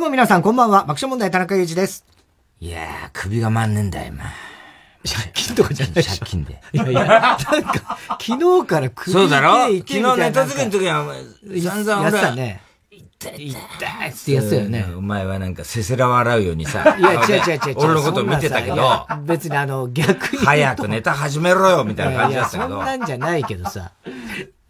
[0.00, 0.80] 皆さんこんばんは。
[0.80, 2.04] 爆笑問題田中裕二です。
[2.60, 4.24] いやー、首が回んねんだよ、今。
[5.04, 6.18] 借金とかじゃないでしょ。
[6.18, 6.60] 借金で。
[6.72, 9.66] いやいや、なんか、昨日から首そうだろ？
[9.78, 11.14] 昨日ネタ作りの時は、
[11.62, 12.60] 散々俺やってたね。
[12.90, 13.58] 痛い痛
[14.06, 14.86] いってやつだよね。
[14.96, 16.96] お前はなんかせせら笑うようにさ。
[16.98, 17.74] いや、違う違う違う。
[17.76, 19.06] 俺のこと見てたけど。
[19.24, 20.44] 別にあの、逆に。
[20.44, 22.68] 早くネタ始めろよ、みたいな感じだったけど。
[22.68, 23.92] そんなんじゃないけどさ。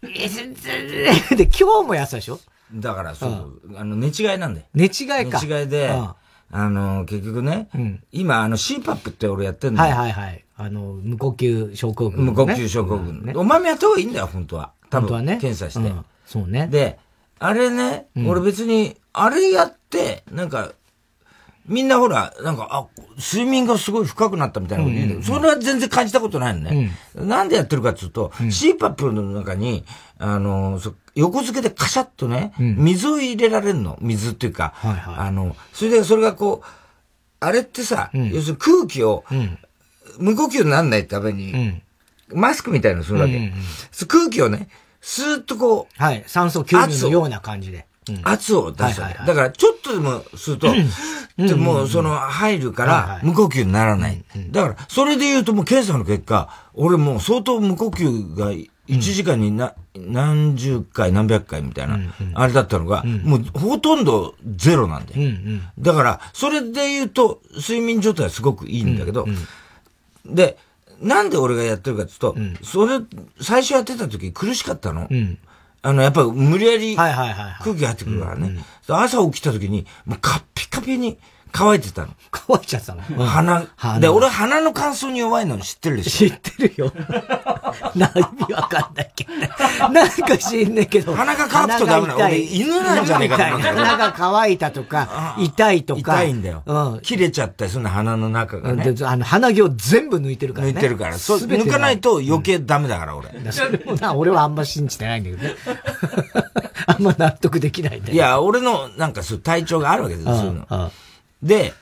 [0.01, 2.39] で、今日もやったでしょ？
[2.73, 4.67] だからそう、あの、寝違いなんだよ。
[4.73, 5.41] 寝違いか。
[5.41, 5.89] 寝違いで、
[6.51, 7.69] あの、結局ね、
[8.11, 9.95] 今、あの、CPAP って俺やってんだよ。
[9.95, 10.45] はいはいはい。
[10.57, 13.33] あの、無呼吸症候群、無呼吸症候群。
[13.35, 14.71] お前もやった方がいいんだよ、本当は。
[14.89, 15.11] 多分。
[15.11, 15.37] はね。
[15.41, 15.93] 検査して。
[16.25, 16.67] そうね。
[16.67, 16.97] で、
[17.39, 20.71] あれね、俺別に、あれやって、なんか、
[21.67, 26.91] みんなほら、なんか、あ、睡眠がすごい深くなったみたいなこと言うんだけど、それは全然感じたことないのね。
[27.15, 29.83] なんでやってるかっていうと、CPAP の中に、
[30.19, 30.79] あの、
[31.15, 33.97] 横付けでカシャッとね、水を入れられるの。
[34.01, 36.67] 水っていうか、あの、それでそれがこう、
[37.39, 39.23] あれってさ、要するに空気を、
[40.19, 41.81] 無呼吸にならないために、
[42.33, 43.51] マスクみたいなのするわけ。
[44.07, 44.67] 空気をね、
[45.01, 47.85] スーッとこう、はい、酸素吸入のような感じで。
[48.23, 49.17] 圧を出すわけ。
[49.25, 50.67] だから、ちょっとでもすると、
[51.37, 54.23] でもその、入るから、無呼吸にならない。
[54.51, 58.67] だから、それで言うともう検査の結果、俺もう相当無呼吸が1
[58.99, 61.99] 時間にな、何十回何百回みたいな、
[62.35, 65.31] あれだったのが、もうほとんどゼロなんだよ。
[65.79, 69.25] だから、それで言うと、睡眠状態はすごくいいんだけど、
[70.25, 70.57] で、
[71.01, 72.99] なんで俺がやってるかっていうと、それ、
[73.41, 75.07] 最初やってた時苦しかったの。
[75.85, 78.57] あの、やっぱ無理やり空気入ってくるからね。
[78.87, 81.19] 朝起きた時に、もうカッピカピに
[81.57, 82.09] 乾いてたの。
[82.31, 83.65] 乾いちゃったの鼻。
[84.01, 86.29] で、俺鼻の乾燥に弱いの知ってるでしょ？
[86.29, 86.91] 知ってるよ。
[87.95, 89.89] 何味わかんないけど。
[89.89, 91.15] なんか知んねえけど。
[91.15, 92.19] 鼻が乾くとダメなの。
[92.19, 95.99] 俺犬なんじゃねえかと思 鼻が乾いたとか、痛いとか。
[96.01, 96.63] 痛いんだよ。
[96.65, 96.99] うん。
[97.01, 98.93] 切れちゃったりするの、鼻の中がね。
[99.03, 100.73] あの、鼻毛を全部抜いてるからね。
[100.73, 101.17] 抜いてるから。
[101.17, 103.29] そう、抜かないと余計ダメだから、俺。
[103.51, 105.55] それもな、俺はあんま信じてないんだけどね。
[106.87, 110.91] あんま納得できないんだいや、俺の、なんかそう、体調があるわけですよ、そういうの。
[111.41, 111.73] で、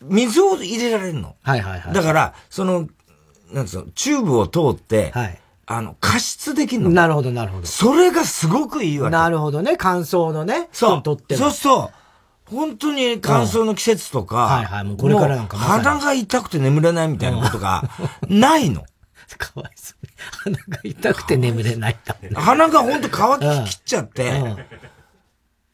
[0.00, 1.36] 水を入れられるの。
[1.42, 1.94] はいはいはい。
[1.94, 2.88] だから、その、
[3.52, 5.40] なんつうの、チューブを通って、はい。
[5.66, 6.90] あの、加湿できるの。
[6.90, 7.66] なるほど、なるほど。
[7.66, 9.12] それがすごくいいわけ。
[9.12, 9.76] なるほどね。
[9.78, 10.68] 乾燥のね。
[10.72, 11.02] そう。
[11.02, 12.00] とってそうそう。
[12.50, 17.84] 本当に乾燥の季節とか、はいはい、もうこれからなんか鼻が痛くて眠れないみたいなことが、
[18.28, 18.84] ないの。
[19.38, 20.56] かわいそうに。
[20.56, 24.42] 鼻が痛くて眠れないんだもん、鼻が本当乾ききっちゃって、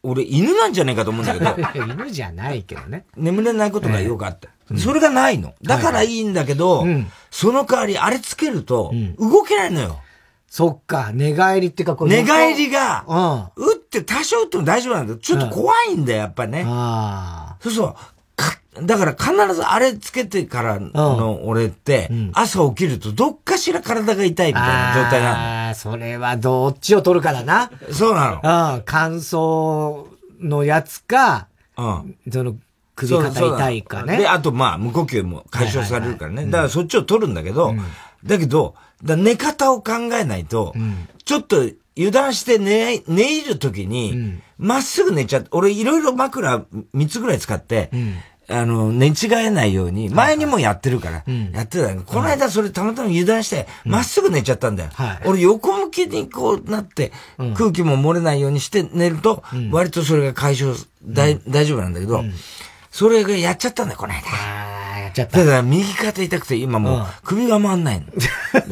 [0.06, 1.56] 俺犬なんじゃねえかと思うんだけど。
[1.84, 3.06] 犬じゃないけどね。
[3.16, 4.48] 眠れないことがよくあって。
[4.76, 5.54] それがないの。
[5.62, 6.86] だからいいんだけど、
[7.30, 10.00] その代わりあれつけると、動けないのよ。
[10.48, 13.04] そっか、寝返りってか、寝返りが、
[13.56, 16.64] 打って多少打っても大丈夫なんだけど、ちょっと怖いんだよ、やっぱね。
[17.60, 17.94] そうそう。
[18.82, 25.36] だから必ずあれつけてからの俺って、朝起きるとどっかしら体が痛いみたいな状態なの。
[25.36, 27.70] ああ、それはどっちを取るからな。
[27.92, 28.74] そうなの。
[28.76, 30.06] うん、乾燥
[30.40, 32.16] のやつか、うん。
[32.30, 32.56] その、
[32.94, 34.16] 首肩痛いかね。
[34.18, 36.46] で、あとまあ、無呼吸も解消されるからね。
[36.46, 37.74] だからそっちを取るんだけど、
[38.24, 40.74] だけど、寝方を考えないと、
[41.24, 46.60] ちょっと油断して寝、寝入るときに、ま、っすぐ寝ちゃって、俺いろいろ枕
[46.94, 47.90] 3つぐらい使って、
[48.48, 54.90] あの、寝違えないように、前にもやってるから、やってた、この間それたまたま油断して、まっすぐ寝ちゃったんだよ。
[55.24, 57.12] 俺横向きにこうなって、
[57.56, 59.42] 空気も漏れないようにして寝ると、
[59.72, 60.74] 割とそれが解消、
[61.04, 62.22] 大丈夫なんだけど、
[62.90, 64.20] それがやっちゃったんだよ、この間。
[65.00, 65.38] やっちゃった。
[65.40, 68.06] だから右肩痛くて今もう首が回んないの。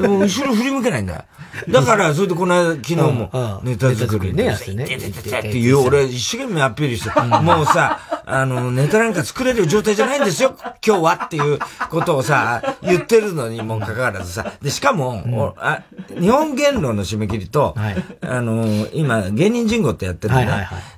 [0.03, 1.25] でも後ろ振り向けないんだよ。
[1.69, 4.85] だから、それでこの間、昨日も、ネタ作りね、やってね。
[4.85, 11.59] っていう、俺、一生懸命アピールして、もうさ、 あの、ネタなんか作れる状態じゃないんですよ、今日はっていう
[11.91, 15.83] ことをさ、言ってるのにもかかわらずさ、で、しかも、あ
[16.19, 17.75] 日本言論の締め切りと、
[18.23, 20.45] あの、今、芸人人語ってやってるんで、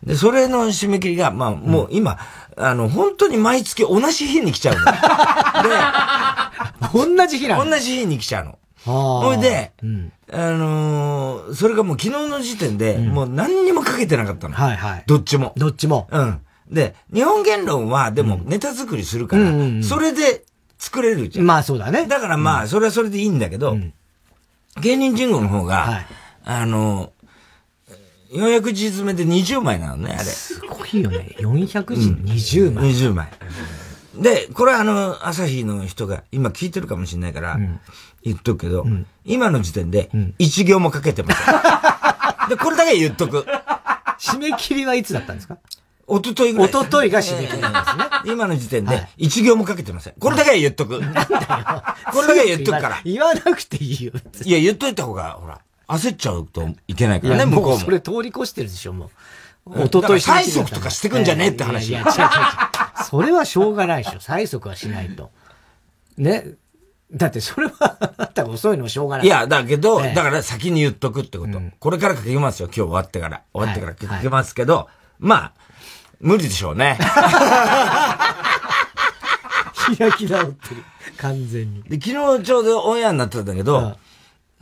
[0.05, 2.19] で、それの締め切りが、まあ、もう今、
[2.56, 4.85] あの、本当に毎月同じ日に来ちゃうの。
[5.62, 7.70] で、同じ日なの？
[7.70, 8.58] 同じ日に来ちゃうの。
[8.87, 14.55] ほいで、うん、あのー、それがもう昨日の時点で、もう何にもかけてなかったの。
[14.55, 15.05] はいはい。
[15.06, 15.53] どっちも。
[15.56, 16.09] どっちも。
[16.11, 16.41] うん。
[16.71, 19.53] で、日本言論は、でもネタ作りするから、
[19.83, 20.44] それで
[20.79, 21.47] 作れるじゃん。
[21.47, 22.06] まあそうだね。
[22.06, 23.77] だからまあ、それはそれでいいんだけど、
[24.81, 26.06] 芸人人語の方が、はい、
[26.44, 30.25] あのー、400字詰めで20枚なのね、あれ。
[30.25, 31.35] すごいよね。
[31.39, 32.85] 400字20枚。
[32.93, 33.29] 20枚。
[34.17, 37.59] で、これはあの、朝日の人が今聞いてるかもしれないから、
[38.23, 41.43] 言っとくけど、うん、今の時点で、一行もかけてませ
[42.47, 42.49] ん。
[42.51, 43.47] で、これだけ言っとく。
[44.19, 45.59] 締め切りはいつだったんですか？
[46.07, 46.69] おとといぐらい。
[46.69, 48.05] おとといが締め切りなんですね。
[48.33, 50.15] 今の時点で、一行もかけてません。
[50.19, 51.01] これだけは言っとく。
[51.01, 53.01] これだけは言っとくから。
[53.05, 54.13] 言わなくていいよ。
[54.45, 57.79] いや、言っといた方が、ほら、焦っちゃうといけないからね、向こうも。
[57.79, 59.11] それ通り越してるでしょ、も
[59.67, 59.83] う。
[59.83, 61.89] おととい催促とかしてくんじゃねえって話。
[61.89, 62.29] いや、違う違う違う。
[63.04, 64.19] それはしょうがないでしょ。
[64.19, 65.31] 催促はしないと。
[66.16, 66.44] ね。
[67.12, 69.26] だってそれは、あなたが遅いのはしょうがない。
[69.26, 71.60] いや、だけど、だから先に言っとくってこと。
[71.78, 73.43] これからかけますよ、今日終わってから。
[73.52, 74.88] 終わってからかけますけど、
[75.20, 75.52] まあ、
[76.20, 76.98] 無理でしょうね。
[79.96, 80.82] 開き直ってる。
[81.19, 81.84] 完全に。
[81.84, 83.96] で、昨日ちょうどオンエアになってたんだけど、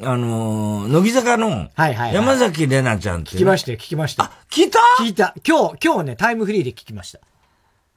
[0.02, 4.24] あの乃木坂の、山崎玲奈ちゃんって、聞きましたよ、聞きました。
[4.24, 4.80] あ、聞いた？
[5.00, 5.34] 聞いた。
[5.46, 7.20] 今日、今日ね、タイムフリーで聞きました。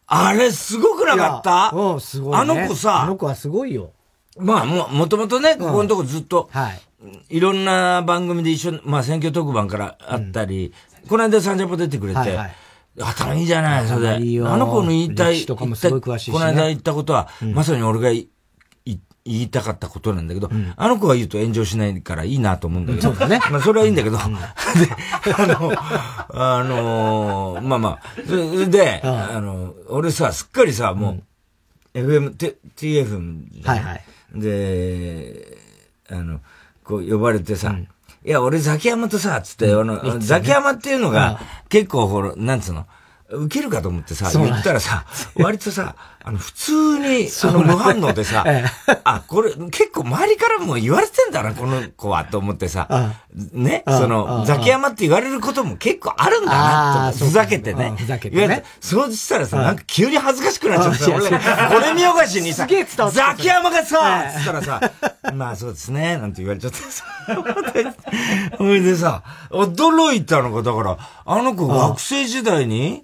[0.08, 1.72] あれ、すごくなかった？
[1.76, 3.92] うん、すごい、あの子さ、あの子はすごいよ。
[4.40, 6.82] まあ、も、もともとね、ここのとこずっと、はい。
[7.30, 10.74] いろんな番組で一緒まあ、選挙特番からあったり、
[11.08, 12.56] この間サンジャポ出てくれて、はいはい。
[13.00, 14.20] 頭いいじゃない、それ。
[14.20, 14.42] で。
[14.42, 15.76] あの子の言いたい、この
[16.46, 18.10] 間言ったことは、うん、まさに俺が
[19.28, 23.10] 言いたかったことなんだけど、うん、あの子が言うと炎上しないからいいなと思うんだけど。
[23.10, 23.40] そうだね。
[23.52, 24.42] まあそれはいいんだけど、うん、 で、
[25.38, 25.72] あの、
[26.30, 31.20] あのー、まあまあ、それで、あの、俺さ、すっかりさ、も
[31.94, 32.36] う、FM、
[32.76, 34.04] TF はいはい。
[34.34, 35.58] で、
[36.10, 36.40] あの、
[36.84, 37.76] こう呼ばれてさ、
[38.26, 41.40] いや、俺ザキヤマとさ、つって、あの、ザキヤマっていうのが、
[41.70, 42.86] 結構ほら、なんつうの、
[43.30, 45.96] 受けるかと思ってさ、言ったらさ、割とさ、
[46.28, 48.44] あの、普通に、あの、無反応でさ、
[49.06, 53.14] あ、これ、結構周りからも言われてんだな、この子は、と思ってさ、
[53.54, 57.94] ね、その、ザキヤマって言われることも結構あるんだな、と、ふざけてね。
[57.98, 58.64] ふざけてね。
[58.82, 61.14] そうしたらさ、なんか急に恥ずかしくなっちゃって、
[61.76, 62.68] 俺、見よがしにさ、
[63.12, 64.82] ザキヤマがさ、つったらさ、
[65.34, 67.06] まあそうですね、なんて言われちゃってさ、
[68.58, 73.04] ほいでさ、驚いたのが、だから、あの子学生時代に、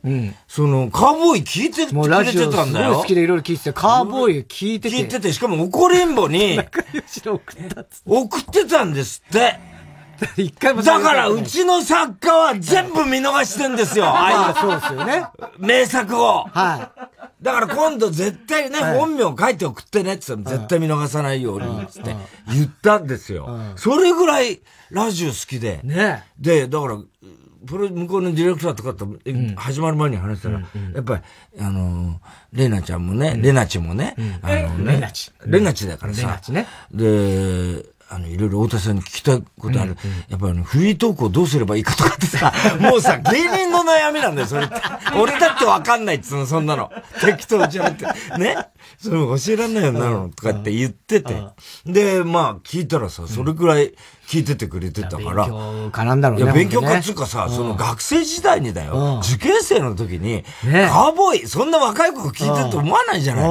[0.54, 3.04] その、カーボーイ聞いてくれてたんだよ。
[3.08, 4.96] でいろいろ聞いてて、カーボーイ聞いてて。
[4.96, 9.60] 聞いてて、しかも怒りんぼに、送ったっ送ってたんですって。
[10.38, 14.06] 一回もだから、うちの作家は全部見逃してんですよ。
[14.14, 15.26] ああそうですよね。
[15.58, 16.44] 名作を。
[16.44, 17.42] はい。
[17.42, 22.16] だから今度絶対ね、本名書いて送ってねって言ったら絶対見逃さないようにって
[22.50, 23.50] 言ったんですよ。
[23.76, 24.62] それぐらい
[24.92, 25.80] ラジオ好きで。
[25.84, 26.24] ね。
[26.38, 26.98] で、だから、
[27.66, 29.08] プロ、向こうのディレクターとかと、
[29.56, 31.22] 始まる前に話したら、やっぱり、
[31.62, 32.20] あの、
[32.52, 35.32] レナちゃんもね、レナチもね、あのね、レナチ。
[35.46, 36.40] レナチだからさ。
[36.92, 39.98] で、あの、いろいろ太田さんに聞きたいことある。
[40.30, 44.76] やっぱりあの、フリートークをどうすればいいかとかってさ、 もうさ、芸人の悩みなんだよ、それって。
[45.16, 46.92] 俺だってわかんないっつうの、そんなの。
[47.22, 48.06] 適当じゃなくて。
[48.38, 48.56] ね？
[48.98, 51.36] それ教えらんないようになるのとかって言ってて。
[51.86, 53.94] で、まあ、聞いたらさ、それくらい
[54.28, 55.46] 聞いててくれてたから。
[55.46, 56.44] 勉強家なんだろうね。
[56.46, 63.50] いや、勉強家っつうかさ、その学生時代にだよ、受験生の時に、カーボーイ、そんな若い子が聞いてると思わないじゃない。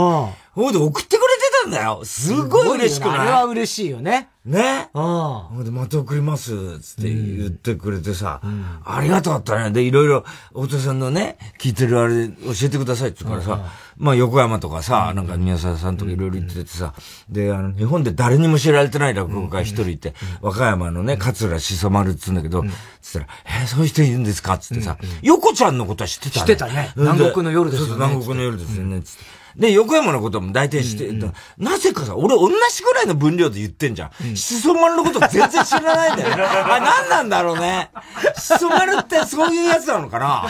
[0.55, 2.03] ほいで送ってくれてたんだよ。
[2.05, 3.19] すごい嬉しくない？
[3.21, 4.29] あれは嬉しいよね。
[4.45, 4.91] ね。
[4.93, 5.03] うん。
[5.03, 9.71] ほいで、また送ります、つって言ってくれてさ、うん、ありがとうったね。
[9.71, 12.35] で、いろいろ、太田さんのね、聞いてるあれ教
[12.65, 13.65] えてくださいって言うからさ、
[13.97, 16.95] まあ横山とかさ、なんか宮沢さんとかいろいろ言っててさ、
[17.29, 22.65] で、あの、日本で誰にも知られてない落語家一人いて、和歌山のね、桂しそ丸っつうんだけど、
[23.01, 24.59] つったら、えそういう人いるんですか？
[24.59, 26.93] つってさ、横ちゃんのことは知ってた知ってたね。
[26.97, 27.95] 南国の夜ですよね。
[28.07, 29.42] 南国の夜ですよね、つって。
[29.57, 34.11] で、横山のことも大体して、うんうん、なぜかさ、俺同じぐらいの分量で言ってんじゃん。
[34.29, 36.43] うん、しそ丸のこと全然知らないんだよね。
[36.45, 37.91] あ、何なんだろうね。
[38.37, 40.47] しそ丸ってそういうやつなのかな。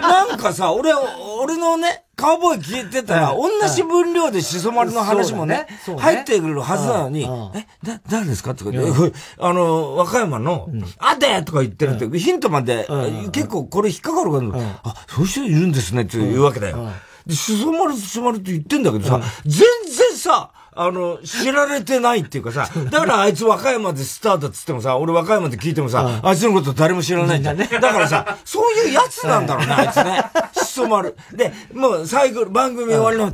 [0.00, 0.92] なんかさ、俺、
[1.40, 5.66] 俺のね、カウボーイ聞いてたら、同じ分量でしそ丸の話もね、
[5.98, 10.68] 入ってくるはずなのに、え、だ、誰ですかとか言って、あの、和歌山の、
[10.98, 12.88] あでとか言ってるって、ヒントまで、
[13.32, 16.88] 結構これ引っかかるから、あ、そういう人いるんですねって言うわけだよ。
[17.26, 27.54] で、しそ丸しそ丸って言ってんだけどさ、全然さ、あの、知られてないっていうかさ、だからあいつ和歌山でスタートっつってもさ、俺和歌山で聞いてもさ、あいつのこと誰も知らないんだ。
[27.54, 30.22] だからさ、そういうやつなんだろうね、あいつね。
[30.62, 31.16] しそ丸。
[31.32, 33.32] で、もう最後、番組終わりの、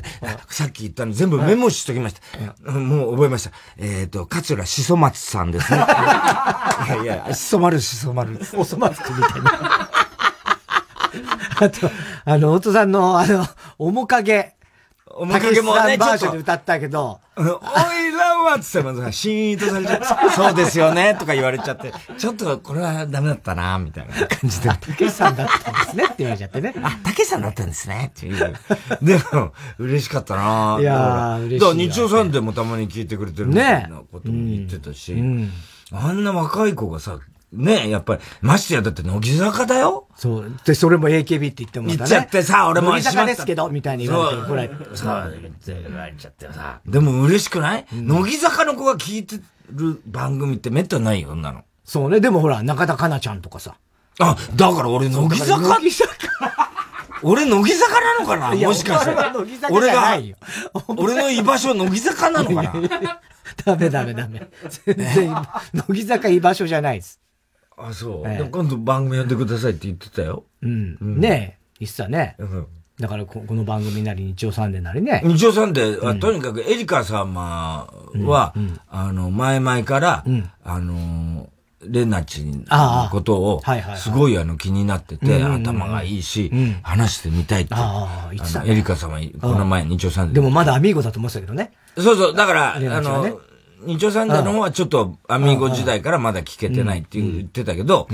[0.48, 2.14] さっき言ったの全部メモしときまし
[2.64, 2.70] た。
[2.70, 3.50] もう覚えました。
[3.76, 5.78] えっと、桂しそ松さんですね。
[5.82, 8.38] いやいや、しそ丸しそ丸。
[8.56, 9.81] おそ松くんみたいな。
[11.62, 11.90] あと、
[12.24, 13.46] あの、お父さんの、あの、
[13.78, 14.54] 面影。
[15.20, 17.20] 面影もね、バージョンで歌ったけど。
[17.36, 17.46] おい
[18.12, 24.68] らはつってもシーンとされちゃって、 そうですよね、とか言われちゃって、ちょっとこれはダメだったな、みたいな 感じで。
[24.68, 26.74] たけしさんだったんですねって言われちゃってね。
[26.82, 28.54] あ、たけしさんだったんですね、っていう。
[29.02, 30.78] でも、嬉しかったな。
[30.80, 31.58] いや嬉しい。
[31.60, 35.14] だから日曜サンデーもたまに聞いてくれてるみたいなことも言ってたし、
[35.92, 37.18] あんな若い子がさ、
[37.52, 40.52] ね、やっぱり、ましてや、だって乃木坂だよそう。
[40.64, 41.96] で、それも AKB って言ってもね。
[41.96, 44.70] 言っちゃってさ、俺も乃木坂ですけど、みたいに言われて、これ。
[44.94, 46.80] そう、言われちゃってさ。
[46.86, 49.36] でも嬉しくない、うん、乃木坂の子が聞いて
[49.70, 51.62] る番組ってめったにないよ、そんなの。
[51.84, 52.20] そうね。
[52.20, 53.76] でもほら、中田香奈ちゃんとかさ。
[54.18, 56.12] あ、だから俺乃木坂乃木坂
[57.22, 58.66] 俺乃木坂なのかな？
[58.66, 59.12] もしかして。
[59.70, 60.18] 俺が、
[60.88, 63.20] 俺の居場所乃木坂なのかな？
[63.64, 64.48] ダメダメダメ。
[64.84, 65.34] 全然、
[65.74, 67.20] 乃木坂居場所じゃないです。
[67.88, 68.28] あ、そう。
[68.28, 70.44] ええ、今度番組やってくださいって言ってたよ。
[70.62, 70.98] うん。
[71.00, 72.36] うん、ねえ、言ってたね。
[72.38, 72.66] うん
[73.00, 75.22] だからこ、この番組なり、日曜サンデーなりね。
[75.24, 77.88] 日曜サンデーは、うん、とにかく、エリカ様
[78.26, 80.24] は、うんうん、あの、前々から、
[80.62, 81.48] あの、
[81.84, 83.62] レナチのことを、
[83.96, 87.74] すごいあの気になってて、頭がいいし、話してみたいって。
[87.74, 90.34] ああ、エリカ様、この前、日曜サンデー。
[90.34, 91.72] でもまだアミーゴだと思ってたけどね。
[91.96, 93.40] そうそう、だから、あの、
[93.86, 98.08] 日曜サンデーの方はちょっとアミーゴ時代からまだ聞けてないって言ってたけど、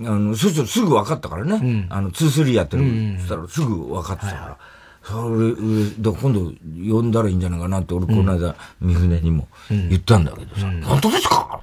[0.00, 1.86] あの、そうそう、すぐ分かったからね。
[1.90, 2.82] あの、日サンやってる
[3.16, 4.56] ってったらすぐ分かってたから。
[5.02, 5.54] それ、
[5.98, 6.52] だ今度
[6.94, 11.60] 呼んだらいいんじゃないかなって、俺この間、三船にも言ったんだけどさ、本当ですか？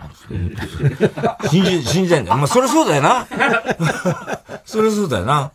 [1.50, 2.38] 信じ、信じないんだよ。
[2.38, 3.28] まあ、そりゃそうだよな。
[4.66, 5.52] そりゃそうだよな。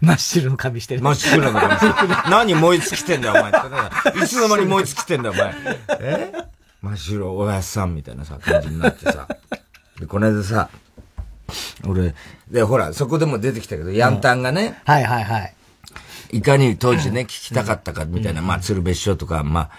[0.00, 1.00] 真っ白の髪してる。
[1.02, 1.92] 真っ白の髪してる。
[2.28, 4.24] 何燃え尽きてんだよ、お前って。
[4.24, 5.54] いつの間に燃え尽きてんだよ、お前。
[6.00, 6.32] え？
[6.82, 9.28] 真っ白、おやすさんみたいなさ、感じになってさ。
[9.98, 10.68] で、この間さ、
[11.86, 12.14] 俺、
[12.50, 15.54] で、ほら、そこでも出てきたけど、ヤンタンがね、はいはいはい。
[16.32, 19.70] いかに当時ね、聞きたかったかみたいな、まあ、鶴別所とか、まあ、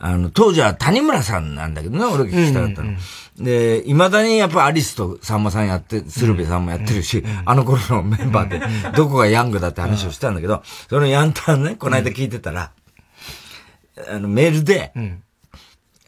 [0.00, 2.92] あの、当時は谷村さんなんだけどね、俺が聞きたかったの。
[3.38, 12.70] で、未だにやっぱアリスとさんまさんやって、鶴瓶さんもやってるし、あの頃のメンバーで、どこがヤングだって話をしたんだけど、そのヤンタンね、この間聞いてたら、
[14.08, 14.92] あの、メールで、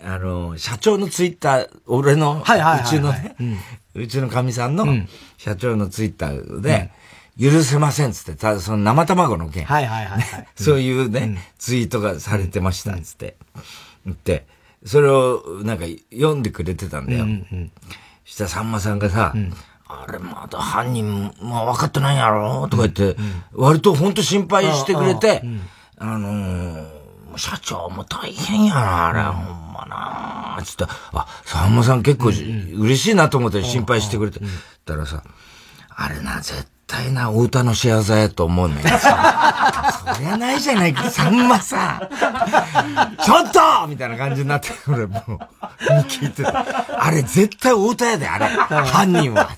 [0.03, 3.37] あの、社長のツイッター、俺の、うちのね、
[3.95, 4.87] うちの かみさんの
[5.37, 6.91] 社長のツイッターで、
[7.39, 9.65] 許せませんっつって、ただその生卵の件。
[9.65, 10.49] はいはいはい、はい。
[10.57, 13.37] そういうね、ツイートがされてましたっつって。
[14.05, 14.47] 言って、
[14.85, 17.25] それをなんか読んでくれてたんだよ。
[17.25, 17.73] うんうん、
[18.25, 19.35] したらさんまさんがさ、
[19.87, 23.21] あれまだ犯人、まあ分かってないやろとか言って、
[23.53, 25.43] 割と本当心配してくれて、
[25.99, 27.00] あのー、
[27.39, 34.41] 社長も大変やな、あれ、ほんまなつって、あ、さんまさん結構嬉しいなと思って心配してくれて、
[34.85, 35.23] たらさ、
[35.97, 40.15] あれな、絶対な、お歌の仕業やと思うんだけどさ。
[40.15, 42.01] そりゃないじゃないか、さんまさん。
[43.23, 45.39] ちょっとみたいな感じになって、俺もう、
[46.09, 46.65] 聞いてた。
[46.99, 48.47] あれ絶対お歌やで、あれ。
[48.47, 49.49] 犯人は。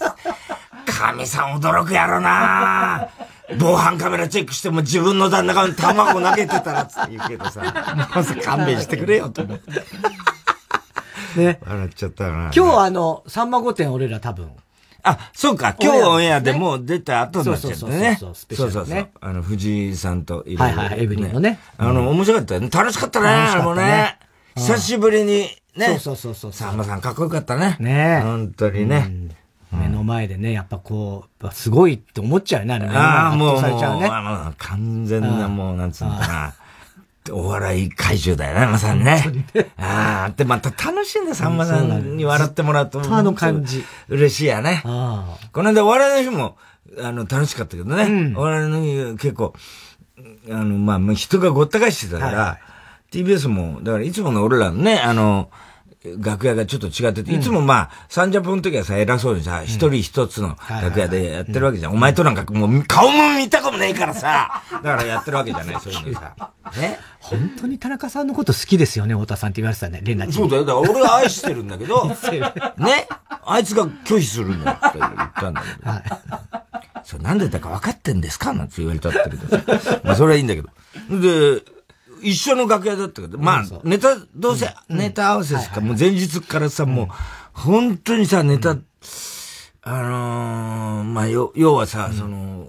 [0.87, 3.09] 神さん驚くやろな
[3.59, 9.71] 防犯カメラチェックしても自分の旦那が卵投げてたらって言うけどさ、まず勘弁してくれよと思って。
[11.41, 11.61] ね。
[11.65, 12.51] 笑っちゃったよな。
[12.55, 14.51] 今日あの、さんま御殿俺ら多分、
[15.05, 18.17] あ、そうか、今日オンエアでもう出た後になっちゃったね。
[18.21, 18.87] そうそうそうそう。
[18.87, 20.79] そうあの、藤井さんといろいろ。
[20.79, 21.59] はいはい、エブリンのね。
[21.77, 22.71] あの、面白かったよね。
[22.71, 24.19] 楽しかったね、あれもね。
[24.57, 25.99] 久しぶりにね。
[25.99, 27.77] そうそうそうさんまさんかっこよかったね。
[27.81, 29.11] ね本当にね。
[29.73, 36.55] 目の前でね、やっぱこう、すごいって思っちゃうよね、ああ、もう、もう、完全な、もう、なんつうのかな。
[37.31, 39.23] お笑い怪獣だよね、まさにね。
[39.79, 43.01] ああ、で、また楽しいんだ、さんまさんに笑ってもらうと。
[43.01, 43.85] あの感じ。
[44.09, 44.81] 嬉しいやね。
[44.85, 46.57] この間お笑いの日も、
[47.01, 48.05] あの、楽しかったけどね。
[48.05, 48.81] うん、お笑いの
[49.15, 49.55] 日結構、
[50.51, 52.59] あの、まあ、人がごった返してたから、は
[53.13, 55.49] い、TBS も、だからいつもの俺らのね、あの、
[56.19, 61.93] 楽屋がちょっと違ってて、いつもまあ、サンジャポの時はさ、偉そうにさ、一人一つの楽屋でやってるわけじゃん。
[61.93, 66.35] お前となんかもう顔も見たことねえからさ、だからやってるわけじゃない、 そういうのさ。
[66.77, 70.65] ね本当に田中さんのこと好きですよね、太田さんって言われてたね、連絡そうだよ。
[70.65, 72.05] だから俺は愛してるんだけど、
[72.79, 73.07] ね？
[73.45, 75.91] あいつが拒否するんだって言ったんだけど。
[75.91, 76.03] はい。
[77.05, 78.53] それなんでだか分かってんですか？
[78.53, 80.01] なんて言われたってるけど。
[80.05, 80.69] まあそれはいいんだけど。
[81.11, 81.63] で、
[82.23, 87.09] 一緒の楽屋だったけど、まあ、ネタ、どうせ、ネタ合わせですか、もう前日からさ、もう、
[87.53, 88.77] 本当にさ、ネタ、
[89.85, 92.69] あのまあ、要はさ、その、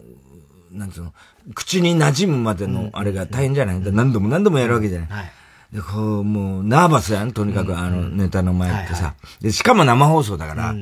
[0.71, 1.13] なんつうの、
[1.53, 5.31] 口に馴染むまでのあれが大変じゃない、何度も何度もやるわけじゃない。
[5.71, 9.15] で、こう、もう、ナーバスやん、とにかく、あの、ネタの前ってさ。
[9.41, 10.75] で、しかも生放送だから、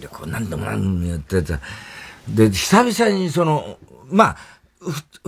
[0.00, 1.60] で、こう、何度も何度もやってた。
[2.28, 3.78] で、久々にその、
[4.10, 4.36] まあ、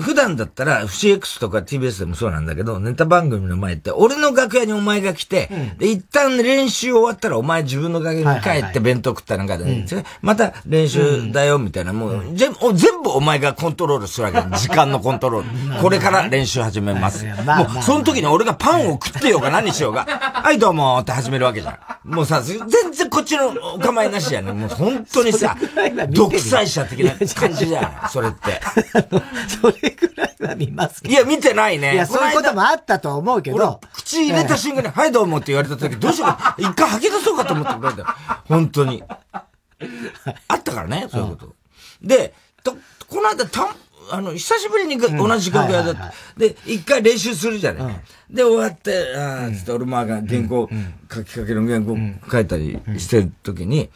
[0.01, 14.41] 普段だったら、FCX とか TBS でもそうなんだけど、ネタ番組の前って、俺の楽屋にお前が来て、うん、で、一旦練習終わったらお前自分の楽屋に帰って弁当食ったなんかで、ね、うん、また練習だよ、みたいな、もう、うん、全部、全部お前がコントロールするわけ。
[14.57, 15.83] 時間のコントロール。
[15.83, 17.27] これから練習始めます。
[17.27, 17.33] も
[17.79, 21.79] う、その時に俺がパンを食ってようが何しようが、 はいどうもって始めるわけじゃん。
[22.05, 24.51] もうさ、全然こっちのお構いなしやね。
[24.53, 25.57] もう本当にさ、
[26.09, 28.61] 独裁者的な感じじゃん、それって。
[29.49, 31.15] それぐらいは見ますけど。
[31.15, 31.95] いや、見てないね。
[31.95, 33.81] いや、そういうこともあったと思うけど。
[33.93, 38.07] 口入れた瞬間に、はい、どうもって言われた時、どうしようか、一回吐き出そうかと思ってくれたよ。
[38.49, 39.03] 本当に。
[40.49, 41.55] あったからね、そういうこと。
[42.03, 42.77] で、と、
[43.09, 43.75] この間、た
[44.11, 46.13] あの、久しぶりに同じ楽屋だった。
[46.37, 48.01] で、一回練習するじゃない。
[48.31, 50.69] で、終わって、ああ、つって俺も原稿、
[51.13, 51.97] 書きかけの原稿
[52.31, 53.91] 書いたりしてる時に、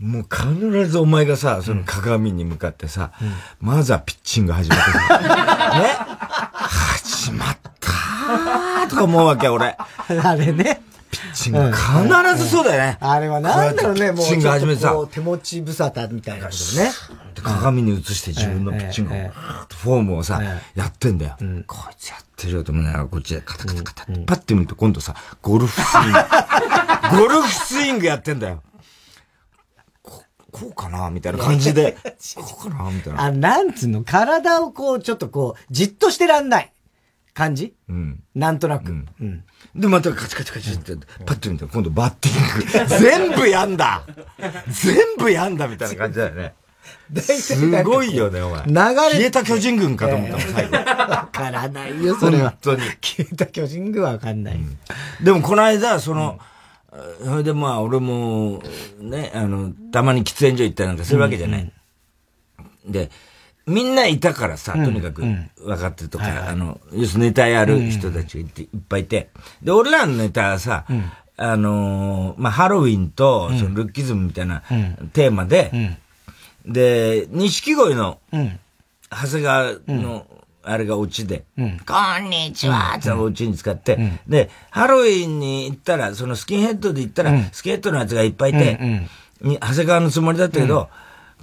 [0.00, 3.12] もう必ずお前がさ、その鏡に向かってさ、
[3.60, 5.18] まずはピッチング始めてさ、
[5.78, 5.94] ね
[6.52, 9.76] 始まったーとか思うわけ、俺。
[10.22, 10.80] あれね。
[11.10, 12.98] ピッチング、必ずそうだよね。
[13.00, 14.26] あれはなんだろうね、もう。
[14.26, 14.94] ピッチング始めてさ。
[15.10, 16.90] 手持ち無沙汰みたいなことね。
[17.42, 19.16] 鏡に映して自分のピッチングを、
[19.82, 20.40] フォームをさ、
[20.74, 21.36] やってんだよ。
[21.66, 26.18] こいつやってるよと思いながら、こっちでカタカタカタって、パッて見ると今度さ、ゴルフスイング。
[27.22, 28.62] ゴルフスイングやってんだよ。
[30.50, 31.96] こうかなみたいな感じで。
[32.36, 33.22] こうかなみたいな。
[33.24, 36.72] あ、なんつうの体をこう、ちょっとこう、じっとしてらんない
[37.34, 37.74] 感じ？
[37.88, 38.22] うん。
[38.34, 38.90] なんとなく。
[38.90, 39.08] うん。
[39.20, 42.96] うんで、またカチカチカチって、パッと見たら今度バッティング。
[42.98, 44.02] 全部やんだ
[44.68, 46.54] 全部やんだみたいな感じだよね。
[47.20, 48.66] すごいよね、お前。
[48.66, 48.74] 流れ。
[48.74, 50.76] 消えた巨人軍かと思ったもん、最後。
[50.82, 52.50] わからないよ、それは。
[52.50, 52.82] 本当に。
[53.00, 54.60] 消えた巨人軍はわかんない。
[55.22, 56.38] でも、この間、その、
[57.24, 58.62] それでまあ、俺も、
[59.00, 61.72] ね、あの、たまに喫煙所行ったりなんかするわけじゃない。
[62.86, 63.10] で、
[63.66, 69.30] みんないたからさ、とにかく、分かってるとか、あの、要するにネタやる人たちがいて、いっぱいいて。
[69.62, 70.84] で、俺らのネタはさ、
[71.36, 74.62] あのまあ、ハロウィンと、そのルッキズムみたいな
[75.12, 75.96] テーマで、
[76.66, 78.18] で、錦鯉の、
[79.10, 80.26] 長谷川の、
[80.70, 89.08] あれがオチで、こんにちはってオチに使って、で、ハロウィンに行ったら、そのスキンヘッドで行ったら、スキンヘッドのやつがいっぱいいて、
[89.42, 90.88] 長谷川のつもりだったけど、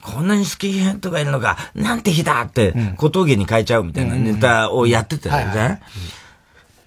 [0.01, 5.81] こんなにスキンヘッドがいるのか、なんて日だって、小峠に変えちゃうみたいなネタをやってたよね。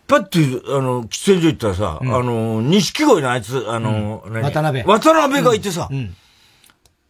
[0.06, 0.38] パッて、
[0.72, 4.82] あの、喫煙所行ったらさ、あの、錦鯉のあいつ、あの、渡辺。
[4.84, 5.88] 渡辺がいてさ、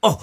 [0.03, 0.19] あ、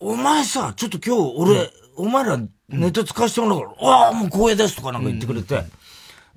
[0.00, 5.62] お前さ、ちょっと今日俺、お前らネタ使わせてもらうから、ああ、もう光栄ですとかなんか言ってくれて、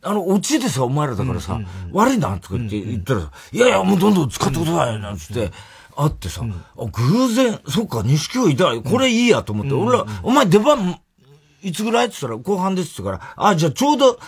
[0.03, 1.59] あの、落ちでさ、お前らだからさ、
[1.91, 5.51] 悪いなとか言って言ったらさ、いやいや、もうどんどん使ってください、なんつって、
[5.95, 10.99] あってさ、あ、偶然、そっか、錦鯉いたら、これいいやと思って、俺ら、お前出番、
[11.63, 14.19] いつぐらいって言ったら、後半ですって言から、あ、じゃあちょうど、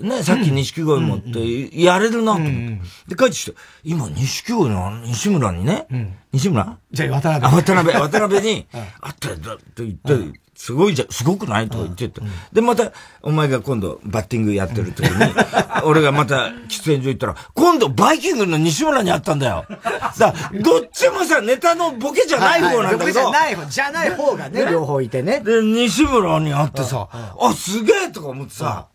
[0.00, 3.14] ね、さっき錦鯉持って、やれるなと思って。
[3.14, 3.52] で、帰ってきて、
[3.84, 5.86] 今、錦鯉の西村にね、
[6.32, 6.78] 西村？
[6.90, 7.62] じゃあ渡辺。
[7.62, 8.66] 渡辺、渡辺に、
[9.02, 11.68] あったよ、と言って、すごいじゃ、すごくない？
[11.68, 12.20] とか言ってて。
[12.52, 15.34] で、また、お前が今度、バッティングやってる時に、
[15.82, 19.64] 俺がまた、喫煙所行ったら、今度、バイキングの西村に会ったんだよ。
[20.18, 23.10] だどっちもさ、ネタのボケじゃない方なんだけど。
[23.10, 25.40] じゃない方、じゃない方がね、両方いてね。
[25.40, 28.86] で、西村に会ってさ、あ、すげえとか思ってさ、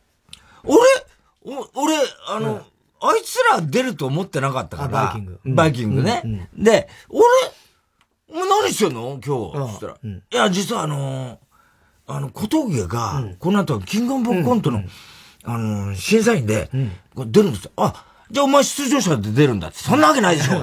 [0.63, 0.80] 俺、
[1.43, 1.95] 俺、
[2.30, 2.62] あの、
[3.01, 4.89] あいつら出ると思ってなかったから。
[4.89, 5.39] バイキング。
[5.45, 6.49] バイキングね。
[6.58, 7.25] で、俺、
[8.30, 9.19] お前何してんの？
[9.25, 9.71] 今日。
[9.73, 9.93] そしたら。
[10.03, 11.39] いや、実はあの
[12.08, 14.82] あの、小峠が、この後、キングオブコントの、
[15.43, 16.70] あの、審査員で、
[17.15, 17.72] 出るんですよ。
[17.76, 19.78] あ、じゃあお前出場者で出るんだって。
[19.80, 20.54] そんなわけないでしょ。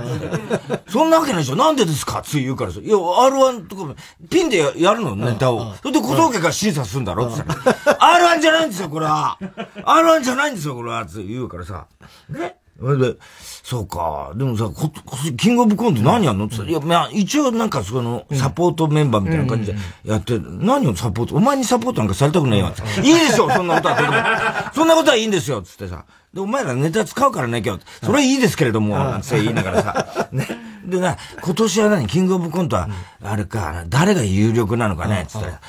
[0.89, 1.57] そんなわけないでしょ。
[1.57, 2.81] なんでですかつい言うからさ。
[2.81, 3.95] いや、R1 とか、
[4.29, 5.75] ピンでやるの、ネタを。
[5.77, 7.27] それで小峠が審査するんだろ？
[7.27, 8.37] って言ったら。
[8.37, 9.39] R1 じゃないんですよ、これは。
[9.85, 11.03] R1 じゃないんですよ、これは。
[11.03, 11.87] って言うからさ。
[12.29, 13.17] ねそれで、
[13.63, 14.33] そうか。
[14.35, 14.91] でもさ、こ、
[15.37, 16.47] キングオブコント何やんの？
[16.47, 21.37] って言ったら、いや、まあ、一応なんかその、サポートメンバーみたいな感じでやって、何をサポート？
[21.37, 22.73] お前にサポートなんかされたくないよ。
[23.03, 24.73] いいですよ、そんなことは。
[24.75, 26.05] そんなことはいいんですよ、つってさ。
[26.35, 27.83] で、お前らネタ使うからね、今日。
[28.03, 30.29] それはいいですけれども、なんて言いながらさ。
[30.33, 30.47] ね。
[30.85, 32.07] でな、今年は何？
[32.09, 32.89] キングオブコントは、
[33.23, 35.61] あれか、誰が有力なのかね、つったら。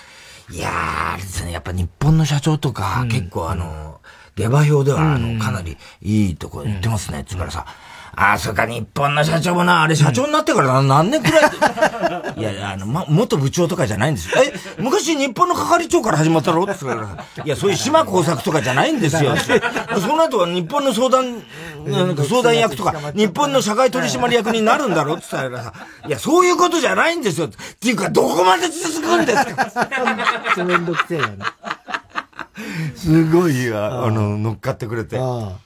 [0.52, 3.95] いやー、あれですね、やっぱ日本の社長とか、結構あの、
[4.36, 7.66] 下馬評では、あの、かなりいいとこ行ってますね、つからさ。
[8.18, 11.52] ああ、それか日本の社長もな、あれ社長になってから何年くらい、
[12.40, 14.42] いや、あの、ま、元部長とかじゃないんですよ。
[14.42, 16.64] え、昔日本の係長から始まったろ？
[16.64, 19.36] って言ったら、いや、そういう島工作とかじゃないんですよ。
[20.00, 21.42] その後は日本の相談、
[21.86, 25.16] なんか相談役とか、日本の社会取締役になるんだろ？
[25.16, 25.74] って言ったらさ、
[26.08, 27.48] いや、そういうことじゃないんですよ。
[27.48, 27.50] っ
[27.82, 30.64] ていうか、どこまで続くんですか？
[30.64, 31.38] めんどくせえよね。
[32.96, 35.18] すごい、あの、乗っかってくれて。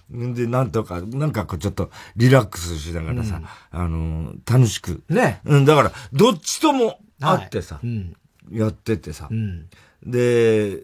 [0.10, 5.04] で、なんとか、なんかこうちょっとリラックスしながらさ、あの、楽しく。
[5.10, 5.42] ね。
[5.46, 7.80] うん、だから、どっちともあってさ、
[8.52, 9.30] やっててさ、
[10.06, 10.80] で、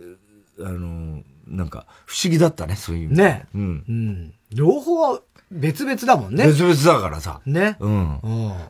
[0.59, 3.13] あの、なんか、不思議だったね、そういう。
[3.13, 3.45] ね。
[3.53, 4.33] うん。
[4.51, 5.19] 両方
[5.51, 6.47] 別々だもんね。
[6.47, 7.41] 別々だからさ。
[7.45, 7.77] ね。
[7.79, 8.19] うん。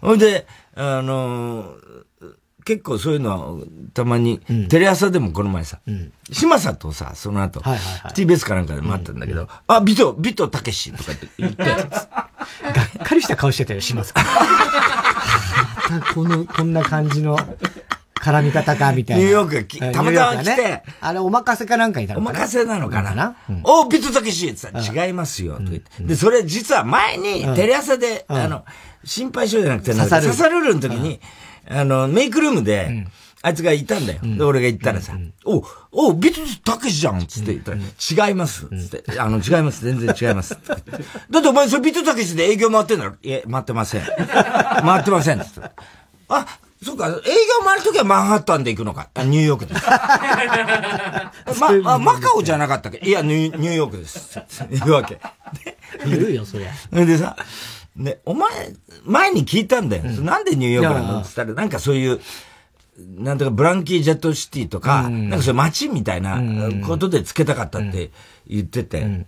[0.01, 0.45] ほ、んで、
[0.75, 2.04] あのー、
[2.65, 14.23] 結構そういうのは、たまに、テレ朝でもこの前さ、うん、島さんとさ、その後、はいはいはい、TBS かなんかでもあったんだけど、うん、あ、ビト、ビトたけしとかって言って、 がっかりした顔してたよ、島さん。
[15.91, 17.37] またこの、こんな感じの
[18.15, 19.23] 絡み方か、みたいな。
[19.23, 22.39] ニューヨークたまたま来て、ね、あれ、お任せかなんかにいたのかな。
[22.39, 26.03] お任せなのかな、なうん、おビトたけしって言ったら、違いますよ、と言って。
[26.03, 28.65] で、それ実は前に、テレ朝で、あの、
[29.03, 30.61] 心配性じゃなくて、刺さる。
[30.61, 31.21] るの時に、
[31.69, 33.05] あの、メイクルームで、
[33.41, 34.19] あいつがいたんだよ。
[34.23, 35.13] で、俺が行ったらさ、
[35.45, 39.85] お、お、ビトたけしじゃんつって言ったら、違いますつって、あの、違います。
[39.85, 40.57] 全然違います。
[41.29, 43.11] だってお前それビトたけしで営業回ってんだろ？
[43.21, 44.01] いえ、回ってません。
[44.25, 45.39] 回ってません。
[45.39, 45.61] つって。
[46.29, 46.47] あ、
[46.83, 47.19] そうか、営業
[47.63, 49.09] 回るときはマンハッタンで行くのか。
[49.25, 49.85] ニューヨークです。
[51.83, 52.97] ま、あ、マカオじゃなかったっけ？
[53.07, 54.39] いや、ニューヨークです。
[54.71, 55.19] 言うわけ。
[56.05, 57.05] 言うよ、そりゃ。
[57.05, 57.35] でさ、
[57.95, 58.49] ね、お前、
[59.05, 60.03] 前に聞いたんだよ。
[60.05, 62.19] うん、なんでニューヨークなのって言ったら、なんかそういう、
[62.97, 66.41] なんとかブランキー・ジェット・シティとか、うん、なんかそういう街みたいな
[66.85, 68.11] ことでつけたかったって
[68.47, 69.01] 言ってて。
[69.01, 69.25] うん。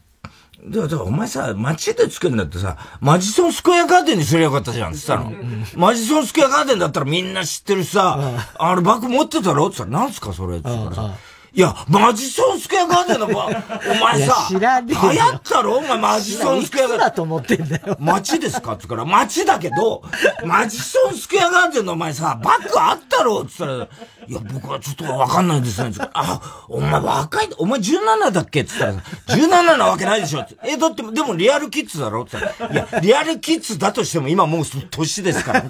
[0.65, 5.31] でも、お前さ、街でつけるんだってさ、マジソンスクエアガーデンにすりゃよかったじゃん、つったの。
[5.75, 8.19] マジソンスクエアガーデンだったらみんな知ってるさ、
[8.57, 11.15] あれバッグ持ってたろって言ったら、なんすかそれって言ったらさ、
[11.57, 15.77] いや、マジソンスクエアガーデンのば、 お前さ、流行ったろ？
[15.77, 16.99] お前マジソンスクエアガーデン。
[17.07, 17.97] だと思ってんだよ。
[17.99, 18.73] 街ですか？
[18.73, 20.03] って言うから、街だけど、
[20.45, 23.41] マジソンスクエアガーデンのお前さ、バッグあったろ？
[23.41, 23.87] って言ったら、
[24.27, 25.91] いや、僕はちょっとわかんないですね。
[26.13, 26.39] あ、
[26.69, 28.61] お前若い、お前17だっけ？
[28.61, 30.55] って言ったら、17なわけないでしょって。
[30.63, 32.21] え、だって、でもリアルキッズだろ？
[32.21, 35.63] って言ったら、いや、リアルキッズだとしても今もう年ですから。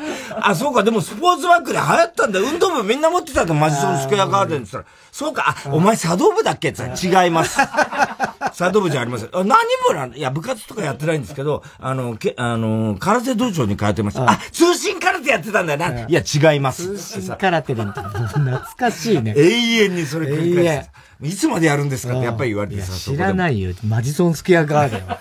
[0.40, 7.58] あ、そうか、でもスポーツバッグで流行ったんだ運動部みんな持ってたの、マジソンスクエアガーデンって言ったら、そうか、あ、お前茶道部だっけって言ったら、違います。
[8.54, 9.30] 茶道部じゃありません。
[9.32, 9.44] 何
[9.88, 14.30] 部なんいや、部活とかやってないんですけど、あの、け、あの、空手道場に通ってました。
[14.30, 16.00] あ、通信空手やってたんだよな。
[16.00, 16.96] いや、違います。
[16.96, 19.34] 通信空手なんて、懐かしいね。
[19.36, 20.90] 永遠にそれ繰り返す。
[21.22, 22.92] いつまでやるんですかってやっぱり言われてさ。
[22.96, 23.72] 知らないよ。
[23.86, 25.18] マジソンスクエアガーデンは。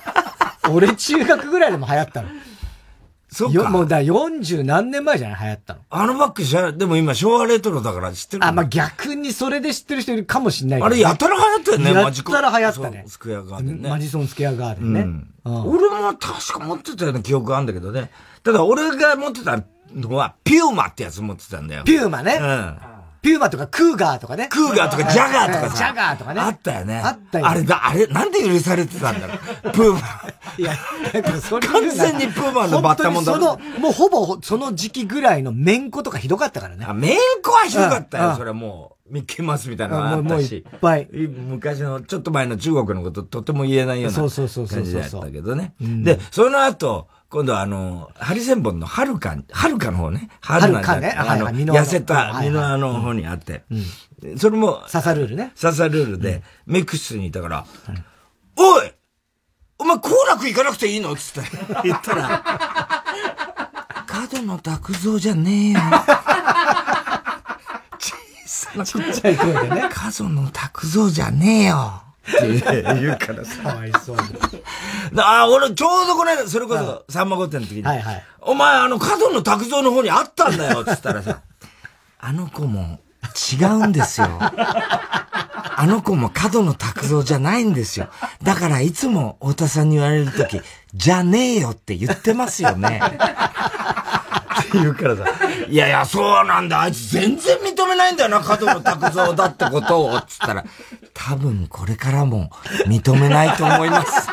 [0.72, 2.30] 俺中学ぐらいでも流行ったの。
[3.32, 3.70] そうか。
[3.70, 5.40] もうだ、40何年前じゃない？
[5.44, 5.80] 流行ったの。
[5.90, 6.78] あのバッグ知らない。
[6.78, 13.04] でも今昭和レトロだから知ってるあ、まあ、逆にそれで知ってる人いるかもしんない、ね、あれやたら流行ったよね、マジやたら流行ったね。
[13.08, 13.90] スクエアガーデンね。
[13.90, 15.02] マジソンスクエアガーデンね。
[15.02, 15.34] うん。
[15.68, 18.12] 俺も確か持ってたような記憶があるんだけどね。
[18.44, 19.64] ただ俺が持ってた
[19.94, 21.84] のは、ピューマってやつ持ってたんだよ。
[21.84, 22.38] ピューマね。
[22.42, 22.78] うん。
[23.22, 24.48] ピューマとかクーガーとかね。
[24.50, 25.78] クーガーとかジャガーとかさ。
[25.78, 26.42] ジャガーとかね。
[26.42, 27.02] あったよね。
[27.04, 27.48] あったよ。
[27.48, 29.72] あれだ、あれ、なんで許されてたんだろう。
[29.72, 30.00] プーマ。
[30.58, 30.76] いや、
[31.42, 36.86] それ完全にプーマのバッタモンだその、もうほぼその時期ぐらいのメンコとかひどかったからね。
[36.88, 39.00] あ、メンコはひどかったよ、それもう。
[39.10, 40.58] ミッキーマウスみたいなのがあったし。
[40.58, 41.08] いっぱい。
[41.12, 45.74] 昔の、ちょっと前の中国のこととても言えないような感じだったけどね。
[45.80, 50.30] で、その後、今度はあの、ハリセンボンのハルカ、ハルカの方ね。
[50.42, 51.12] ハルカね。
[51.16, 53.64] あの、痩せたミノアの方にあって。
[54.38, 55.52] それも、ササルールね。
[55.56, 57.66] ササルールで、メイク室にいたから、
[58.56, 58.92] おい
[59.78, 61.16] お前、好楽行かなくていいの？
[61.16, 61.50] つって
[61.86, 62.44] 言ったら、
[64.08, 65.80] 角野拓造じゃねえよ。
[68.00, 68.16] 小
[68.48, 68.84] さな。
[68.86, 69.90] ちっちゃい声でね。
[69.94, 72.02] 角野拓造じゃねえよ。
[72.28, 73.64] って言うからさ。
[73.64, 74.18] かわいそう
[75.18, 81.42] ああ、俺ちょうどこの間、それこそ、さんま御殿の時に、はいはい、お前あの、角の拓造の方にあったんだよ、 つったらさ、
[82.20, 83.00] あの子も
[83.54, 84.28] 違うんですよ。
[85.82, 88.10] あの子も角の拓造じゃないんですよ。
[88.44, 90.62] だからいつも太田さんに言われるとき、
[90.94, 93.02] じゃねえよって言ってますよね。
[94.74, 95.26] 言うからさ、
[95.68, 96.82] いやいや、そうなんだ。
[96.82, 100.22] あいつ全然認めないんだよな、角野拓造だってことを。
[100.22, 100.64] つったら、
[101.14, 102.50] 多分これからも
[102.88, 104.28] 認めないと思います。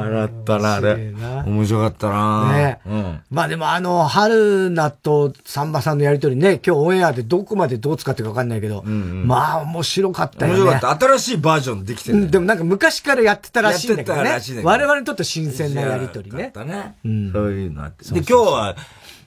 [0.00, 1.12] 笑ったな、あれ。
[1.46, 3.20] 面白かったなね、うん。
[3.30, 10.58] まあでもあの、春菜とサンバさんのやりとりね、今日オンエアでどこまでどう使ってるかわかんないけど、うんうん、まあ面白かったよね。
[10.60, 11.06] 面白かった。
[11.06, 14.22] 新しいバージョンできてる、ね、でもなんか昔からやってたらしいんだけどね。
[14.24, 16.52] らしい我々にとって新鮮なやりとりね。
[16.64, 17.32] ね、うん。
[17.32, 18.04] そういうのあって。
[18.04, 18.76] で、今日は、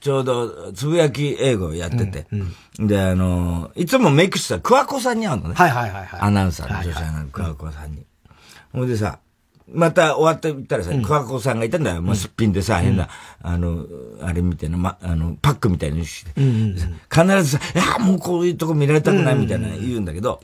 [0.05, 5.55] ちょうど、つぶやき英語やってて、うんうん、で、あの、いつもメイクした桑子さんに会うのね。
[5.55, 6.19] はいはいはい、はい。
[6.21, 8.05] アナウンサーの女子アナウンサー、桑子さんに。
[8.71, 9.17] ほ、いでさ、
[9.67, 12.01] また終わって言ったらさ、桑子さんがいたんだよ。
[12.01, 13.09] まあ、すっぴんでさ、変な、
[13.41, 13.85] あの、
[14.21, 16.31] あれみたいな、ま、あの、パックみたいにして。
[16.35, 20.41] 必ずさ、いや、もうこういうとこ見られたくないみたいな言うんだけど、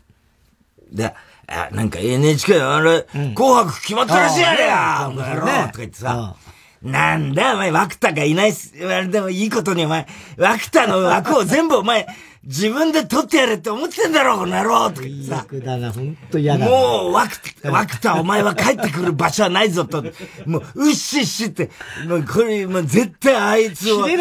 [0.91, 1.13] で、
[1.47, 3.05] あ、なんか NHK あれ、
[3.35, 6.35] 紅白決まったらしいやれやお前ろとか言ってさ、
[6.81, 10.07] なんだお前、枠田がいないす、あれでもいいことにお前、
[10.37, 12.07] 枠田の枠を全部お前、
[12.43, 15.45] 自分で撮ってやれって思ってんだろ、この野郎とか言ってさ。
[15.63, 16.65] だな、ほんと嫌だ。
[16.65, 17.37] もう、ワク、
[17.69, 20.03] ワクタお前は帰ってくる場所はないぞと、
[20.47, 21.69] もう、うっしっしって、
[22.07, 24.17] もう、これ、もう絶対あいつを許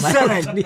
[0.00, 0.46] さない。
[0.46, 0.64] ね、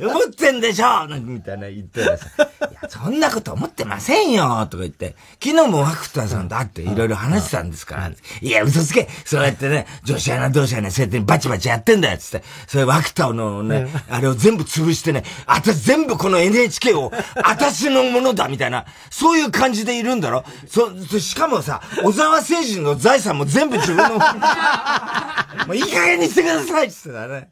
[0.00, 1.06] 思ってんでしょ？
[1.06, 9.08] なんかみたいな言ってらさ、いや、そんなこと思ってませんよとか言って、昨日もワクターさんと会っていろいろ話してたんですから、いや、嘘つけ。
[9.24, 15.22] そうやってね、女子アナ同士はね、そうやってバチバチやってんだよつって、それワクターのね、あれを全部潰してね、
[15.62, 17.12] 私全部この NHK を、
[17.44, 20.44] 私のものだみたいな、そういう感じでいるんだろ？
[20.68, 24.18] そ、しかもさ、小沢誠二の財産も全部自分の、
[25.66, 27.50] もういい加減にしてくださいって言ってたね。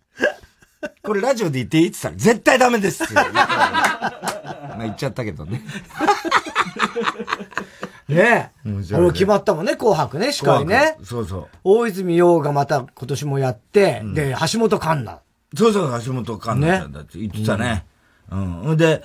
[1.03, 1.89] これラジオで言っていい？
[1.89, 5.63] って言ったら、絶対ダメですって言まあ言っちゃったけどね。
[8.09, 8.51] ねえ。
[8.95, 10.97] あれ決まったもんね、紅白ね、司会ね。
[11.05, 11.47] そうそう。
[11.65, 15.19] 大泉洋がまた今年もやって、うん、で、橋本環奈。
[15.57, 17.85] そうそう、橋本環奈ちゃんだって言ってたね。
[17.95, 17.98] うん。
[18.31, 19.03] うん、で、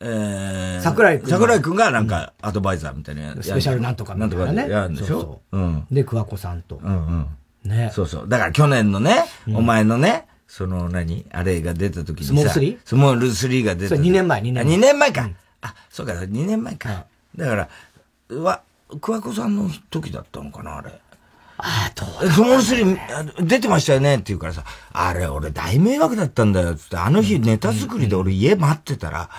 [0.00, 1.30] えー、桜井くん。
[1.30, 4.68] 桜井くんがなんかアドバイザーみたいな、スペシャルなんとかみたいなね。
[4.68, 5.58] やるんでしょそうそう。
[5.58, 5.86] うん。
[5.90, 6.78] で、桑子さんと。
[6.82, 7.06] うん
[7.64, 7.68] うん。
[7.68, 7.90] ね。
[7.94, 8.28] そうそう。
[8.28, 11.26] だから去年のね、お前のね、その何？
[11.32, 12.32] あれが出た時にさ。
[12.32, 12.78] スモール 3?
[12.84, 13.96] スモール3が出た。
[13.96, 14.64] そ2年前、2年前。
[14.64, 15.30] 2年前か。
[15.62, 17.06] あ、そうか、2年前か。
[17.34, 17.68] だから、
[18.36, 18.62] わ、
[19.00, 21.00] 桑子さんの時だったのかな、あれ。
[21.58, 29.30] ああ、どうスモール3出てましたよねって言うからさ、あれ俺大迷惑だったんだよ、つって、あの日ネタ作りで俺家待ってたら、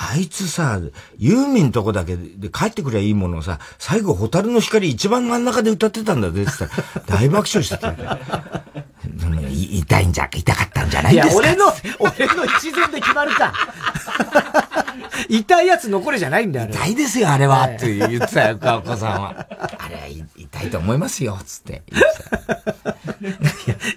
[0.00, 0.80] あいつさ、
[1.18, 6.70] ユーミンとこだけで帰ってくりゃいいものをさ、最後、ホタルの光一番真ん中で歌ってたんだぜって言っ
[7.04, 7.92] たら、 大爆笑してた。
[9.80, 11.32] 痛いんじゃ、痛かったんじゃないですか？
[11.32, 13.52] いや、俺の、俺の一前で決まるか。
[15.28, 17.64] 痛いやつ残りじゃないんだよ、痛いですよ、あれは。
[17.64, 19.46] って言ってたよ、川子さんは。
[19.78, 20.02] あれは
[20.36, 22.18] 痛いと思いますよ、つって言って
[22.84, 22.96] た。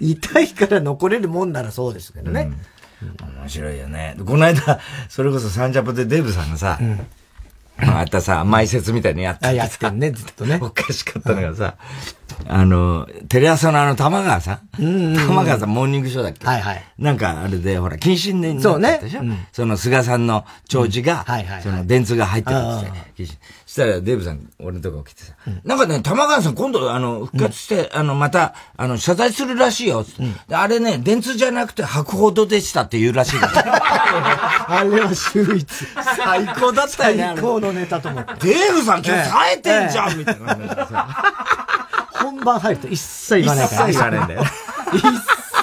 [0.00, 2.42] 痛いから残れるもんならそうですけどね。
[2.42, 2.56] うん、
[3.40, 4.16] 面白いよね。
[4.24, 7.06] この間、それこそサンジャポでデブさんがさ、うん
[7.78, 10.58] またさ、埋設みたいにやってあ、やってんね、ずっとね。
[10.62, 11.76] おかしかったのがさ、
[12.48, 16.46] あの、テレ朝のあの玉川さん、うん玉川さんモーニングショーだっけ？
[16.46, 16.84] はいはい。
[16.98, 19.18] なんかあれで、ほら、謹慎年になったでしょ？
[19.20, 21.62] そ,、ねその菅さんの長寿が、はいはい。
[21.62, 22.82] その電通が入ってるん
[23.16, 23.38] ですよ。
[23.66, 25.32] そしたらデーブさん、俺のとこ来てさ、
[25.64, 30.04] なんかね、玉川さん今度、あの、復活して、あの、また、あの、謝罪するらしいよ。
[30.50, 35.66] あれね、電通じゃなくて博報堂でしたって言うらしい あれは秀逸。
[36.16, 37.32] 最高だったよね。
[37.34, 38.32] 最高のネタと思って。
[38.48, 41.81] デーブさん今日冴えてんじゃんみたいな。
[42.22, 43.88] 本番入ると一切言わないから。
[43.88, 44.42] 一切言わないんだよ。
[44.94, 45.02] 一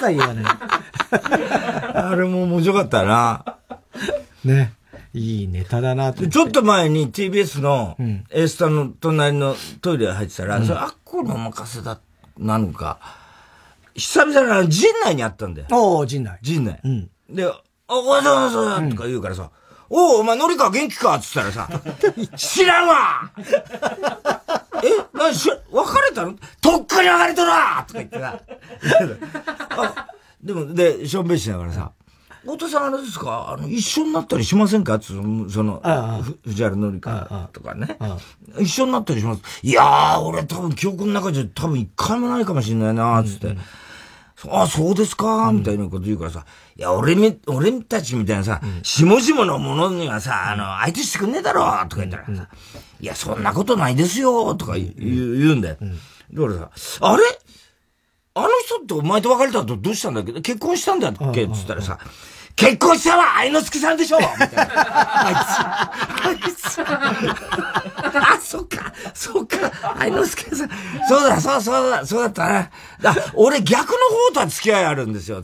[0.00, 0.44] 切言わない。
[1.94, 3.56] あれも面白かったな。
[4.44, 4.74] ね。
[5.12, 7.96] いいネタだなちょっと前に TBS の
[8.30, 12.00] A スタの隣のトイレ入ってたら、うん、それあっこのお任せだ、
[12.38, 13.00] なのか、
[13.94, 15.66] 久々に陣内にあったんだよ。
[15.72, 16.38] おお陣内。
[16.42, 16.80] 陣内。
[16.84, 17.10] うん。
[17.28, 19.50] で、あ、おいそうそうとか言うからさ、
[19.92, 21.16] おお、お前、のりか元気か？
[21.16, 21.68] っつったらさ、
[22.36, 23.32] 知らんわ！
[24.84, 26.34] えなし、別れたの？
[26.60, 27.84] とっくに別れとるわ！
[27.88, 28.40] とか言ってさ。
[30.42, 31.90] でも、で、しょんべんしながらさ、
[32.42, 33.50] 太田さんあれですか？
[33.50, 35.00] あの、一緒になったりしませんか？
[35.00, 35.82] その、その、
[36.44, 37.98] 藤原紀香とかね。
[38.60, 39.42] 一緒になったりします。
[39.62, 43.56] いやー、俺多分記憶の中じゃ多分一回もないかもしれないなつって。
[44.48, 52.48] あ、そうですか、みたいなこと言うからさ、いや、俺み、俺たちみたいなさ、下々のものにはさ、あの、相手してくんねえだろ、とか言ったらさ、
[53.00, 55.60] いや、そんなことないですよ、とか言う,、ん。
[55.60, 55.76] だよ。
[56.32, 57.22] だからさ、あれ？
[58.32, 60.32] あの人ってお前と別れた後どうしたんだっけ？
[60.40, 61.48] 結婚したんだっけ？
[61.48, 61.98] つったらさ、
[62.54, 64.18] 結婚したわ愛之助さんでしょ！
[64.20, 64.68] みたいな。
[65.26, 65.48] あいつ。
[66.22, 66.80] あいつ。
[68.14, 70.70] あ、そっか、そっか、愛之助さん。
[71.08, 72.70] そうだ、そう、そうだ、そうだったな。
[73.00, 73.96] だ俺逆の
[74.28, 75.42] 方とは付き合いあるんですよ。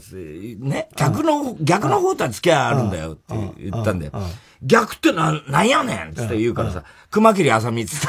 [0.60, 0.88] ね？
[0.96, 4.12] 逆の、逆の方とは付き合いあるんだよって言ったんだよ。
[4.62, 8.06] 逆ってな、なんやねんつって言うからさ、熊切あさみつって。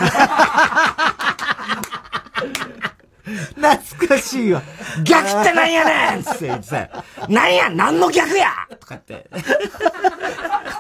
[3.56, 4.62] 懐かしいわ。
[5.04, 6.90] 逆ってなんやねんつって言ってさ、
[7.28, 9.30] なんや何の逆やとかって。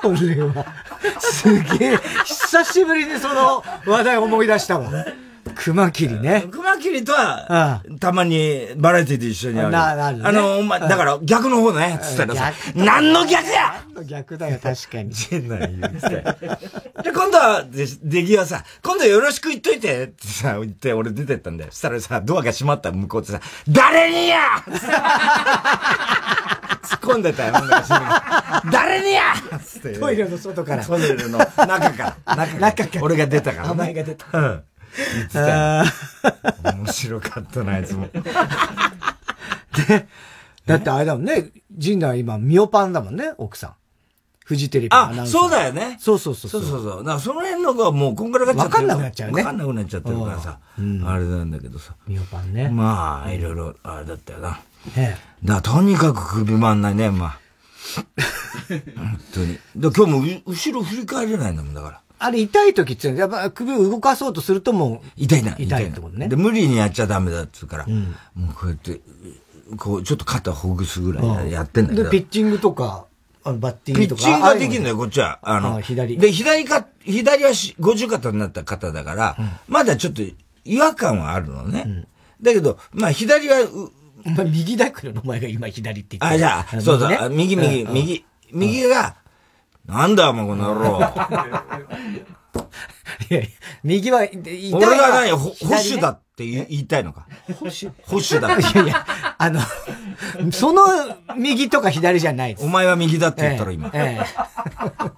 [0.01, 0.65] これは、
[1.19, 4.89] すげえ、久しぶりにその話題思い出したわ。
[5.57, 6.45] 熊切ね。
[6.51, 9.69] 熊切とは、たまにバラエティで一緒に会う。
[9.71, 15.13] な、なる、ね、あの、お前、だから逆の方ね、つったらさ、何の逆や何の逆だよ、確かに。
[15.13, 16.09] 変な言うて。
[17.03, 21.71] で、今度は、出来はさ、今度よろしく言っといてってさ、言って俺出てったんだよ。
[21.71, 24.37] そしたらさ、ドアが閉まった向こうってさ、誰にや？
[26.87, 27.53] 突っ込んでたよ、
[28.71, 29.33] 誰にや？
[29.99, 30.85] トイレの外から。
[30.85, 32.35] トイレの中から。
[32.35, 33.03] 中から。
[33.03, 33.73] 俺が出たから、ね。
[33.75, 34.25] 前が出た。
[34.37, 34.63] うん。
[35.15, 35.85] 言ってた
[36.73, 38.07] 面白かったな、あいつも。
[38.13, 40.07] で、
[40.65, 43.73] だってあれだもんね、陣内今、ミオパンだもんね、奥さん。
[44.47, 45.97] フジテレビあ、そうだよね。
[45.99, 46.51] そうそうそう。
[46.51, 46.97] そうそうそう。
[46.99, 49.41] だからその辺のがもうこんがらがっちゃってわかんなくなっちゃうね。
[49.41, 50.59] わかんなくなっちゃってるからさ。
[50.77, 51.95] あれなんだけどさ。
[52.07, 52.69] ミオパンね。
[52.69, 54.61] まあ、いろいろ、あれだったよな。
[54.95, 57.39] ねだとにかく首回んないね、まあ。
[58.95, 59.59] 本当に。
[59.75, 62.01] で今日も後ろ振り返れないんだもん、だから。
[62.19, 65.07] あれ痛い時ってやっぱ首を動かそうとするともう。
[65.17, 65.55] 痛いな。
[65.57, 66.27] 痛いってことね。
[66.27, 68.99] で、無理にやっちゃダメだっつうから、うん、もうこうやって、
[69.77, 72.03] こう、ちょっと肩ほぐすぐらいやってんだけど。
[72.05, 73.05] で、ピッチングとか、
[73.43, 74.21] あのバッティングとか。
[74.21, 75.39] ピッチングができるんだよ、こっちは。
[75.41, 76.17] あの、あ左。
[76.17, 80.21] で、左か、左は50肩になった肩だから、うん、まだちょっと
[80.65, 81.83] 違和感はあるのね。
[81.85, 82.07] うん、
[82.41, 83.57] だけど、まあ、左は、
[84.25, 89.15] お前右だけど、お前が今左って言ってあ、じゃあ、そうそう、右、右、右、右が、
[89.87, 90.99] なんだ、お前この野郎。
[93.29, 93.41] いや
[93.83, 97.25] 右は、俺が何、保守だって言いたいのか？
[97.59, 98.57] 保守保守だ。
[98.57, 99.05] い やいや、
[99.37, 99.61] あの、
[100.51, 100.83] その
[101.37, 102.65] 右とか左じゃないです。
[102.65, 103.89] お前は右だって言ったら今。
[103.93, 104.19] え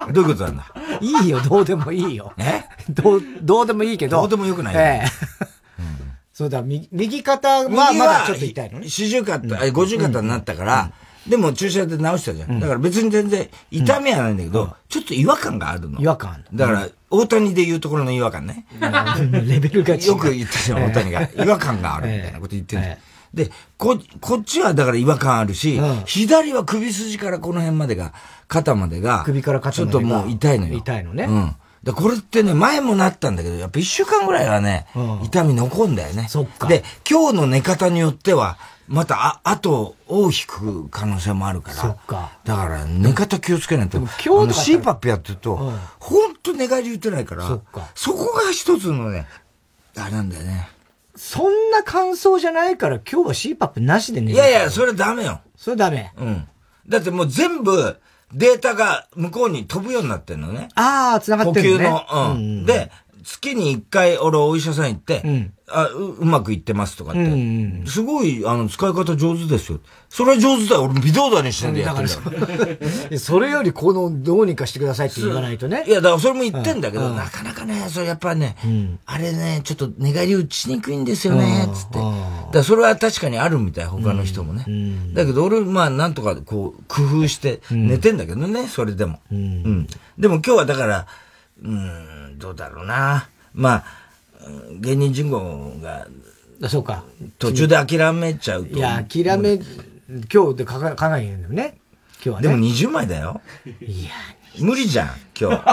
[0.08, 0.12] え。
[0.12, 0.66] どういうことなんだ？
[1.02, 2.34] いいよ、どうでもいいよ。
[2.38, 2.64] え？
[2.90, 4.18] どう、どうでもいいけど。
[4.22, 4.80] どうでもよくないよ。
[4.82, 5.08] ええ。
[6.34, 8.88] そうだ、右、右肩はまだちょっと痛いのね。
[8.88, 10.92] 四十肩、五十肩になったから、
[11.30, 12.60] でも注射で治したじゃん。
[12.60, 16.02] だから別に全然痛みはないんだけど、ちょっと違和感があるの。
[16.02, 18.66] 違和感だから、大谷で言うところの違和感ね。
[19.46, 20.06] レベルが違う。
[20.08, 21.22] よく言ったじゃん、大谷が。
[21.38, 22.98] 違和感があるみたいなこと言ってる。
[23.34, 28.14] で、こ、こっちはだから違和感あるし、左は首筋からこの辺までが、
[28.48, 29.94] 肩までが、首から肩までが。
[29.94, 30.74] ちょっともう痛いのよ。
[30.78, 31.26] 痛いのね。
[31.26, 31.56] うん。
[31.84, 34.88] で、これってね、前もなったんだけど、やっぱ一週間ぐらいはね、
[35.24, 36.26] 痛み残んだよね。
[36.28, 36.68] そっか。
[36.68, 38.58] で、今日の寝方によっては、
[38.90, 41.76] また、あ、あと、尾を引く可能性もあるから。
[41.76, 42.32] そっか。
[42.44, 44.00] だから、寝方気をつけないと。
[44.00, 47.88] 今日の CPAP やってると、ほんと寝返り打てないから、そっか。
[47.94, 49.28] そこが一つのね、
[49.96, 50.70] あれなんだよね。
[51.16, 54.34] そんな感想じゃないから、今日は CPAP なしで寝る。
[54.34, 55.42] いやいや、それダメよ。
[55.56, 56.12] それダメ。
[56.18, 56.48] うん。
[56.88, 58.00] だってもう全部、
[58.34, 60.70] データが向こうに飛ぶようになってんのね。
[60.74, 61.86] ああ、繋がってるね。
[61.90, 62.34] 呼吸の。
[62.34, 62.66] うん。
[62.66, 62.92] で、
[63.30, 67.32] 月に一回俺お医者さん行って、うん、あう、うまくいってますとかって、うん
[67.82, 69.80] うん、すごい、あの、使い方上手ですよ。
[70.10, 70.84] それは上手だよ。
[70.86, 72.10] 俺微動だにしてんでやってんだ
[73.20, 75.84] それよりこの、どうにかしてくださいって言わないとね。
[75.88, 82.00] いや、だからそれも言ってんだけど、うん、なかなかね、それやっぱね、うん、あれね、ちょっと寝返り打ちにくいんですよね、つって。
[82.00, 82.12] だか
[82.52, 84.66] らそれは確かにあるみたい、他の人もね。
[85.14, 89.20] だけど俺、まあ、なんとかこう、工夫して寝てんだけどね、それでも。
[89.32, 89.88] うん。
[90.18, 91.06] でも今日はだから、
[91.64, 93.30] うん、どうだろうな。
[93.54, 93.84] まあ、
[94.80, 96.08] 芸人人口が、
[96.68, 97.04] そうか。
[97.38, 98.78] 途中で諦めちゃうと。
[98.78, 99.60] いや、諦め、
[100.34, 101.78] 今日で考え、考えへんのよね。
[102.24, 102.48] 今日はね。
[102.48, 103.42] でも20枚だよ。
[103.82, 104.12] いや。
[104.60, 105.64] 無理じゃん、今日。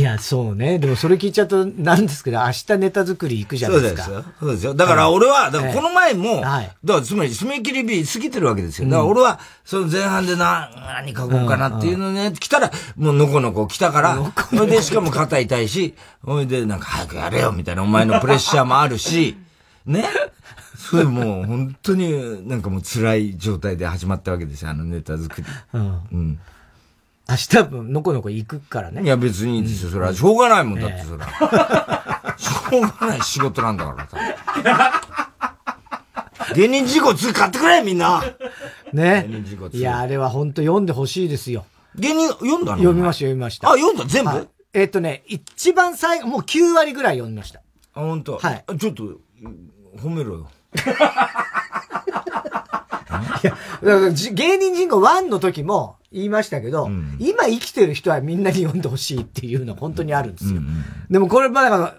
[0.00, 0.78] いや、そうね。
[0.78, 4.04] でもそれ聞いちゃうと、なんですけど、明日ネタ作り行くじゃないですか。
[4.04, 4.34] そうですよ。
[4.40, 4.74] そうですよ。
[4.74, 8.88] だから俺は、だからこの前も、はい、だからつまり締め切り日過ぎてるわけですよ。
[8.88, 19.36] だから俺は、その前半でな、何書こうかなっていうのね、来たら、もうのこのこ来たから、それでしかも肩痛いし、ほいでなんか早くやれよみたいなお前のプレッシャーもあるし、
[19.84, 20.08] ね。
[20.78, 25.46] それもう本当になんかもう辛い状態で始まったわけですよ、あのネタ作り。
[25.74, 26.00] うん。
[26.10, 26.40] うん
[27.30, 29.02] 明日分、のこのこ行くからね。
[29.02, 29.90] いや、別にいいですよ。
[29.90, 32.34] それはしょうがないもんだって、それは。
[32.36, 34.18] しょうがない仕事なんだからさ。
[36.56, 38.22] 芸人事故2買ってくれ、みんな。
[38.92, 39.26] ね。
[39.28, 39.76] 芸人事故2。
[39.76, 41.64] いや、あれは本当読んでほしいですよ。
[41.94, 42.78] 芸人読んだの？
[42.78, 43.68] 読みました、読みました。
[43.68, 44.04] あ、読んだ？
[44.06, 44.48] 全部？
[44.72, 47.60] えっとね、一番最後、もう9割ぐらい読みました。
[47.94, 48.38] あ、本当？
[48.38, 48.64] はい。
[48.78, 49.04] ちょっと、
[49.98, 50.48] 褒めろよ。
[53.82, 60.50] 芸人人口1の時も言いましたけど、うん、今生きてる人はみんなに読んでほしいっていうのは本当にあるんですよ。
[60.50, 61.94] うんうん、でもこれ、まあ、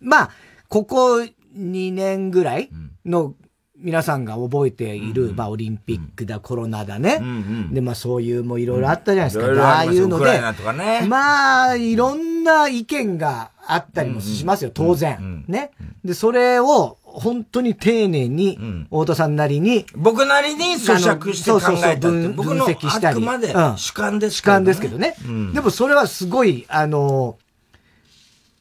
[0.00, 0.30] まあ、
[0.68, 1.16] ここ
[1.56, 2.70] 2年ぐらい
[3.04, 3.34] の
[3.76, 7.18] 皆さんが覚えている、うん、まあ、オリンピックだ、コロナだね。
[7.20, 7.30] うんう
[7.70, 9.48] ん、で、まあ、そういうもいろいろあったじゃないですか。
[9.48, 15.44] うん、ああいうので、ね、まあ、いろんな意見があったりもしますよ、当然。
[15.48, 15.72] ね。
[16.04, 18.58] で、それを、本当に丁寧に、
[18.90, 23.18] 太田さんなりに、僕なりに咀嚼して考えた分分析したり。
[23.18, 24.62] あくまで主観ですけどね。
[24.62, 25.16] 主観ですけどね。
[25.52, 27.38] でもそれはすごい、あの、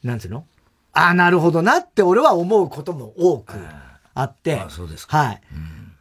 [0.04, 0.46] なんつうの？
[0.94, 3.54] ああ、なるほどなって俺は思うことも多く
[4.14, 4.56] あって。
[4.56, 5.18] あそうですか。
[5.18, 5.42] はい。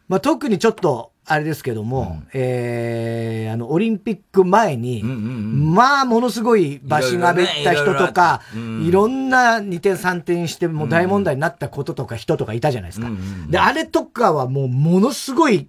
[0.07, 9.21] まあ特にちょっと、あれですけども、うん、えー、あの、オリンピック前に、うんうんうん、まあ、ものすごいバシがべった人とか、いろ、ねいろん。
[9.31, 13.07] な2点3点しても大問題になったこととか人とかいたじゃないですか。
[13.07, 15.67] うんうんうん、で、あれとかはもうものすごい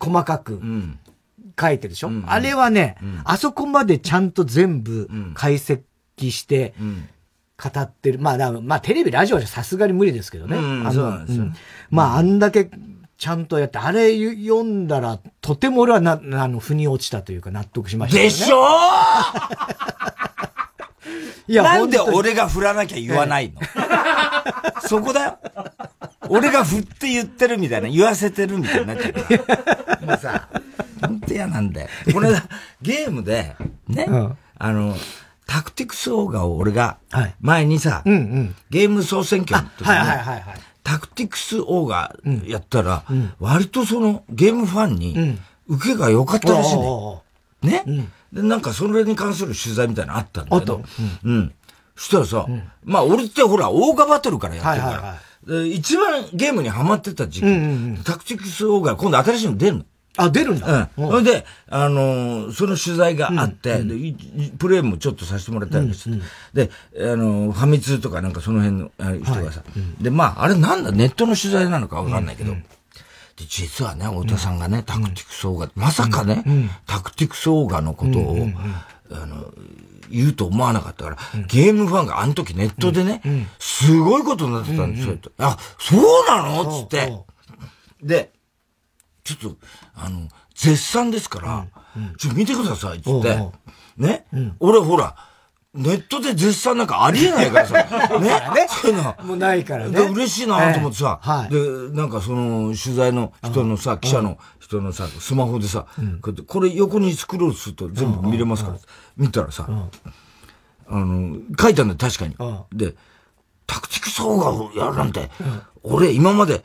[0.00, 0.60] 細かく
[1.60, 5.82] 書いてるでしょ、うんうん、あれはね、うん、あそこまでちゃんと全部解析
[6.30, 6.74] して、
[7.62, 8.18] 語ってる。
[8.18, 10.56] まあ、まあ、テレビ、ラジオじゃさすがに無理ですけどね。
[10.56, 11.54] うん、あの、うん、
[11.90, 12.70] まあ、あんだけ
[13.20, 18.22] ちゃんとやって、あれ読んだら、とても俺はな、あの、腑に落ちたというか納得しました、ね。
[18.24, 18.64] でしょ？
[21.46, 23.60] いや、なんで俺が振らなきゃ言わないの、
[24.88, 25.38] そこだよ。
[26.30, 29.54] 俺が振って言ってるみたいな、言わせてるみたいになっちゃうか
[30.00, 30.06] ら。
[30.06, 30.48] もうさ、
[31.02, 31.88] ほんと嫌なんだよ。
[32.14, 32.30] これ、
[32.80, 33.54] ゲームで、
[33.86, 34.96] ね、うん、あの、
[35.46, 36.96] タクティクスオーガを俺が、
[37.42, 42.16] 前にさ、はいうんうん、ゲーム総選挙の時に、はいはいはいはい、タクティクスオーガ
[42.46, 47.20] やったら、うん、割とそのゲームファンに受けが良かったらしいね。
[47.62, 50.82] ね、うん、で、なんかそれに関する取材みたいなのあったんだけど、
[51.24, 51.52] うん。
[51.96, 52.46] そしたらさ、
[52.84, 59.84] まあ俺ってほら、オーガバトルからやってるから、一番ゲームにハマってた時期、タクティクスオーガ今度新しいの出るの。
[60.16, 60.90] あ、出るんだ。
[60.96, 61.08] うん。
[61.08, 63.90] それで、あのー、その取材があって、うん。
[63.90, 66.16] うん、プレイもちょっとさせてもらったりして、うん。
[66.16, 68.90] うん、で、あのー、ファミ通とかなんかその辺の
[69.24, 69.66] 人がさ、は
[70.00, 72.60] い、で、まあ、あれなんだ、ネットの取材なのかわかんないけど、で
[73.48, 76.44] 実はね、太田さんがね、タクティクスオーガ、まさかね、
[76.86, 78.48] タクティクスオーガのことを、
[79.12, 79.52] あの、
[80.10, 83.22] 言うと思わなかったから、ゲームファンがあの時ネットでね、
[83.60, 85.16] すごいことになってたんですよ。
[85.38, 86.82] あ、そうなの？
[86.82, 87.12] つって。
[88.02, 88.32] で、
[89.36, 89.58] ちょっと、
[89.94, 91.66] あの、絶賛ですから、
[92.18, 93.38] ちょっと見てください、つって。
[93.96, 94.26] ね、
[94.60, 95.16] 俺ほら、
[95.72, 97.74] ネットで絶賛なんかありえないからさ。
[98.18, 98.28] ね。
[98.28, 98.66] ね？
[98.68, 99.16] そういうの。
[99.22, 100.00] もうないからね。
[100.00, 101.52] 嬉しいなと思ってさ、はい。
[101.52, 105.86] で、なんかその、取材の人のさ、記者の人のさ、スマホでさ、
[106.48, 108.78] これ横にスクロールすると全部見れますから、
[109.16, 112.36] 見たらさ、あの、書いたんだよ、確かに。
[112.72, 112.96] で、
[113.68, 115.30] タクティクスオーガをやるなんて、
[115.84, 116.64] 俺今まで、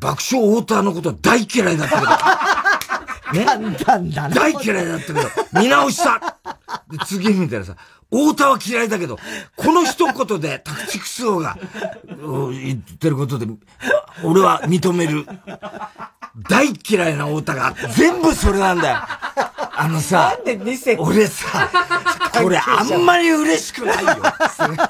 [0.00, 2.12] 爆笑ウォーターのこと大嫌いだったけど。
[3.32, 3.46] ね？
[3.86, 5.20] 大嫌いだったけど、
[5.52, 6.18] 見直した
[6.90, 7.76] で、次見たらさ、
[8.10, 9.18] 太田は嫌いだけど、
[9.56, 11.56] この一言でタクチクスオが
[12.50, 13.46] 言ってることで、
[14.24, 15.26] 俺は認める。
[16.48, 18.96] 大嫌いな太田が全部それなんだよ。
[19.72, 20.36] あのさ、
[20.98, 21.70] 俺さ、
[22.32, 24.16] これあんまり嬉しくないよ。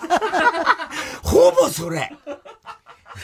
[1.22, 2.12] ほぼそれ。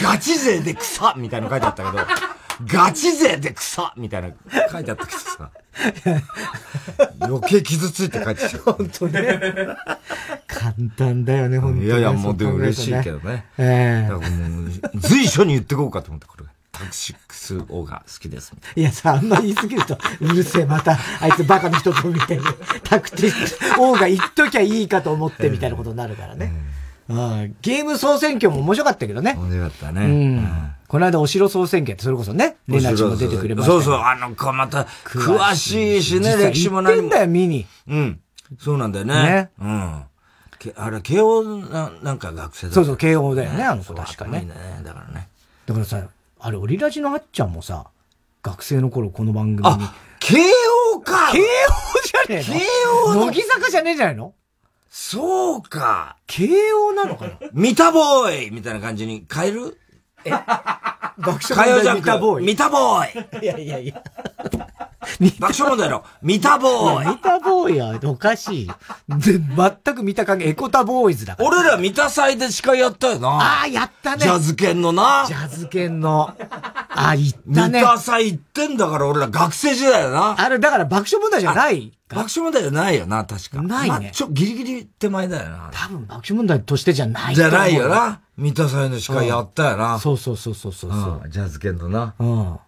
[0.02, 2.04] ガチ勢で草みたいなの書いてあったけど、
[2.66, 4.28] ガチ勢で草みたいな
[4.70, 5.50] 書いてあったけどさ。
[7.20, 8.72] 余計傷ついて帰ってきた。
[8.72, 9.40] 本当ね。
[10.46, 11.86] 簡単だよね、本当に。
[11.86, 13.46] いやいや、もうでも嬉しいけどね。
[13.58, 14.12] ええー。
[14.12, 16.44] もう、随所に言ってこうかと思って、これ。
[16.72, 18.52] タクシックスオーが好きです。
[18.74, 22.44] いやさ、あんま言いすぎると、うるせえ、また、あいつバカの人とみたいに、
[22.84, 26.52] タクティックスオーが言っときゃいいかと思ってみたいなことになるからね。
[27.08, 29.34] ゲーム総選挙も面白かったけどね。
[29.38, 30.00] 面白かったね。
[30.06, 30.72] うん。
[30.88, 33.72] この間お城総選挙ってそれこそね、レナチも出てくれました。
[33.72, 37.02] そうそう、あの子また、詳しいしね、歴史も何も。
[37.02, 37.66] んだよ、見に。
[37.88, 38.20] うん。
[38.58, 39.14] そうなんだよね。
[39.14, 39.50] ね。
[39.60, 40.02] うん。
[40.76, 44.40] あれ、慶応ななんか学生だそうそう、慶応だよね、あの子確かね。
[44.40, 44.54] ね、
[44.84, 45.28] だからね。
[45.66, 46.02] だからさ、
[46.40, 47.86] あれ、オリラジのあっちゃんもさ、
[48.42, 49.84] 学生の頃この番組に。
[49.84, 50.36] あ、慶
[50.94, 51.42] 応か慶応
[52.26, 52.60] じゃねえの？
[52.60, 52.66] 慶
[53.20, 54.34] 応乃木坂じゃねえじゃないの？
[54.98, 56.16] そうか。
[56.26, 57.32] 慶応なのかな？
[57.52, 59.78] ミタボーイみたいな感じに変える？
[60.24, 60.30] え？
[61.18, 62.46] 爆笑問題ミタボーイ？
[62.46, 64.02] ミタボーイいやいやいや。
[65.38, 67.08] 爆笑問題のミタボーイ。
[67.08, 68.66] ミタボーイはおかしい。
[69.08, 69.38] で、
[69.84, 71.48] 全く見た関係、エコタボーイズだから。
[71.48, 73.28] 俺らミタ祭で司会やったよな。
[73.28, 74.24] ああ、やったね。
[74.24, 75.24] ジャズ犬のな。
[75.28, 76.30] ジャズ犬の。
[76.30, 77.80] ああ、行ったね。
[77.80, 80.34] ミタ祭行ってんだから俺ら学生時代だな。
[80.38, 83.62] あれ、だから爆笑問題じゃない爆笑問題じゃないよな、確か。
[83.62, 83.88] ないね。
[83.88, 85.70] まあ、ちょ、ギリギリ手前だよな。
[85.72, 88.20] 多分爆笑問題としてじゃないじゃないよな。
[88.36, 89.94] 三田祭の司会やったよな。
[89.94, 90.90] うん、そうそうそうそうそう、
[91.24, 92.14] うん、ジャズ犬のな。
[92.18, 92.52] うん。
[92.52, 92.58] うん、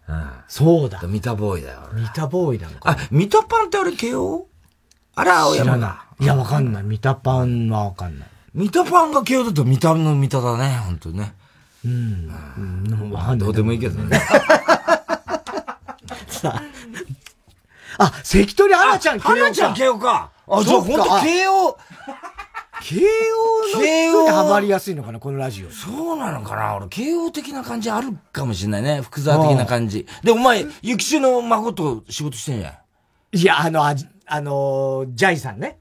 [0.48, 1.00] そうだ。
[1.02, 1.88] 三田ボーイだよ。
[1.92, 2.90] 三田ボーイなのか。
[2.90, 4.48] あ、三田パンってあれ慶応
[5.14, 6.06] あら、青山だ。
[6.18, 6.82] いや、わかんない。
[6.82, 8.28] 三田パンはわかんない。
[8.54, 11.34] 三田パンが慶応だと三田の三田だね、ほんとね。
[11.84, 12.28] うん。
[12.90, 13.46] うん、わかんない。
[13.46, 14.20] どうでもいいけどね。
[16.26, 16.62] さあ。
[17.98, 19.34] あ、関取花ちゃん慶応か。
[19.34, 20.30] 花ちゃん慶応か。
[20.48, 21.78] あ、じゃあほんと慶応。
[22.80, 25.70] 慶応の人にハマりやすいのかな、このラジオ。
[25.70, 29.00] そうなのかな俺、慶応的な感じあるかもしれないね。
[29.02, 30.06] 福沢的な感じ。
[30.22, 32.74] で、お前、雪中の孫と仕事してんじゃん。
[33.36, 33.94] いや、あの、あ、
[34.26, 35.78] あのジャイさんね。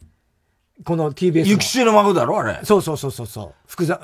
[0.84, 1.48] この TBS の。
[1.48, 2.60] 雪中の孫だろあれ。
[2.64, 3.54] そうそうそうそうそう。
[3.68, 4.02] 福沢、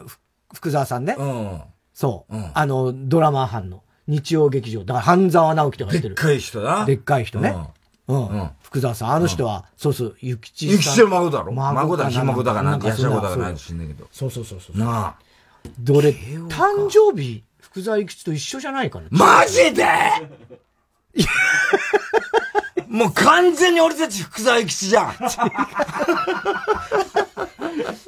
[0.54, 1.16] 福沢さんね。
[1.18, 1.62] うん。
[1.94, 2.36] そう。
[2.36, 3.84] うん、あの、ドラマ班の。
[4.06, 4.84] 日曜劇場。
[4.84, 6.16] だから、半沢直樹とかやってる。
[6.16, 6.86] でっかい人だ。
[6.86, 7.50] でっかい人ね。
[7.56, 7.68] うん。
[8.08, 8.50] うん。
[8.62, 9.12] 福沢さん。
[9.12, 10.76] あの人は、そうそう、ゆきちさん。
[10.76, 14.08] ゆきちの孫だろ孫だ、ひ孫だかなんか、やしゃ子だかなんか知んないけど。
[14.12, 14.78] そうそうそうそう。
[14.78, 15.16] なあ。
[15.80, 19.08] どれ、誕生日、福沢諭吉と一緒じゃないかな。
[19.10, 19.86] マジで？
[22.88, 25.12] もう完全に俺たち福沢諭吉じゃん。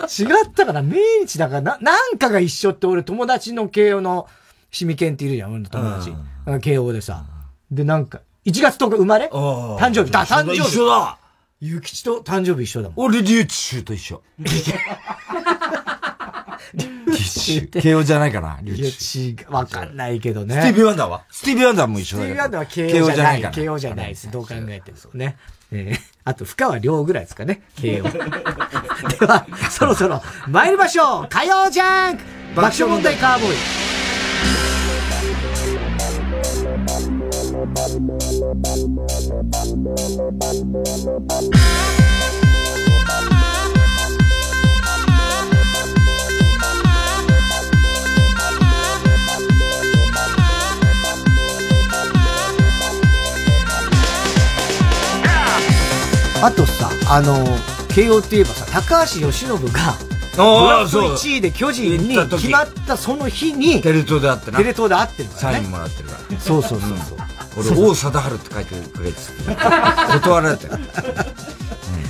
[0.06, 4.28] 違ったから、命日だからな、なんかが一緒って俺友達の慶応の
[4.70, 6.14] しみけんっているじゃん、俺の友達。
[6.62, 7.26] 慶応でさ。
[7.72, 9.28] で、なんか、1月10日生まれ？
[9.28, 10.12] 誕生日。
[10.12, 10.60] だ、誕生日。
[10.60, 11.18] 一緒だ
[11.62, 13.06] ゆきちと誕生日一緒だもん。
[13.08, 14.22] 俺、リュウチシュと一緒。
[17.82, 20.56] 慶応じゃないかな、リュウチュわかんないけどね。
[20.56, 21.24] スティービー・ワンダーは？
[21.32, 22.24] スティービー・ワンダーも一緒だ。
[22.24, 23.52] スティービー・ワンダーは慶応じゃない。
[23.52, 24.30] 慶応じゃないです。
[24.32, 25.38] どう考えてもね。
[25.72, 27.64] えー、あと、深川亮ぐらいですかね。
[27.78, 28.04] 慶応。
[28.14, 28.20] で
[29.26, 32.24] は、そろそろ参りましょう火曜ジャンク
[32.56, 33.56] 爆笑問題カーボーイ
[56.46, 57.44] あとさ、あの、
[57.90, 59.96] 慶応って言えばさ、高橋由伸が、
[60.38, 64.58] ドラフト1位で巨人に決まったその日に、テレ東で会ってな。
[64.60, 65.58] テレ東で会ってるからね。
[65.58, 66.40] サインもらってるから。
[66.40, 67.35] そうそうそうそう。
[67.58, 69.20] 俺、王貞治って書いてくれって
[70.20, 70.74] 断られてる。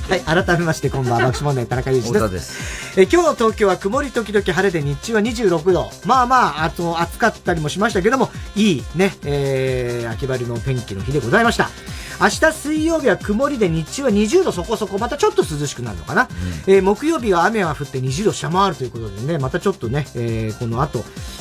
[0.07, 2.99] はい、改めましてこんばんは、爆笑問題田中裕二です。
[2.99, 5.91] え今日の東京は曇り時々晴れで日中は26度。
[6.05, 11.71] まあまあ、あと暑かったりもしましたけども、いいね、えー、秋晴れの天気の日でございました。
[12.19, 16.23] 明日水曜日は曇りで日中は20度そこそこ、またちょっと涼しくなるのかな。
[16.67, 20.99] うん、えー、木曜日は雨が降って20度下回るということでね、またちょっとね、えー、この後、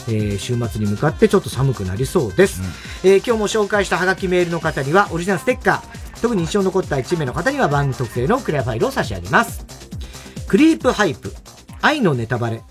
[0.08, 2.62] えー、週末に向かってちょっと寒くなりそうです。
[3.04, 9.64] うん、えー、今日も紹介したハガキメールの方にはオリジナルステッカー、特に印象に残った1名の方には番組特製のクリアファイルを差し上げます。
[10.48, 11.32] クリープハイプ、
[11.82, 12.62] 愛のネタバレ。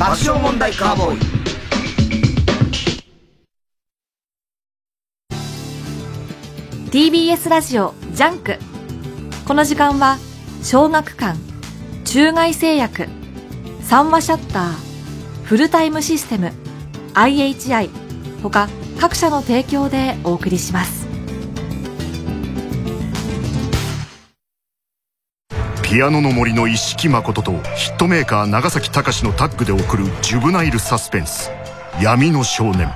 [0.00, 0.16] 大
[0.72, 1.18] カーボーイ。
[6.90, 8.56] TBS ラジオジャンク。
[9.46, 10.16] この時間は
[10.62, 11.38] 小学館
[12.06, 13.08] 中外製薬
[13.82, 14.72] 三和シャッター
[15.44, 16.50] フルタイムシステム
[17.12, 17.90] IHI
[18.42, 20.99] 他各社の提供でお送りします。
[25.90, 31.50] ピアノの森の一色誠とヒットメーカー長崎隆のタッグで送るジュブナイルサスペンス。
[32.00, 32.88] 闇の少年。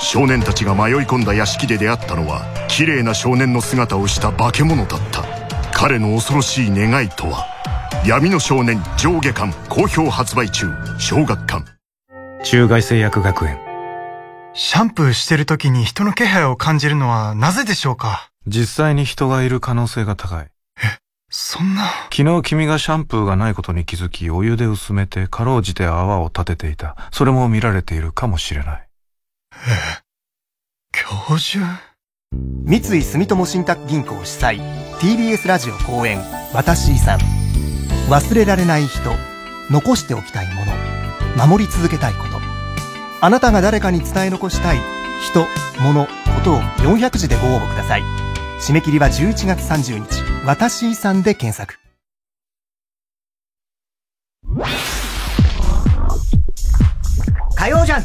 [0.00, 5.22] 少年たちが迷い込んだ屋敷で出会ったのは綺麗な少年の姿をした化け物だった。
[5.74, 7.44] 彼の恐ろしい願いとは。
[8.06, 10.68] 闇の少年上下巻好評発売中。
[10.98, 11.62] 小学館
[12.42, 13.58] 中外製薬学園。
[14.54, 18.30] シャンプーしてる時に人の気配を感じるのはなぜでしょうか？
[18.46, 20.46] 実際に人がいる可能性が高い
[21.36, 21.90] そんな。
[22.12, 26.96] 昨日君がシャンプーがないことに気づき、お湯で薄めて、かろうじて泡を立てていた。
[27.10, 28.88] それも見られているかもしれない。
[29.52, 30.02] ええ。
[30.92, 31.66] 教授？
[32.64, 34.60] 三井住友信託銀行主催、
[35.00, 36.20] TBS ラジオ公演、
[36.52, 37.18] 私遺産。
[38.08, 39.10] 忘れられない人、
[39.72, 42.40] 残しておきたいもの、守り続けたいこと。
[43.20, 44.78] あなたが誰かに伝え残したい
[45.20, 45.48] 人、
[45.82, 46.10] 物、こ
[46.44, 48.04] とを400字でご応募ください。
[48.66, 51.74] 締め切りは11月30日、私遺産で検索。
[57.56, 58.04] 火曜ジャン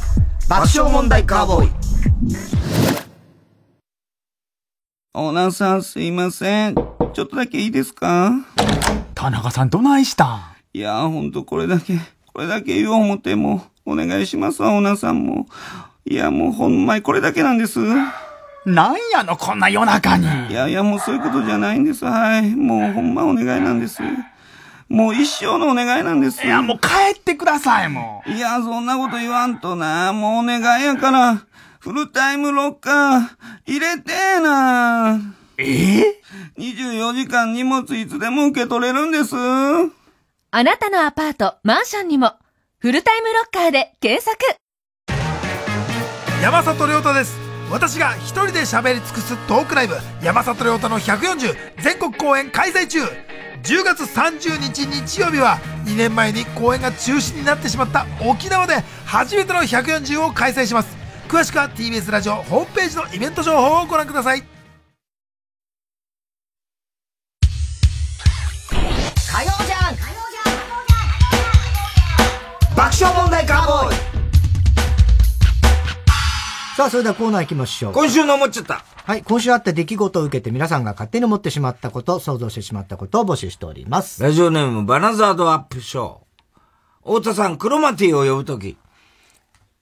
[0.49, 1.71] 爆笑問題カーボーイ。
[5.13, 6.75] オーナーさんすいません。
[6.75, 8.33] ちょっとだけいいですか？
[9.15, 10.41] 田中さんどないしたん？
[10.73, 11.97] いやほんとこれだけ、
[12.33, 15.47] これだけ言おう思っても、お願いしますわ、オーナーさんも。
[16.03, 17.79] いや、もうほんまにこれだけなんです。
[18.65, 20.25] なんやの、こんな夜中に。
[20.49, 22.05] いやいや、もうそういうことじゃないんです。
[22.05, 22.55] はい。
[22.55, 24.01] もうほんまお願いなんです。
[24.89, 26.45] もう一生のお願いなんです。
[26.45, 28.31] いや、もう帰ってください、もう。
[28.31, 30.13] いや、そんなこと言わんとな。
[30.13, 31.41] もうお願いやから、
[31.79, 33.21] フルタイムロッカー、
[33.65, 35.19] 入れてーな。
[35.57, 35.99] え？
[35.99, 39.35] えー、?24 時間荷物いつでも受け取れるんです。
[40.51, 42.33] あなたのアパート、マンションにも、
[42.79, 44.37] フルタイムロッカーで検索
[46.41, 53.03] 山里亮太です私が一人で喋り尽くすトークライブ山里亮太の140全国公演開催中。
[53.61, 60.97] 10月30日日曜日は2年前に公演が中止になってしまった沖縄で初めての140を開催します。
[61.27, 64.43] 詳しくは TBS ラジオホームページのイベント情報をご覧ください。
[69.31, 69.95] 火曜じゃん。
[72.75, 74.08] 爆笑問題カーボーイ
[76.79, 77.93] さあ、それではコーナー行きましょう。
[77.93, 78.85] 今週の思っちゃった。
[79.03, 79.21] はい。
[79.21, 84.23] 今週あった出来事を受けて皆さんが勝手に思ってしまったこと、想像してしまったことを募集しております。
[84.23, 87.17] ラジオネーム、バナザードアップショー。
[87.17, 88.77] 太田さん、クロマティを呼ぶとき、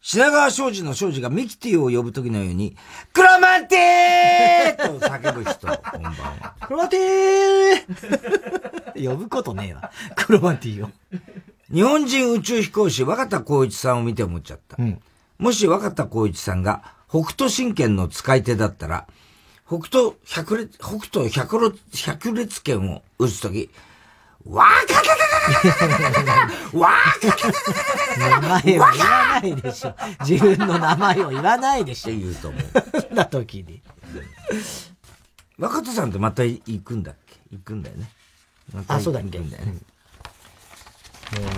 [0.01, 2.75] 品川庄司の庄司がミキティを呼ぶときのように、
[3.13, 6.55] クロマティーと叫ぶ人、 こんばんは。
[6.65, 9.91] クロマティー呼ぶことねえわ。
[10.15, 10.89] クロマティーを。
[11.71, 14.77] 日本人宇宙飛行士若田光一さんを見て思っちゃった。
[14.79, 14.99] うん、
[15.37, 19.07] もし若田光一さんが北斗神拳の使い手だったら、
[19.67, 23.69] 北斗百列、北斗百列、百列拳を打つとき、
[24.45, 27.35] わーかたわーか
[28.17, 29.95] た名前を言わないでしょ。
[30.25, 32.15] 自分の名前を言わないでしょ。
[32.15, 32.57] 言うと思
[33.11, 33.13] う。
[33.13, 33.81] な時に。
[35.57, 38.09] 若田さんってまた行くんだっけ行くんだよね。
[38.87, 39.37] あ、そうだっけ。
[39.37, 39.73] 行くんだよね。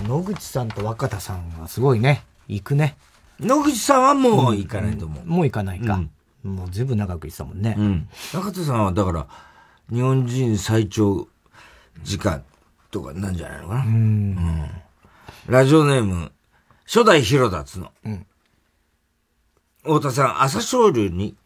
[0.08, 2.24] もう野口さんと若田さんはすごいね。
[2.48, 2.96] 行くね。
[3.40, 5.22] 野口さんはもう行かないと思う。
[5.22, 6.00] うん、もう行かないか。
[6.44, 7.74] うん、もう全部長く行ってたもんね。
[7.78, 8.08] うん。
[8.32, 9.26] 中田さんはだから、
[9.90, 11.28] 日本人最長
[12.02, 12.44] 時間
[12.90, 13.84] とかなんじゃないのかな。
[13.84, 14.70] うん,、うん。
[15.46, 16.32] ラジオネーム、
[16.84, 17.92] 初代広田つの。
[18.04, 18.26] うん。
[19.82, 21.36] 太田さん、朝青龍に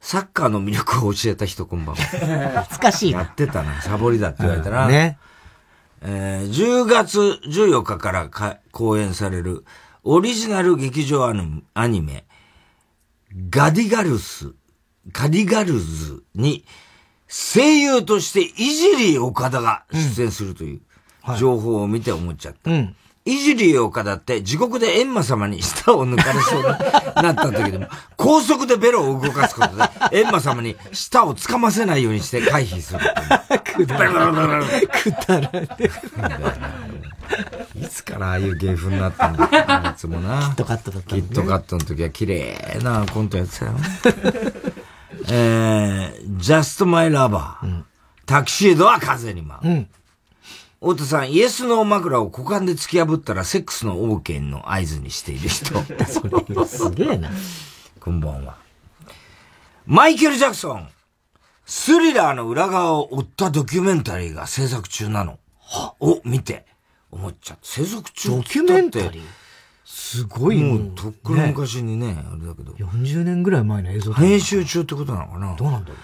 [0.00, 2.02] サッカーの魅力を教えた人こんばんは。
[2.62, 3.80] 懐かしいやってたな。
[3.82, 4.86] サボりだって言われたら。
[4.86, 5.18] ね。
[6.02, 9.64] えー、10月14日からか公演される
[10.08, 11.32] オリジナル劇場ア
[11.88, 12.26] ニメ、
[13.50, 14.52] ガディガルス、
[15.10, 16.64] ガディガルズに
[17.28, 20.80] 声優としていじり岡田が出演するという
[21.36, 22.70] 情報を見て思っちゃった。
[22.70, 22.96] うん、
[23.26, 26.64] いじり岡田って地獄で閻魔様に舌を抜かれそうに
[27.22, 33.00] なった時でも、高速でベロを動かすことで、閻魔様に舌を掴ませないようにして回避する。
[33.74, 34.86] くだらない。
[34.86, 35.68] くだらない。
[37.82, 40.38] いつからああいう芸風になったんだいつもな。
[40.42, 43.72] キットカットだった、ね、キットカットの時は綺麗なコントやってたよ。
[45.28, 47.84] えー、Just My Lover、うん、
[48.24, 49.68] タキシードは風に舞う。
[49.68, 49.88] うん
[50.86, 55.74] 太田さん、イエスの枕を股間で突き破ったらセックスの OK の合図にしている人。
[56.64, 57.28] すげえな。
[57.98, 58.56] こんばんは。
[59.84, 60.88] マイケル・ジャクソン、
[61.64, 65.40] スリラーの裏側を追ったドキュメンタリーが制作中なの。
[65.58, 66.64] はを見て、
[67.10, 67.66] 思っちゃって。
[67.66, 69.22] 制作中ドキュメンタリー？
[69.84, 72.70] すごいもう、とっくの昔にね、あれだけど。
[72.74, 75.96] 40年ぐらい前の映像編集中ってことなのかなどうなんだろ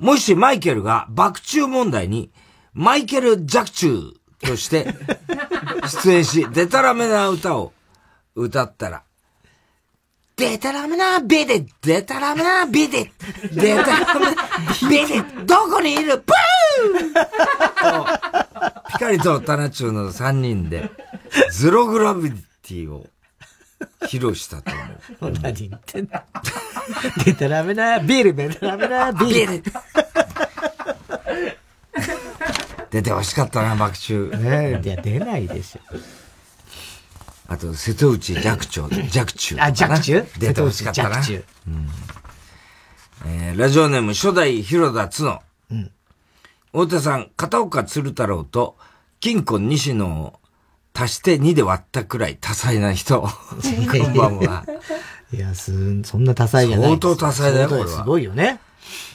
[0.00, 0.04] う。
[0.06, 2.30] もしマイケルが爆中問題に、
[2.78, 4.86] マイケル・ジャクチューとして
[6.04, 7.72] 出演し、デタラメな歌を
[8.34, 9.02] 歌ったら、
[10.36, 13.10] デタラメなビデデタラメなビデ
[13.50, 14.36] デタラメな
[14.90, 16.18] ビデどこにいる？
[16.18, 20.90] ブーピカリとタナチューの3人で、
[21.50, 23.06] ゼログラビティを
[24.02, 24.70] 披露したと
[25.22, 25.32] 思う。
[25.40, 26.24] 何言ってんだ。
[27.24, 29.72] デタラメなビール、デタラメなビール。
[32.90, 34.30] 出てほしかったな、爆中。
[34.30, 35.80] ねいや、出ないでしょ。
[37.48, 39.56] あと、瀬戸内寂聴、寂中。
[39.60, 40.26] あ、寂中？
[40.38, 41.18] 出てほしかったな。
[41.18, 41.20] う
[41.70, 41.88] ん、
[43.26, 45.42] えー、ラジオネーム初代広田つの。
[45.70, 45.90] うん。
[46.72, 48.76] 太田さん、片岡鶴太郎と
[49.20, 50.40] 金庫西野を
[50.92, 53.20] 足して2で割ったくらい多彩な人。
[53.22, 54.64] こんばんは。
[55.32, 57.88] いや、す、そんな多彩じゃない相当多彩だよ、これは。
[57.88, 58.60] すごいよね。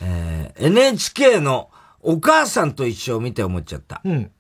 [0.02, 1.70] えー、NHK の
[2.02, 4.02] お母さんと一緒を見て思っちゃった。
[4.04, 4.32] うん。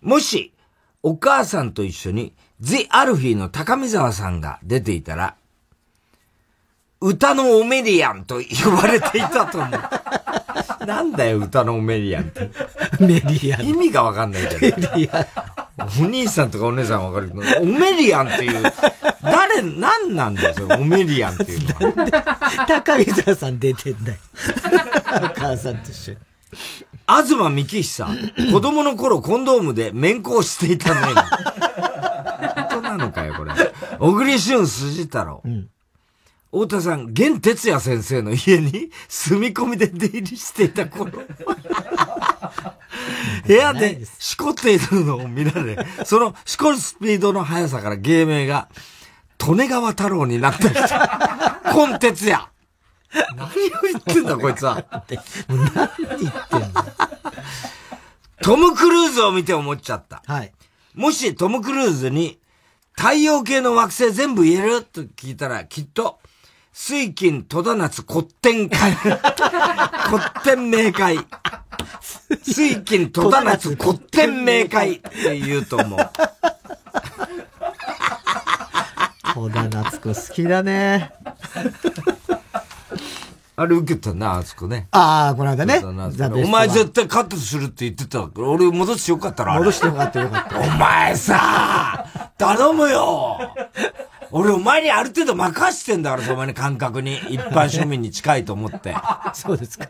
[0.00, 0.54] もし、
[1.02, 5.36] お母さんと一緒に、ジ・アルフィーの高見沢さんが出ていたら、
[7.00, 9.70] 歌のオメリアンと呼ばれていたと思う。
[10.86, 12.50] なんだよ、歌のオメリアンって。
[13.00, 13.66] メリアン。
[13.66, 14.90] 意味がわかんないけど。
[14.92, 15.26] メリアン。
[16.02, 18.62] お兄さんとかお姉さんわかるけど、オメリアンっていう、
[19.22, 22.66] 誰誰、何なんだよ、それ、オメリアンっていうのは。
[22.66, 24.18] 高見沢さん出てんだよ。
[25.22, 26.18] お母さんと一緒に。
[27.06, 28.04] 東幹久、
[28.52, 31.00] 子供の頃コンドームで面交していたね。
[32.54, 33.52] 本当なのかよ、これ。
[33.98, 35.42] 小栗旬筋太郎。
[35.44, 35.68] うん
[36.52, 41.12] 太田さん、玄哲也先生の家に住み込みで出入りしていた頃。
[43.46, 48.68] 部屋でしこっているのを見られ、そのしこるスピードの速さから芸名が、
[49.38, 50.80] 利根川太郎になった人。
[51.72, 52.49] コン哲也。
[53.36, 53.50] 何を
[53.82, 54.84] 言ってんだ、こいつは。
[54.90, 56.86] 何言ってんだ。
[58.42, 60.22] トム・クルーズを見て思っちゃった。
[60.26, 60.52] はい。
[60.94, 62.38] もしトム・クルーズに、
[62.96, 66.20] 太陽系の惑星全部言えると聞いたら、きっと、
[66.72, 68.92] 水金戸田夏古典会。
[68.92, 69.18] 古
[70.44, 71.18] 典明会。
[72.42, 75.98] 水金戸田夏古典明会って言うと思う。
[79.34, 81.12] 戸田夏子好きだね。
[83.56, 84.88] あれ受けたな、あそこね。
[84.90, 85.82] ああ、この間ね。
[85.84, 89.58] お前絶対カットするって言ってた俺戻してよかったら。
[89.58, 90.58] 戻してよかったよかった。
[90.60, 92.06] お前さ
[92.38, 93.38] 頼むよ
[94.32, 97.18] 俺お前にある程度任してんだから、その感覚に。
[97.28, 98.94] 一般庶民に近いと思って。
[99.34, 99.88] そうですか。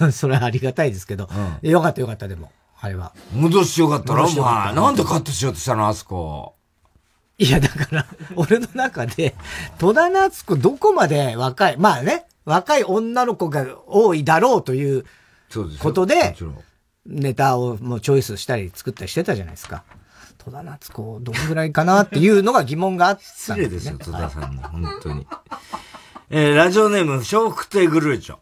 [0.00, 0.12] うん。
[0.12, 1.28] それはありがたいですけど。
[1.62, 2.52] うん、よかったよかった、でも。
[2.80, 3.12] あれは。
[3.32, 4.74] 戻してよかったら、お前。
[4.74, 6.54] なんでカットしようとしたの、あそこ。
[7.38, 8.06] いや、だから、
[8.36, 9.34] 俺の中で、
[9.78, 15.04] 戸田夏子どこまで若い、まあね、若い女の子が多いだろうという
[15.80, 16.36] ことで、
[17.06, 19.82] ネタをもうチョイスしたり作ったりしてたじゃないですか。
[20.38, 25.26] 戸田夏子、どんぐらいかなっていうのが疑問があった、ね、失礼ですよ、戸田さんに、はい、本当に。
[26.30, 28.38] えー、ラジオネーム、笑福亭グルーチョ。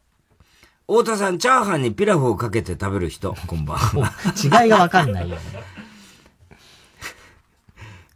[0.88, 4.12] 太田さん、チャーハンにピラフをかけて食べる人、こんばんは。
[4.62, 5.42] 違いがわかんないよね。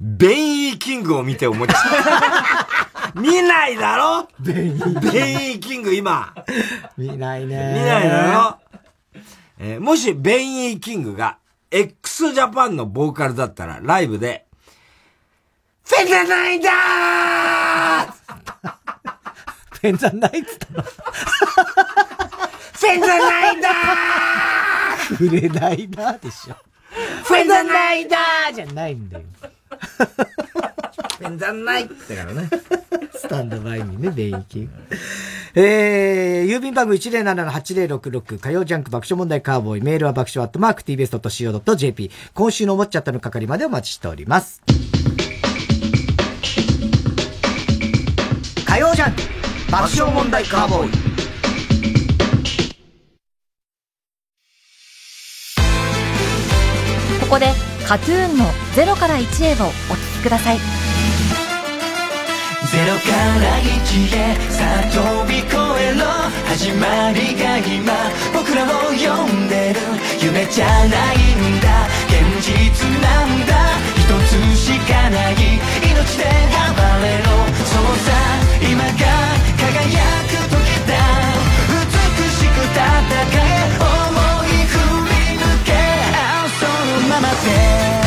[0.00, 1.82] ベンイーキングを見て思っちゃっ
[3.14, 3.14] た。
[3.20, 4.28] 見ないだろ？
[4.40, 6.34] ベンイーベンイーキング今。
[6.98, 7.74] 見ないね。
[7.74, 8.58] 見ないだろ？
[9.58, 11.38] えー、もしベンイーキングが
[11.70, 14.44] x ジャパンのボーカルだったらライブで、
[15.86, 18.12] フェザナイダー
[19.80, 26.56] フェザナイっつったのフェザナイダーフレナイダーでしょ。
[27.24, 29.24] フェザナイダーじゃないんだよ。
[31.18, 32.48] ペンザンないってからね。
[33.14, 34.68] スタンドバイにね、電気。
[35.54, 44.62] えー、郵便番号107-8066火曜ジャンク爆笑問題カーボーイメールは爆笑アットマーク tbs.co.jp 今週の思っちゃったの係までお待ちしております。
[48.66, 49.22] 火曜ジャンク
[49.72, 50.90] 爆笑問題カーボーイ
[57.20, 60.58] ここでカトゥーンの0から1へをお聴きください。
[60.58, 60.62] ゼ
[62.84, 64.98] ロから一へさあ飛
[65.30, 66.04] び越えろ。
[66.48, 67.94] 始まりが今。
[68.34, 69.78] 僕らを呼んでる。
[70.20, 71.86] 夢じゃないんだ。
[72.08, 73.54] 現実なんだ。
[73.94, 75.34] 一つしかない。
[75.36, 76.24] 命で
[76.74, 77.30] 暴れろ。
[77.64, 78.10] そうさ
[78.62, 78.90] 今が
[79.62, 80.25] 輝く。
[87.46, 88.05] の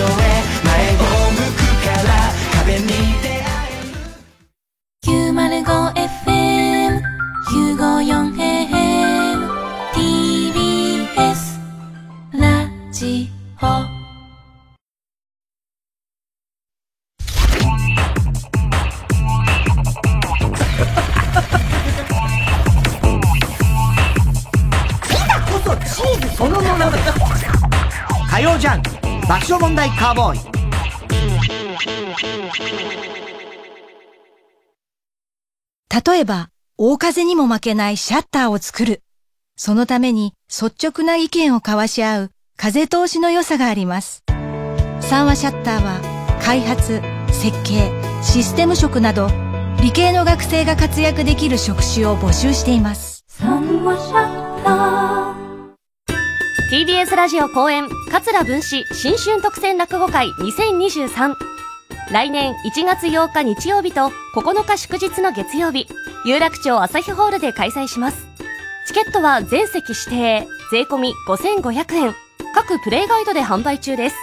[0.00, 0.08] 所へ
[0.64, 0.98] 前を
[1.30, 2.08] 向くから
[2.64, 2.86] 壁に
[3.20, 3.44] 出会
[5.04, 7.02] え 905FM
[7.50, 9.36] 954AM
[9.92, 11.38] TBS
[12.32, 12.40] ラ
[12.90, 13.28] ジ
[13.60, 13.64] オ。
[28.30, 30.40] 火曜ジャン爆笑問題カーボーイ
[36.04, 39.04] 例えば、大風にも負けないシャッターを作る。
[39.54, 44.24] そのために率直な意見を交わし合う風通しの良さがあります。
[45.00, 46.00] 三話シャッターは
[46.42, 47.00] 開発、
[47.30, 47.92] 設計、
[48.24, 49.28] システム職など
[49.80, 53.24] 理系の学生が活躍できる職種を募集しています。
[56.70, 61.34] TBS ラジオ公演桂文史新春特選落語会2023
[62.12, 65.88] 来年1月8日日曜日と9日祝日の月曜日
[66.24, 68.28] 有楽町朝日ホールで開催します。
[68.86, 72.14] チケットは全席指定税込5500円。
[72.54, 74.16] 各プレイガイドで販売中です。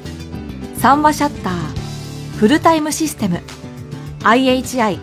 [0.76, 3.42] 三和シャッターフルタイムシステム
[4.24, 5.00] IHI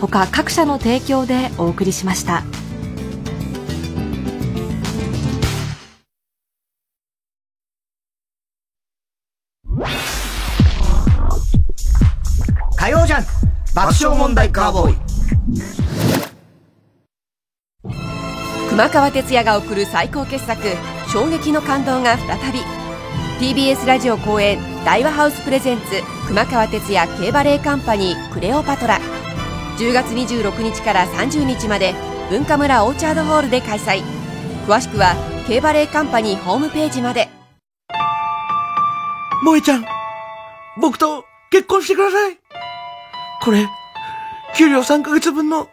[0.00, 2.42] 他各社の提供でお送りしました。
[14.02, 14.96] 笑問題カーボーイ。
[18.70, 20.62] 熊川哲也が送る最高傑作
[21.12, 22.60] 衝撃の感動が再び。
[23.40, 25.84] TBS ラジオ公演大和ハウスプレゼンツ
[26.28, 28.98] 熊川哲也競馬レーカンパニークレオパトラ。
[29.76, 31.94] 10月26日から30日まで
[32.30, 34.02] 文化村オーチャードホールで開催。
[34.66, 35.14] 詳しくは
[35.46, 37.28] 競馬レーカンパニーホームページまで。
[39.42, 39.84] 萌えちゃん、
[40.80, 42.38] 僕と結婚してください。
[43.42, 43.66] これ、
[44.60, 45.70] 給料3ヶ月分の、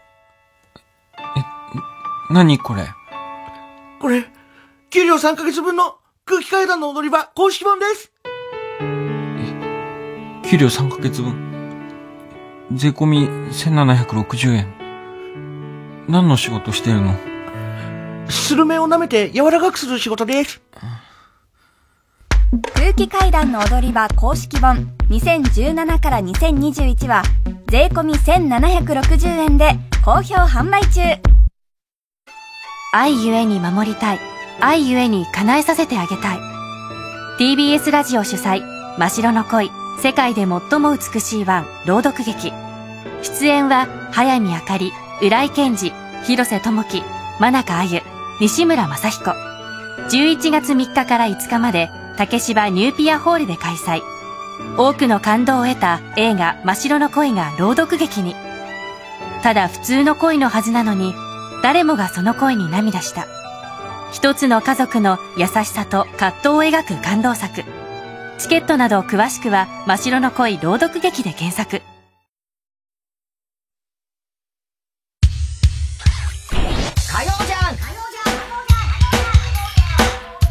[2.32, 2.88] 何これ？
[4.00, 4.24] これ、
[4.90, 8.14] 給料3ヶ月分の空気階段の踊り場公式本です。
[10.50, 11.36] 給料3ヶ月分？
[12.72, 14.74] 税込み1760円。
[16.08, 17.14] 何の仕事してるの？
[18.30, 20.62] スルメを舐めて柔らかくする仕事です。
[22.74, 27.24] 空気階段の踊り場公式本2017から2021は
[27.68, 29.72] 税込み1760円で
[30.04, 31.02] 好評販売中
[32.93, 34.20] 愛ゆえに守りたい。
[34.60, 36.39] 愛ゆえに叶えさせてあげたい。
[37.38, 38.62] TBS ラジオ主催、
[38.98, 39.70] 真白の恋、
[40.02, 42.52] 世界で最も美しいワン、朗読劇。
[43.22, 45.91] 出演は、早見あかり、浦井健二、
[46.24, 47.04] 広瀬智樹、
[47.39, 48.02] 真中あゆ、
[48.39, 49.32] 西村雅彦。
[50.10, 54.01] 11月3日から5日まで、竹芝ニューピアホールで開催。
[54.76, 58.36] 多くの感動を得た映画真白の恋が朗読劇に。
[59.43, 61.13] ただ普通の恋のはずなのに、
[61.61, 63.28] 誰もがその恋に涙した。
[64.11, 67.63] 一つの家族の優しさと葛藤を描く感動作。
[68.39, 71.84] チケットなど詳しくは、真っ白の恋朗読劇で検索。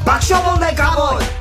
[0.05, 1.36] 爆笑問題カーボーイ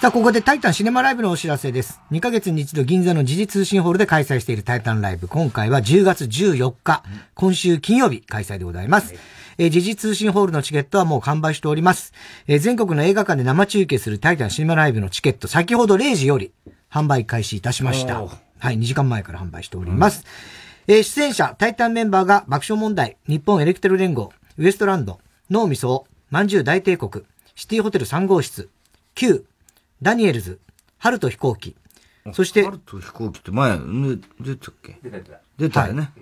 [0.00, 2.00] さあ、ここでタイタンシネマライブのお知らせです。
[2.10, 5.28] 2ヶ月に一度銀座の時事通信ホールで開催しているタイタンライブ。
[5.28, 9.12] 今回は10月14日、今週金曜日開催でございます。
[9.58, 12.14] えー時事通信ホールのチケットはもう完売しております。
[12.46, 16.54] えー全国の映画館で生中継するタイタンシネマライブのチケット、先ほど0時より
[16.90, 18.22] 販売開始いたしました。
[18.22, 20.24] はい、2時間前から販売しております。
[20.86, 25.20] えー出演者、タイタンメンバーが爆笑問題、日本エレクテル連合、ウエストランド、
[25.50, 27.22] 脳みそ、まんじゅう大帝国、
[27.54, 28.70] シティホテル3号室、
[29.14, 29.44] Q、
[30.02, 30.58] ダニエルズ、
[30.98, 31.76] 春と飛行機、
[32.32, 34.98] そして、春と飛行機って前、ね出たっけ？
[35.02, 36.12] 出た出たよね。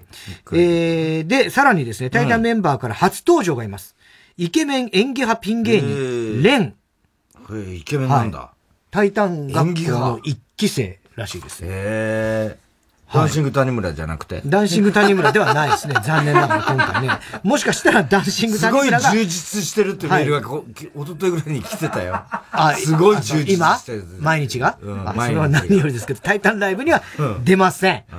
[0.52, 3.96] えー、で、さらにですね、タイタンメンバーから初登場がいます。
[4.36, 6.74] イケメン演技派ピン芸人、レン。
[7.46, 8.52] これイケメンなんだ。
[8.90, 11.64] タイタン学校の派一期生らしいです。
[11.64, 12.58] へえ。
[13.12, 14.42] ダンシング谷村じゃなくて。
[14.44, 15.94] ダンシング谷村ではないですね。
[16.04, 17.10] 残念ながら今回ね。
[17.42, 19.10] もしかしたらダンシングすごい谷村が。
[19.10, 22.22] 充実してるってメールがこ、き一昨日ぐらいに来てたよ。
[22.52, 24.04] あすごい充実今してる。
[24.20, 27.02] 毎日が、うんあそれは何よりですけど、タイタンライブには
[27.44, 28.04] 出ません。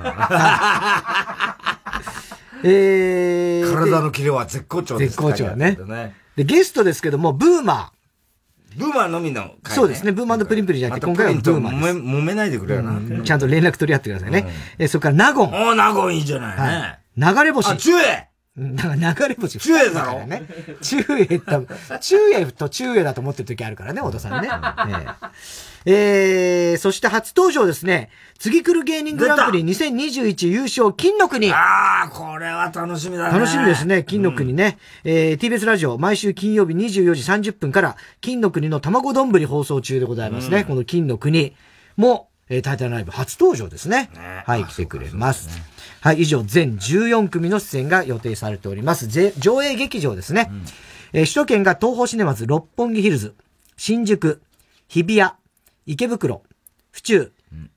[2.62, 5.78] えー、体のキレは絶好調です絶好調だね
[6.36, 7.92] で、ゲストですけども、ブーマ
[8.76, 9.70] ブーマーのみの回ねー。
[9.72, 11.98] そうですね、ブーマープリンプリンじゃなくて、今回はブーマーです。
[11.98, 12.92] 揉め揉めないでくれよな。
[12.92, 14.48] うんちゃんと連絡取り合ってくださいね。
[14.78, 15.48] えーそれから、ナゴン。
[15.48, 17.68] おーナゴンいいじゃないはい流れ星。
[17.70, 18.28] あ中英
[18.76, 19.58] だから流れ星。
[19.58, 20.26] 中英だろ？
[20.26, 20.42] ね。
[20.82, 21.66] 中英と、
[22.00, 24.48] 中英と中英だと思ってる時あるからね、小田さんね。
[24.88, 25.06] ええ
[25.84, 28.10] えーそして初登場ですね。
[28.38, 31.52] 次来る芸人グランプリ2021優勝、金の国。
[31.52, 33.38] ああ、これは楽しみだね。
[33.38, 34.78] 楽しみですね、金の国ね。
[35.04, 40.64] えー TBS ラジオ、毎週金曜日24時30分から、金の国の卵丼放送中でございますね。
[40.64, 41.54] この金の国
[41.96, 44.10] も、えー、タイタンライブ初登場ですね。
[44.14, 45.48] ねはい、来てくれます。
[45.48, 45.64] ね、
[46.00, 49.06] はい、以上全14組の出演が予定されております。
[49.38, 50.48] 上映劇場ですね。
[50.50, 50.64] うん、
[51.12, 53.34] えー、首都圏が東宝シネマズ六本木ヒルズ、
[53.76, 54.42] 新宿、
[54.88, 55.30] 日比谷、
[55.90, 56.44] 池袋、
[56.92, 57.32] 府中、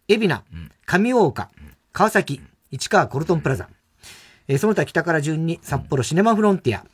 [0.07, 0.43] 海老名、
[0.86, 1.49] 上大岡、
[1.91, 3.68] 川崎、市川コルトンプラザ。
[4.47, 6.86] えー、その他北から順に札幌シネマフロンティア、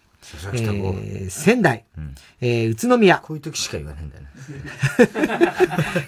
[0.54, 3.18] えー、仙台、うん、えー、宇都宮。
[3.18, 4.30] こういう時しか言わないんだよね。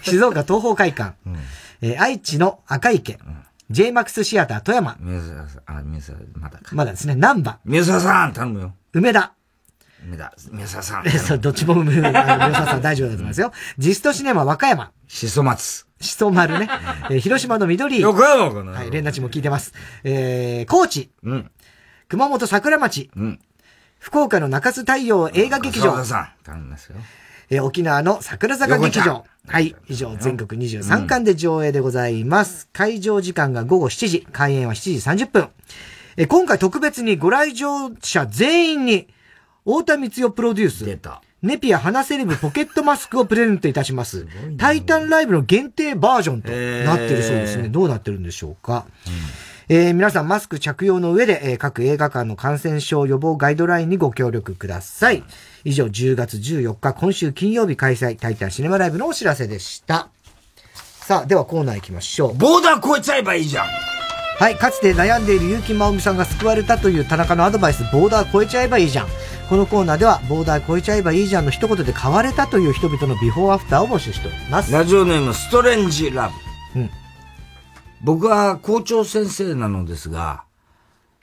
[0.00, 1.36] 静岡東方会館、うん、
[1.82, 4.96] えー、愛知の赤池、うん、JMAX シアター富山。
[4.98, 6.74] 宮沢さん、あ、宮沢、まだか。
[6.74, 7.58] まだですね、南波。
[7.66, 8.72] 宮沢さん頼むよ。
[8.94, 9.34] 梅田。
[10.06, 11.10] 梅田、宮沢さん。
[11.10, 13.52] そう、どっちも梅沢さん大丈夫だと思いますよ。
[13.78, 14.90] ジストシネマ和歌山。
[15.12, 15.86] しそ松。
[16.00, 16.68] しそ丸ね。
[17.10, 18.00] えー、広島の緑。
[18.00, 19.74] 横山かなはい、連打ちも聞いてます。
[20.04, 21.10] えー、高知。
[21.22, 21.50] うん。
[22.08, 23.10] 熊本桜町。
[23.14, 23.40] うん。
[23.98, 26.02] 福岡の中津太陽映画劇場。
[26.06, 26.96] さん、頼みますよ。
[27.50, 29.26] えー、沖縄の桜坂劇場。
[29.46, 29.76] はい。
[29.86, 32.64] 以上、全国23巻で上映でございます。
[32.64, 35.50] うん、会場時間が午後7時、開演は7時30分。
[36.16, 39.08] えー、今回特別にご来場者全員に、
[39.64, 40.86] 太田光代プロデュース。
[40.86, 41.20] 出た。
[41.42, 44.20] ネピア花セレブポケットマスクをプレゼントいたします。
[44.20, 44.26] す
[44.58, 47.68] タイタンライブの限定バージョンとなってるそうですね。
[47.68, 48.86] どうなってるんでしょうか。
[49.06, 49.12] うん
[49.68, 55.24] えー、皆さんマスク着用の上で、えー、各映画館の感染症予防ガイドラインにご協力ください。
[55.64, 60.08] 以上、10月14日、今週金曜日開催、タイタンシネマライブのお知らせでした。
[60.74, 62.34] さあ、ではコーナー行きましょう。
[62.34, 63.66] ボーダー超えちゃえばいいじゃん
[64.42, 69.06] はい、かつて悩んでいる結城真美さんが救われたという田中のアドバイス、ボーダー超えちゃえばいいじゃん。
[69.48, 74.72] このコーナーでは、ボーダー超えちゃえばいいじゃんの一言で変われたという人々のビフォーアフターを募集しております。
[74.72, 76.32] ラジオネーム、ストレンジラ
[76.74, 76.80] ブ。
[76.80, 76.90] うん。
[78.02, 80.42] 僕は校長先生なのですが、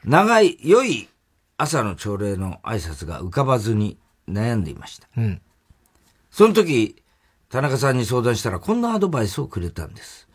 [0.06, 1.10] 長い、良い
[1.58, 3.98] 朝の朝礼の挨拶が浮かばずに
[4.30, 5.10] 悩んでいました。
[5.18, 5.42] うん。
[6.32, 7.04] その時、
[7.50, 10.30] 田中さんに相談したらこんなアドバイスをくれたんです。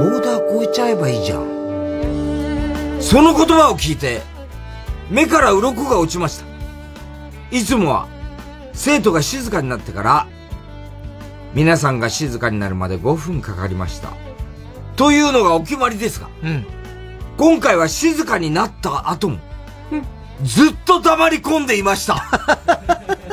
[0.00, 3.02] ボーダー越えちゃえばいいじゃん。
[3.02, 4.22] その言葉を聞いて、
[5.10, 6.46] 目から鱗が落ちました。
[7.50, 8.08] いつもは、
[8.72, 10.26] 生徒が静かになってから、
[11.52, 14.14] 皆さんが静かになるまで5分かかりました。
[14.96, 16.64] というのがお決まりですが、うん、
[17.36, 19.36] 今回は静かになった後も、
[19.92, 20.02] うん、
[20.46, 22.24] ずっと黙り込んでいました。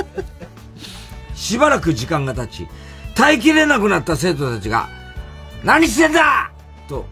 [1.34, 2.68] しばらく時間が経ち、
[3.15, 4.89] 耐えきれなくなった生徒たちが、
[5.63, 6.51] 何してんだ
[6.88, 7.06] と、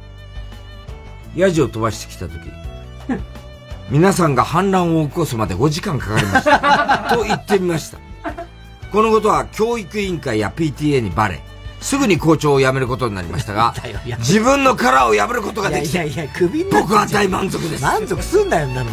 [1.35, 2.39] ヤジを飛ばしてきた時、
[3.89, 7.09] 皆さんが反乱を起こすまで5時間かかりました。
[7.15, 7.99] と言ってみました。
[8.91, 11.41] このことは教育委員会や PTA にバレ、
[11.81, 13.75] すぐに校長を辞めることになりましたが、
[14.19, 17.83] 自分の殻を破ることができいやいや、首に僕は大満足です。
[17.83, 18.89] 満足すんなよ、なの。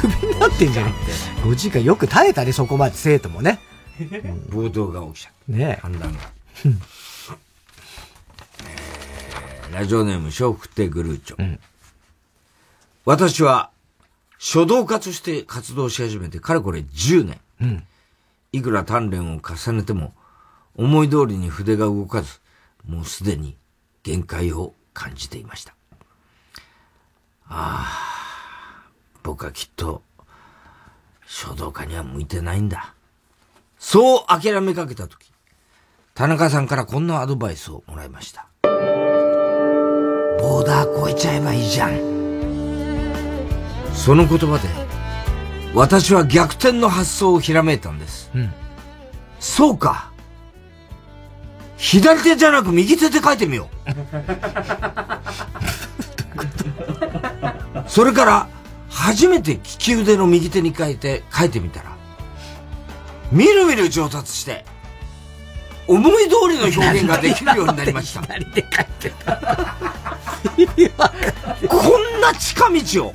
[0.00, 0.94] 首になってんじゃんって。
[1.42, 3.58] 5時間よく耐えたね、そこまで生徒もね。
[4.50, 5.52] 暴動が起きちゃう。
[5.52, 6.18] ね判断が。
[9.74, 11.42] ラジオネーム、笑福亭グルーチョ。
[11.42, 11.58] うん、
[13.04, 13.70] 私は、
[14.38, 17.40] 書道家として活動し始めて、かれこれ10年。
[17.60, 17.86] うん、
[18.52, 20.14] いくら鍛錬を重ねても、
[20.76, 22.38] 思い通りに筆が動かず、
[22.86, 23.56] もうすでに
[24.04, 25.74] 限界を感じていました。
[27.48, 28.90] ああ、
[29.24, 30.04] 僕はきっと、
[31.26, 32.94] 書道家には向いてないんだ。
[33.80, 35.32] そう諦めかけたとき、
[36.14, 38.53] 田中さんからこんなアドバイスをもらいました。
[40.44, 41.92] ボーダー越えちゃえばいいじゃん。
[43.94, 44.68] その言葉で、
[45.72, 48.30] 私は逆転の発想をひらめいたんです。
[48.34, 48.52] うん、
[49.40, 50.12] そうか。
[51.78, 53.88] 左手じゃなく右手で書いてみよう。
[57.88, 58.48] それから、
[58.90, 61.96] 初めて利き腕の右手に書いて、書いてみたら、
[63.32, 64.66] みるみる上達して、
[65.86, 68.22] 思い通りの表現ができるようになりました。
[68.22, 69.74] 左で書いてた。
[71.68, 73.14] こんな近道を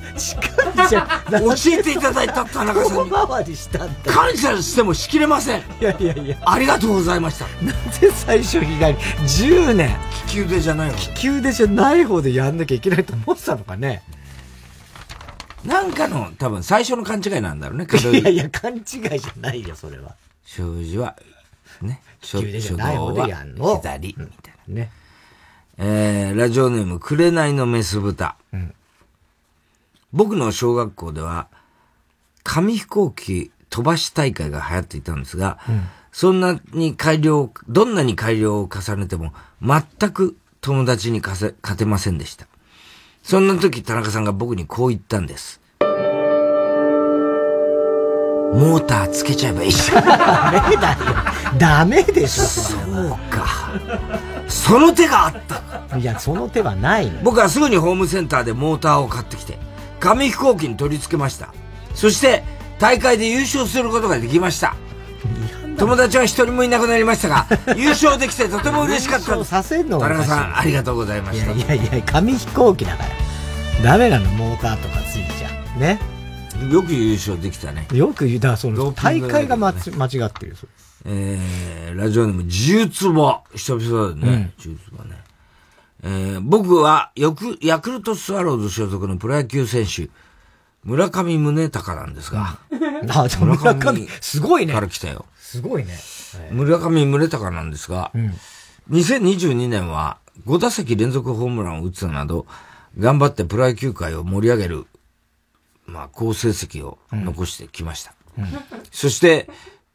[1.78, 3.10] えていただいた田中さんに。
[4.04, 5.60] 感謝してもしきれません。
[5.60, 6.36] いやいやいや。
[6.44, 7.46] ありがとうございました。
[7.64, 9.96] なぜ最初左10年。
[10.26, 10.96] 利き腕じゃないの？
[10.96, 14.02] 利き腕じゃない方でやんなきゃいけないと思ってたのかね。
[15.64, 17.86] なんかの多分最初の勘違いなんだろうね。
[18.12, 20.14] いやいや勘違いじゃないよそれは。
[20.44, 21.16] 障子は
[21.82, 22.02] ね。
[22.22, 23.76] 利き腕じゃない方でやんの。
[23.76, 24.90] 左みたいなね。
[25.78, 28.36] えー、ラジオネーム、紅のメス豚。
[28.52, 28.74] うん、
[30.12, 31.48] 僕の小学校では、
[32.42, 42.46] 紙飛行機飛ばし大会が流行っていたんですが、うん、そんなに改良、どんなに改良を重ねても、全く友達に勝てませんでした。
[43.22, 45.60] そんな時、田中さんが僕にこう言ったんです。
[48.52, 50.04] モーターつけちゃえばいいじゃん。
[50.06, 50.96] ダメだよ。
[51.58, 53.46] ダメでしょ、そうか。
[54.48, 55.34] その手があっ
[55.88, 59.58] たいや、その手はない僕はすぐにホームセンターでモーターを買ってきて、
[60.00, 61.48] 紙飛行機に取り付けました。
[61.94, 62.44] そして、
[62.78, 64.74] 大会で優勝することができました。
[65.78, 67.46] 友達は一人もいなくなりましたが、
[67.76, 69.50] 優勝できてとても嬉しかったです。
[69.50, 71.52] させんの田中さん、ありがとうございました。
[71.52, 73.04] いやいやいや、紙飛行機だか
[73.82, 73.90] ら。
[73.92, 75.80] ダメなの、モーターとかついちゃう。
[75.80, 75.98] ね。
[76.68, 77.88] よく優勝できたね。
[77.92, 80.56] よく言う、だその、大会が間違ってる。
[81.06, 83.38] えー、ラジオネーム、自由つぼ。
[83.54, 84.52] 久々だね。
[84.58, 85.16] 自由つぼね。
[86.02, 90.10] えー、僕は、よく、ヤクルトスワローズ所属のプロ野球選手、
[90.84, 92.58] 村上宗隆なんですが。
[93.08, 94.72] あ、じゃ村上、すごいね。
[94.72, 95.26] から来たよ。
[95.36, 95.98] すごいね。
[96.52, 98.34] 村上宗隆なんですが、うん、
[98.90, 102.46] 2022年は5打席連続ホームランを打つなど、
[102.98, 104.86] 頑張ってプロ野球界を盛り上げる、
[105.90, 108.14] まあ、好成績を残してきました。
[108.38, 108.44] うん。
[108.44, 108.50] うん、
[108.90, 109.48] そして、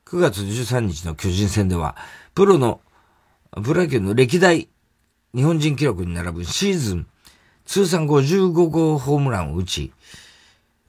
[0.06, 1.96] 9月13日の巨人戦では、
[2.34, 2.82] プロの、
[3.64, 4.70] プロ野球の歴代
[5.36, 7.08] 日本人記録に並ぶシーズン
[7.66, 9.91] 通算55号ホームランを打ち、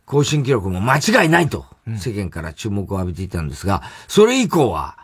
[0.05, 1.67] 更新記録も間違いないと
[1.99, 4.99] 世間から注目を浴びていたんですが、それ以降は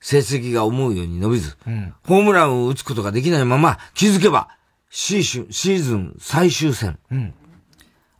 [0.00, 4.48] 成績が思うように伸びず、うん、ホームランを打つことができないまま気づけば
[4.90, 7.34] シーシーズン最終戦、うん、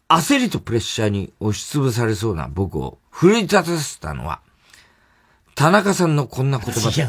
[0.08, 4.40] 焦りとプレッシャーに押しつぶされそうな僕を奮い立たせたのは、
[5.54, 7.08] 田中さんのこんな言葉で。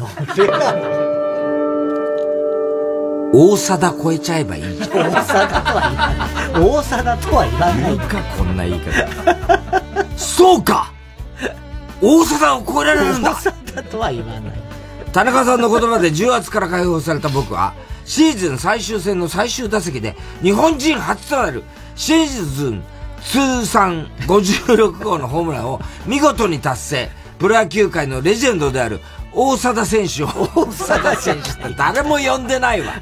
[3.34, 4.62] 大貞超えちゃえばいい。
[4.78, 6.64] 大貞とは言わない。
[6.64, 7.98] 大貞とは言わない。
[7.98, 10.16] か、こんな言い方。
[10.16, 10.92] そうか
[12.00, 14.54] 大貞を超えられるんだ大貞とは言わない。
[15.12, 17.74] 田中さんの言葉で重圧から解放された僕は、
[18.06, 21.62] シーズン最終戦の最終打席で、日本人初となる
[21.96, 22.84] シーズン
[23.22, 27.10] 通算56号のホームランを見事に達成。
[27.38, 29.00] プロ野球界のレジェンドである
[29.36, 32.94] 大貞選手を、大貞選手誰も呼んでないわ。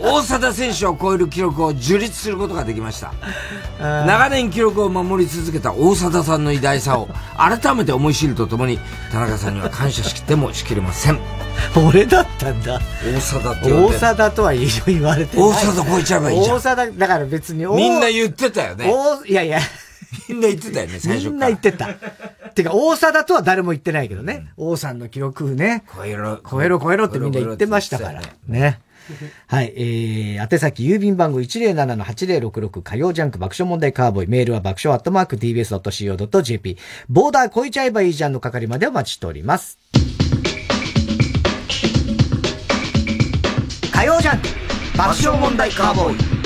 [0.00, 3.12] 大貞選手を超える記録を樹立することができました。
[3.80, 8.78] 長年記録を守り続けた大貞さんの偉大さを改めて思い知るとともに、
[9.10, 11.18] 田中さんには感謝しきってもしきれません。
[11.88, 12.80] 俺だったんだ。
[13.04, 15.46] 大貞って大貞とは言われてない。
[15.48, 16.56] 大貞超えちゃえばいいじゃん。
[16.56, 18.92] 大貞、だから別にみんな言ってたよね。
[19.26, 19.58] いやいや。
[20.28, 21.88] みんな言ってたよね、最 初みんな言ってた。
[22.54, 24.48] てか、大貞とは誰も言ってないけどね。
[24.56, 25.84] うん、王さんの記録ね。
[25.94, 26.40] 超えろ。
[26.48, 28.22] 超えろ超えろってみんな言ってましたから。
[28.46, 28.80] ね。
[29.48, 29.72] はい。
[29.76, 34.28] えー、宛先郵便番号107-8066火曜ジャンク爆笑問題カーボーイ。
[34.28, 36.78] メールは爆笑アットマーク tbs.co.jp。
[37.08, 39.78] ボーダー超えちゃえばいいじゃんの係までお待ちしております。
[43.92, 44.48] 火曜ジャンク
[44.96, 46.43] 爆笑問題カーボーイ。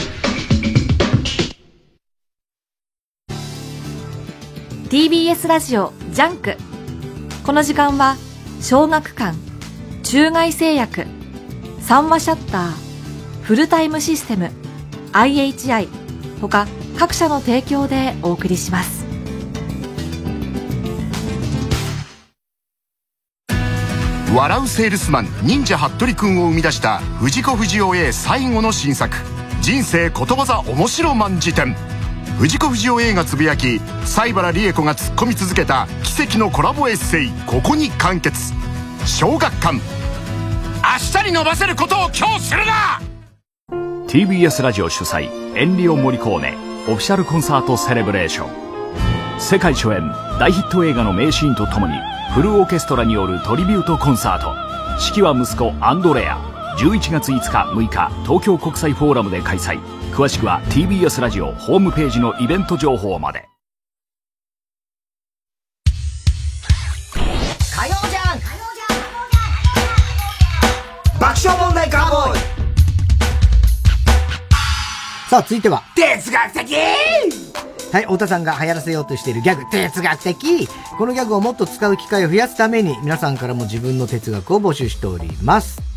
[4.88, 6.56] TBS ラジオジャンク。
[7.44, 8.16] この時間は
[8.62, 9.36] 小学館
[10.02, 11.04] 中外製薬
[11.78, 14.50] 三和シャッターフルタイムシステム
[15.12, 15.88] IHI
[16.40, 16.66] 他
[16.98, 19.04] 各社の提供でお送りします。
[24.34, 29.14] 笑うセールスマン忍者ハットリくんを生み出した藤子不二雄 A 最後の新作。
[29.60, 31.76] 人生ことわざ面白万辞典。
[32.38, 38.52] 藤子不二雄 A がつぶやき西原理恵子が突っ込み続けた奇跡のコラボエッセイここに完結。
[39.06, 39.74] 小学館。
[39.74, 39.80] 明
[41.22, 43.00] 日に伸ばせることを今日するな!
[44.06, 46.54] TBS ラジオ主催エンリオ・モリコーネ
[46.88, 49.40] オフィシャルコンサートセレブレーション。
[49.40, 50.08] 世界初演
[50.38, 51.94] 大ヒット映画の名シーンとともに
[52.34, 54.54] フルオーケストラによるトリビュートコンサート。
[55.04, 56.38] 指揮は息子アンドレア。
[56.78, 59.97] 11月5日6日東京国際フォーラムで開催。
[60.18, 63.48] 詳しくは TBS ラジオホームページのイベント情報まで。
[67.72, 68.40] 火曜じゃん。
[71.20, 72.38] 爆笑問題カーボーイ。
[75.30, 75.84] さあ続いては。
[75.94, 76.74] 哲学的。
[77.92, 80.68] はい、太田さんが流行らせようとしているギャグ、哲学的。
[80.98, 85.87] このギャグをもっと使う機会を増やすために、皆さんからも自分の哲学を募集しております。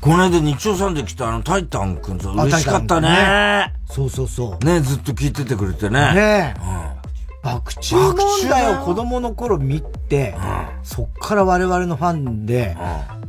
[0.00, 3.74] この間日曜さんで来たあの、タイタンくんさ、嬉しかったねね。
[3.90, 4.64] そうそうそう。
[4.64, 6.14] ねずっと聞いててくれてね。
[6.14, 7.00] ねうん。
[7.42, 8.16] 爆中問
[8.48, 12.76] 題を子供の頃見て、うん、そっから我々のファンで、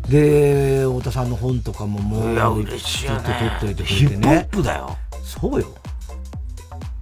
[0.04, 3.20] うん、で、太田さんの本とかももう、いや、嬉しいよ、ね。
[3.20, 4.06] 撮っといてくれてね。
[4.06, 4.98] ヒップホップだよ。
[5.24, 5.68] そうよ。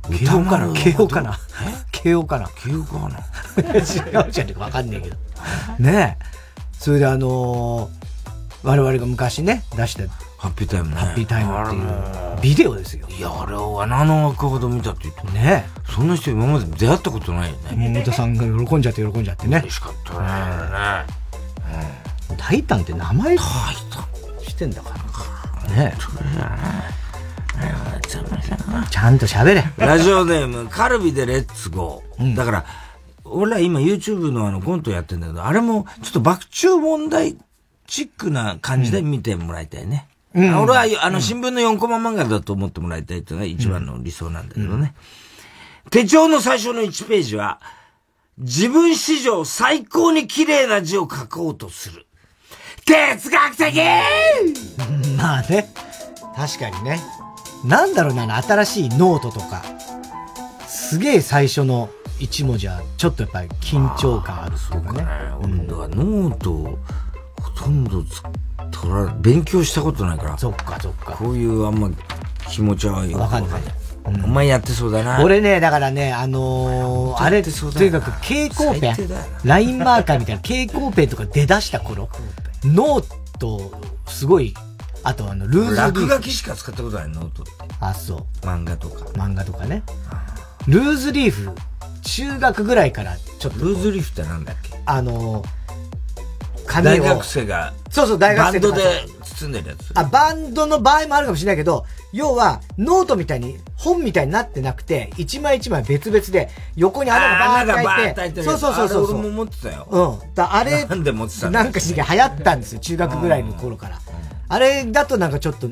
[0.10, 0.74] 慶応かな？
[0.74, 1.40] 慶応かな？
[1.92, 2.48] 慶応かな？
[2.48, 3.20] 慶応かな？
[3.70, 5.16] 違うじゃねえかわかんねえけど。
[5.78, 6.26] ねえ。
[6.80, 8.09] それであのー
[8.64, 10.04] 我々が昔ね、出した
[10.38, 10.96] ハッピータイムね。
[10.96, 13.08] ハッピータイムっていうビデオですよ。
[13.10, 15.66] いや、あれを穴の枠ほど見たって言ってね。
[15.90, 17.90] そんな人今まで出会ったことないよね。
[17.90, 19.60] 桃田さんが喜んじゃって喜んじゃってね。
[19.60, 20.20] 嬉しかったね。
[22.30, 22.38] うん。
[22.38, 23.46] タイタンって名前タイ
[23.92, 25.76] タンしてんだから。
[25.76, 25.94] ね
[28.90, 29.64] ちゃんと喋れ。
[29.78, 32.36] ラジオネーム、カルビでレッツゴー。
[32.36, 32.66] だから、
[33.24, 37.38] 俺ら今 YouTube のあのコントやってんだけど、あれもちょっと爆中問題
[37.90, 40.08] チックな感じで見てもらいたいね。
[40.36, 44.94] うん俺はあの新聞の4コマ漫画だと思ってもらいたいっていうのが一番の理想なんだけどね。
[45.90, 47.60] 手帳の最初の1ページは、
[48.38, 52.06] 自分史上最高に綺麗な字を書こうとする。
[52.86, 53.76] 哲学的
[55.18, 55.74] まあね。
[56.36, 57.02] 確かにね。
[57.66, 59.64] なんだろうな、新しいノートとか。
[60.68, 61.90] すげえ最初の
[62.20, 65.08] 一文字は、ちょっとやっぱり緊張感あるとかね。
[65.42, 66.78] うん、だからノートをほ
[67.60, 68.24] とんどつ
[68.72, 70.38] 取ら、勉強したことないから。
[70.38, 71.12] そっかそっか。
[71.12, 71.90] こういうあんま
[72.50, 73.62] 気持ちはよくわかんない。
[74.06, 75.22] お前やってそうだな。
[75.24, 77.50] 俺ね、だからね、あのー、あれ、と
[77.84, 78.96] にかく蛍光ペン
[79.44, 82.10] ラインマーカーみたいな蛍光ペンとか出だした頃、
[82.64, 83.72] ノート、
[84.08, 84.54] すごい、
[85.04, 87.52] あとあの、ルーズリーフ落書きしか使ったことないノートって。
[87.82, 88.46] あ、そう。
[88.46, 89.06] 漫画とか。
[89.12, 89.84] 漫画とかね。
[90.68, 91.52] ルーズリーフ、
[92.04, 93.60] 中学ぐらいからちょっと。
[93.60, 94.80] ルーズリーフってなんだっけ？
[94.86, 95.48] あのー、
[96.70, 96.92] 紙を。
[96.92, 97.74] 大学生が。
[97.90, 98.84] そうそう、大学生バンドで
[99.24, 99.92] 包んでるやつ。
[99.96, 109.04] あ、バンドの場合もあるかもしれないけど、要は、ノートみたいに、本みたいになってなくて、一枚一枚別々で、横に穴がバーッと開いて、そうそうそうそう。
[109.06, 109.88] あれ俺も持ってたよ。
[109.90, 110.34] うん。
[110.36, 114.00] だあれ、なんで持ってたなんか流行ったんですよ、中学ぐらいの頃から。
[114.48, 115.68] あれだとなんかちょっと、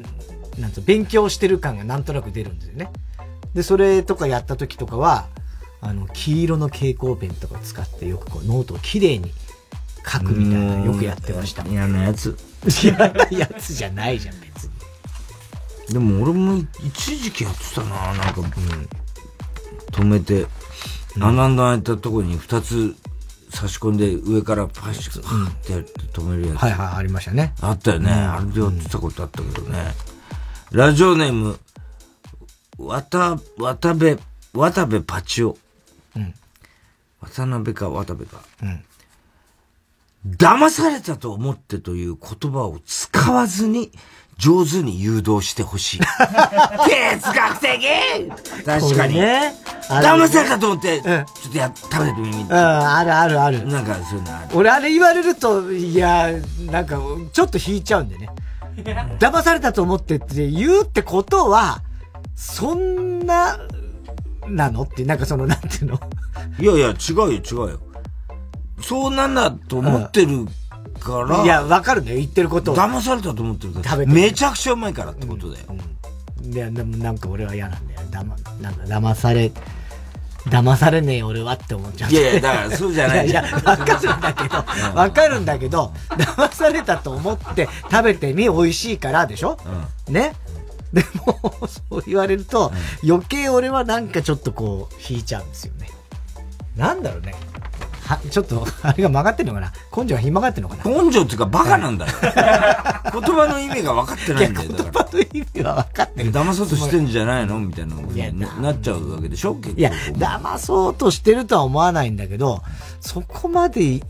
[0.59, 2.91] なんつうの勉強してる感がなんとなく出るんですよね。
[3.53, 5.27] で、それとかやった時とかは、
[5.81, 9.31] あの、黄色の蛍光ペンとか使ってよくこう、ノートを綺麗に
[10.09, 11.63] 書くみたいなのよくやってました。
[11.67, 12.37] 嫌なやつ。
[12.81, 15.93] 嫌なやつじゃないじゃん、別に。
[15.93, 18.41] でも俺も一時期やってたな、なんか、
[19.91, 20.47] 止めて、
[21.19, 22.95] 穴の開いたところに二つ
[23.49, 26.57] 差し込んで上からパシッパーってやって止めるやつ。
[26.57, 27.53] はいはい、ありましたね。
[27.61, 28.11] あったよね。
[28.11, 29.93] あれでやってたことあったけどね。
[30.71, 31.57] ラジオネーム、
[32.77, 34.19] わた、渡部、
[34.53, 35.57] 渡部パチオ。
[36.15, 36.33] うん。
[37.21, 38.41] 渡辺か渡部か。
[38.61, 38.83] うん。
[40.35, 43.91] 騙されたと思ってという言葉を使わずに、
[44.37, 45.99] 上手に誘導してほしい。
[46.85, 49.15] 哲学的確かに。
[49.15, 49.55] ね
[49.89, 53.65] 騙されたと思って、ちょっとや、食べてみみうん、あるあるある。
[53.67, 54.47] なんかそういうのある。
[54.53, 56.29] 俺あれ言われると、いや、
[56.69, 56.99] なんか、
[57.31, 58.29] ちょっと引いちゃうんでね。
[59.19, 61.81] 騙されたと思ってって言うってことは、
[62.35, 63.57] そんな、
[64.47, 65.99] なのって、なんかその、なんていうの？
[66.59, 67.79] いやいや、違うよ、違うよ。
[68.81, 70.47] そうなんだと思ってる
[70.99, 71.43] から。
[71.43, 73.89] いや、わかるね、言ってること騙されたと思ってるから。
[73.89, 75.65] 食べてめちゃくちゃうまいからってことだよ。
[76.43, 78.01] いや、でもなんか俺は嫌なんだよ。
[78.09, 79.51] だま、なんか騙され、
[80.45, 82.11] 騙されねえ俺はって思っちゃう。
[82.11, 84.55] いやいやだからそうじゃないいやわかるんだけど、
[84.95, 89.57] わかるんだけど、騙されたと思って食べてみ、美味しいからでしょ、
[90.07, 90.33] ね？
[90.93, 92.71] でも、そう言われると、
[93.03, 95.89] 余計俺はなんかちょっとこう、引いちゃうんですよね。
[96.77, 97.35] なんだろうね。
[98.07, 99.71] は、ちょっと、あれが曲がってるのかな？
[99.95, 101.03] 根性がひん曲がってるのかな？
[101.03, 102.11] 根性っていうかバカなんだよ。
[102.21, 104.69] 言葉の意味が分かってないんだよ。
[104.69, 106.31] 言葉の意味は分かってる。
[106.31, 107.59] 騙そうとしてんじゃないの？
[107.59, 109.55] みたいなことにななっちゃうわけでしょ？
[109.55, 109.79] 結構。
[109.79, 112.61] いや、騙そうとしてるとは思わないんだけど、
[113.01, 114.01] そこまで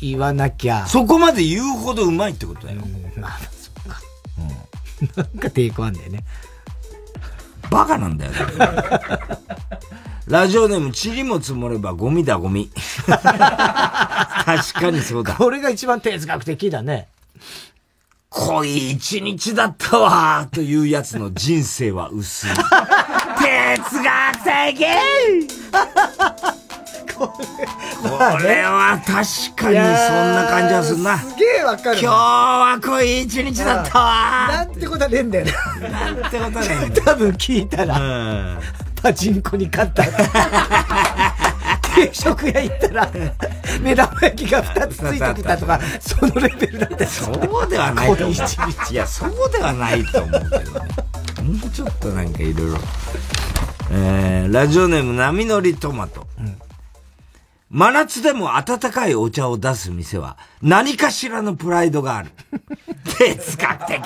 [0.00, 0.86] 言わなきゃ。
[0.86, 2.80] そこまで言うほどうまいってことだよ。
[3.16, 4.00] まあ、そっか。
[5.16, 6.24] なんか抵抗あんだよね。
[7.70, 8.32] バカなんだよ、
[10.26, 12.70] ラジオネーム、塵も積もればゴミだゴミ。
[13.06, 15.34] 確かにそうだ。
[15.34, 17.08] これが一番哲学的だね。
[18.28, 22.50] 濃い一日だったわというやつの人生は薄い。
[23.38, 24.36] 哲学
[24.74, 24.86] 的
[27.16, 27.32] こ
[28.42, 29.76] れは確かにそん
[30.34, 31.18] な感じはするな。
[31.18, 32.00] すげえわかる。
[32.00, 35.52] 今日は濃い一日だったわなんてことはねえんだよね。
[35.90, 38.58] なんてことはねえ多分聞いたら、
[39.02, 40.04] パチンコに勝った。
[41.96, 43.10] 定食屋行ったら、
[43.80, 48.36] 目玉焼きが2つついてきたとか、そのレベルだったそうではないと思う。
[48.36, 50.88] 濃いや、そうではないと思うけどね。
[51.42, 52.78] もうちょっとなんかいろいろ。
[53.92, 56.26] えー、ラジオネーム波乗りトマト。
[57.70, 62.30] 真夏でも温かいお茶を出す店は何かしらのプライドがある。
[63.18, 64.00] 哲学的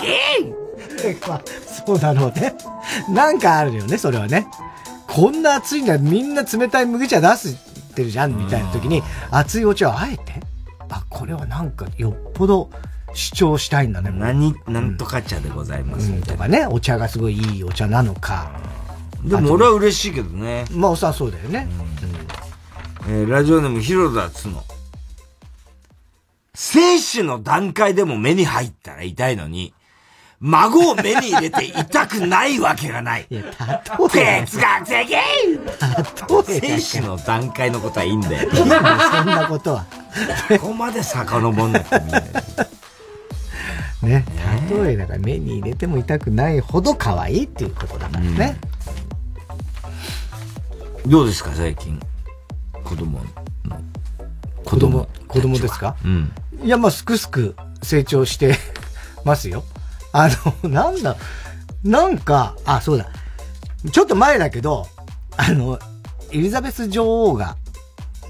[1.29, 1.43] まあ
[1.87, 2.55] そうだろうね。
[3.11, 4.47] なんかあるよね、それはね。
[5.07, 10.41] こんな暑いんだ、みんな冷たい麦茶出してるじゃん、みたいな時に、熱いお茶をあえて？
[10.89, 12.71] あ、これはなんかよっぽど
[13.13, 14.11] 主張したいんだね。
[14.11, 18.51] 何、なんとか茶でございます、うんとかね、お茶がすごいいいお茶なのか。
[19.23, 20.65] でも俺は嬉しいけどね。
[20.73, 21.69] まあ、さそうだよね。
[23.09, 24.63] えーラジオネーム広田つの。
[26.55, 29.73] 精子の段階でも目に入ったら痛いのに、
[30.41, 33.27] 孫を目に入れて痛くないわけがない。
[33.31, 34.41] いや、例え。
[34.47, 36.81] 哲学的例え。
[36.81, 38.49] 選手の段階のことはいいんだよ。
[38.51, 39.87] いいそんなことは。
[40.59, 42.25] ここまで遡んなくてもいいんだよ。
[44.03, 44.25] ね。
[44.71, 48.59] 例えだから目に入れても痛くないほど可愛いっていうことだからね。
[51.05, 52.01] うん、どうですか、最近？
[52.91, 53.25] 子供の。
[54.65, 55.97] 子供、子供ですか？
[56.05, 56.33] うん。
[56.65, 58.57] いや、まあ、すくすく成長して
[59.25, 59.63] ますよ。
[60.13, 60.29] あ
[60.63, 61.17] の、 なんだ、
[61.85, 63.07] なんか、あ、そうだ。
[63.93, 64.87] ちょっと前だけど、
[65.37, 65.79] あの、
[66.33, 67.57] エリザベス女王が、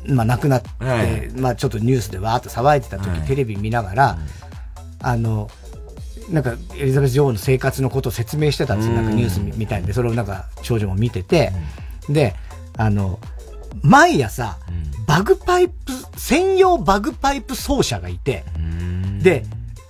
[0.06, 4.18] まあ亡くなって、はい、まあちょっとニュースでわーっと騒いでた時、はい、テレビ見ながら、
[5.02, 5.50] あの、
[6.30, 8.94] なんかエリザベス女王の生活のことを説明してたんですよ。
[8.94, 11.50] なんかニュースみたいで、それをなんか少女も見てて、
[12.08, 12.36] で、
[12.76, 13.18] あの、
[13.82, 14.58] 毎朝、
[15.06, 18.44] バグパイプ、専用バグパイプ奏者がいて、
[19.22, 19.44] で、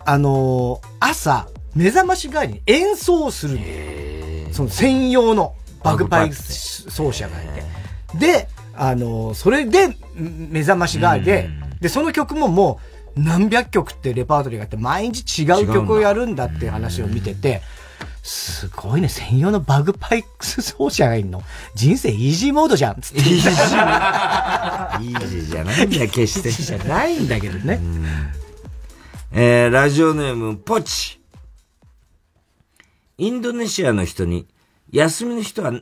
[0.05, 3.59] あのー、朝、目覚まし代わりに演奏する
[4.53, 5.55] その専用の
[5.85, 7.63] バグパイプ奏者がいて。
[8.19, 11.51] で、あのー、それで目覚まし代わりで、
[11.81, 12.81] で、その曲もも
[13.17, 17.63] う何百曲ってレパートリーがあって、毎日違う曲をやるんだっていう話を見てて、
[18.23, 21.43] すごいね、専用のバグパイプ奏者がいんの？
[21.75, 23.21] 人生イージーモードじゃん、つって。
[23.21, 23.51] イージー。
[23.51, 26.49] イージーじゃないんだ、決して。
[26.51, 27.81] イージーじゃないんだけどね。
[29.33, 31.21] えー、ラジオネーム、ポチ。
[33.17, 34.47] インドネシアの人に、
[34.93, 35.73] 休みの人は、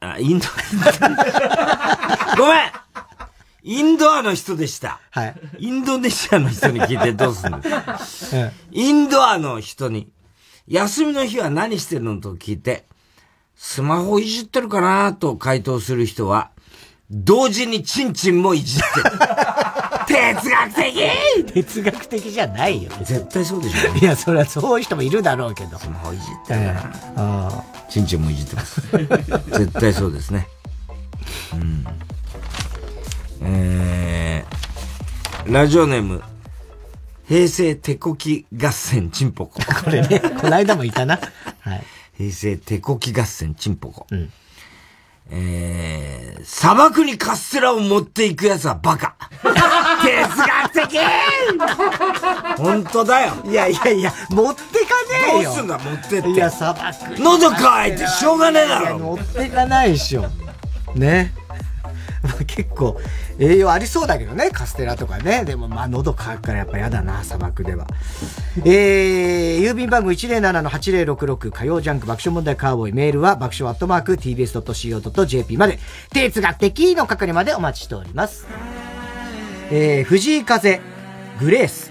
[0.00, 0.46] あ、インド、
[2.38, 2.70] ごめん
[3.64, 5.00] インドアの人でした。
[5.10, 5.34] はい。
[5.58, 7.68] インドネシアの人に聞いてどうするんで
[7.98, 10.08] すか、インドアの人に、
[10.68, 12.84] 休みの日は何してるのと聞いて、
[13.56, 16.50] スマホいじってるかなと回答する人は、
[17.10, 19.18] 同時にチンチンもいじってる。
[20.08, 22.90] 哲学的哲学的じゃないよ。
[23.02, 23.94] 絶対そうでしょ。
[23.96, 25.78] いや、それはそういう人もいるだろうけど。
[25.78, 26.74] スマホいじってるか
[27.14, 27.64] な。
[27.90, 28.80] チンチンもいじってます。
[28.90, 30.48] 絶対そうですね。
[31.54, 31.86] うん。
[33.42, 36.22] えー、ラジオネーム、
[37.28, 39.60] 平成手こき合戦チンポコ。
[39.84, 41.20] これね、この間もいたな。
[41.60, 41.84] はい。
[42.16, 44.06] 平成手こき合戦チンポコ。
[44.10, 44.32] うん。
[45.30, 49.14] えー、砂漠にカステラを持っていくやつはバカ。
[50.02, 50.98] 哲学的
[52.56, 53.34] 本当だよ。
[53.44, 55.42] いやいやいや、持ってかねえよ。
[55.42, 56.30] どうすんだ、持ってって。
[56.30, 56.94] いや、砂漠。
[57.18, 58.98] 喉乾いてしょうがねえだろ。
[58.98, 60.24] 持ってかないでしょ。
[60.94, 61.34] ね。
[62.46, 62.98] 結構
[63.38, 65.44] 栄養ありそうだけどね、カステラとかね。
[65.44, 67.86] でもまあ喉乾くからやっぱ嫌だな、砂漠では。
[68.64, 75.78] えー、郵便番号107-8066火曜ジャンク爆笑問題カーボーイメールは爆笑アットマーク tbs.co.jp まで
[76.10, 78.46] 哲学的の係までお待ちしております。
[79.70, 80.80] えー、藤井風、
[81.40, 81.87] グレース。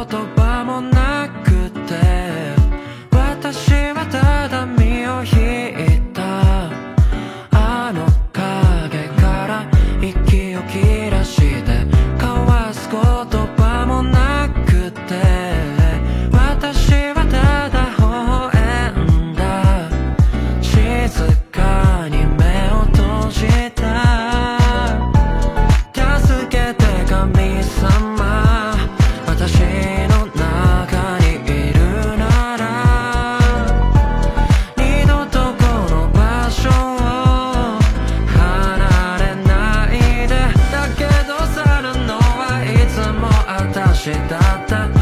[0.00, 0.39] roto.
[44.00, 44.99] ascettata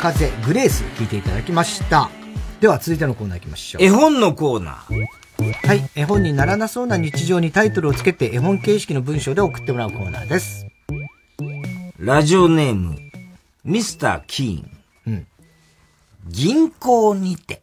[0.00, 2.08] 風、グレース、聞いていただきました。
[2.58, 3.82] では、続いてのコーナー行きましょう。
[3.82, 5.66] 絵本のコーナー。
[5.66, 5.90] はい。
[5.94, 10.66] 絵本にならなそうな日常にタイトルをつけて、絵本形式の文章で送ってもらうコーナーです。
[11.98, 12.96] ラジオネーム、
[13.62, 15.14] ミスター・キーン。
[15.14, 15.26] うん。
[16.28, 17.62] 銀行にて。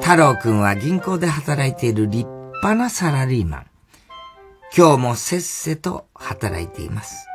[0.00, 3.66] 太郎くんは銀行で働いている立派なサラリーマン。
[4.74, 7.26] 今日もせっせと働いています。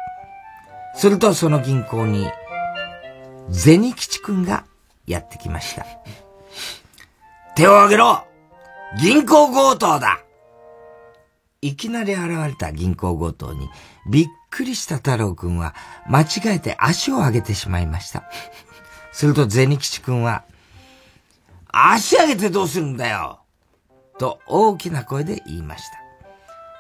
[0.96, 2.28] するとその銀行に、
[3.52, 4.66] 銭吉くんが
[5.06, 5.86] やってきました。
[7.56, 8.26] 手を挙げろ
[9.02, 10.20] 銀行強盗だ
[11.62, 13.70] いきなり現れた銀行強盗に
[14.10, 15.76] びっくりした太郎くんは
[16.08, 18.24] 間違えて足を上げてしまいました。
[19.12, 20.44] すると銭吉くんは、
[21.72, 23.40] 足上げてどうするんだよ
[24.20, 25.98] と大きな声で言いました。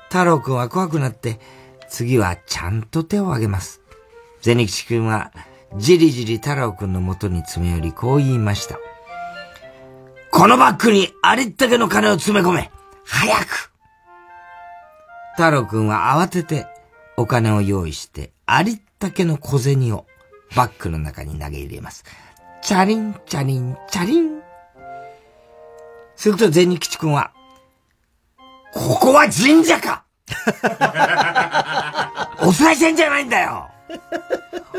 [0.10, 1.39] 太郎くんは怖くなって、
[1.89, 3.81] 次はちゃんと手を挙げます。
[4.41, 5.31] 銭吉くんは、
[5.76, 8.80] じりじり太郎くんの元に詰め寄りこう言いました。
[10.31, 12.72] このバッグにありったけの金を詰め込め
[13.06, 13.72] 早く
[15.35, 16.68] 太郎くんは慌てて
[17.15, 20.06] お金を用意して、ありったけの小銭を
[20.56, 22.06] バッグの中に投げ入れます。
[22.61, 24.41] チャリン、チャリン、チャリン。
[26.15, 27.31] すると銭吉くんは、
[28.73, 30.03] ここは神社か
[32.41, 33.69] お賽銭じゃないんだよ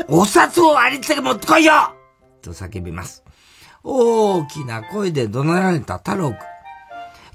[0.07, 1.73] お札をありったけ持ってこいよ
[2.41, 3.23] と叫びます。
[3.83, 6.37] 大きな声で怒鳴られた太郎くん。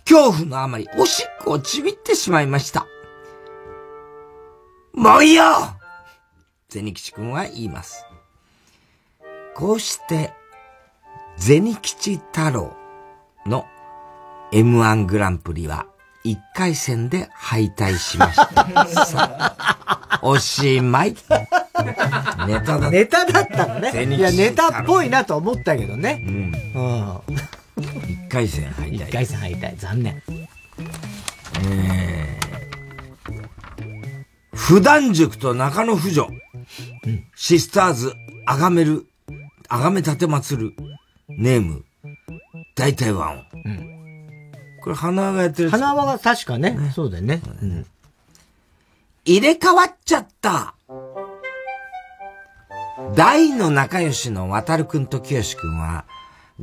[0.06, 2.86] 恐怖のあまりおしっこをちびってしまいました。
[4.92, 5.44] もういいよ
[6.68, 8.04] 銭吉くんは言います。
[9.54, 10.32] こうして、
[11.36, 12.76] 銭吉太郎
[13.46, 13.64] の
[14.52, 15.86] M1 グランプリは
[16.24, 18.86] 1回戦で敗退しました。
[19.06, 19.54] さ
[20.08, 21.14] あおしまい。
[22.46, 24.16] ネタだネタだったのね。
[24.16, 26.22] いや、ネタっぽいなと思ったけどね。
[26.26, 26.52] うん。
[26.74, 27.16] うん。
[27.76, 29.06] 1回戦敗退。
[29.06, 29.76] 1回戦敗退。
[29.76, 30.22] 残念。
[31.66, 36.28] えー、普段塾と中野婦女。
[37.36, 38.14] シスターズ、
[38.46, 39.06] あがめる、
[39.68, 40.72] あがめ立てまつる、
[41.28, 41.84] ネーム、
[42.74, 43.93] 大体ワン。
[44.84, 46.76] これ花輪がやってる花輪が確かね。
[46.94, 47.40] そうだよね。
[47.62, 47.86] うん。
[49.24, 50.74] 入れ替わっちゃった。
[53.14, 56.04] 大の仲良しの渡るくんと清くんは、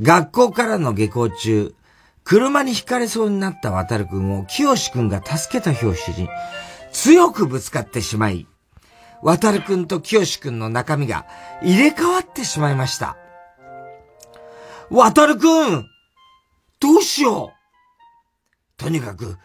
[0.00, 1.74] 学校からの下校中、
[2.22, 6.28] 車にひかれそうになった渡るくんを清くんが助けた拍子に、
[6.92, 8.46] 強くぶつかってしまい、
[9.20, 11.26] 渡るくんと清くんの中身が
[11.60, 13.16] 入れ替わってしまいました。
[14.90, 15.86] 渡るくん
[16.78, 17.61] どうしよう？
[18.82, 19.38] とにかく、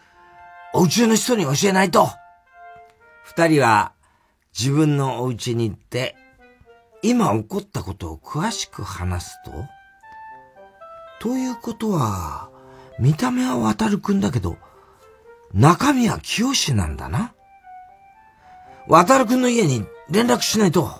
[0.74, 2.08] お家の人に教えないと。
[3.22, 3.92] 二人は
[4.58, 6.16] 自分のお家に行って、
[7.02, 9.52] 今起こったことを詳しく話すと、
[11.20, 12.50] ということは、
[12.98, 14.56] 見た目は渡るくんだけど、
[15.54, 17.32] 中身は清志なんだな。
[18.88, 20.90] 渡るくんの家に連絡しないと。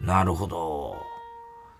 [0.00, 0.96] なるほど。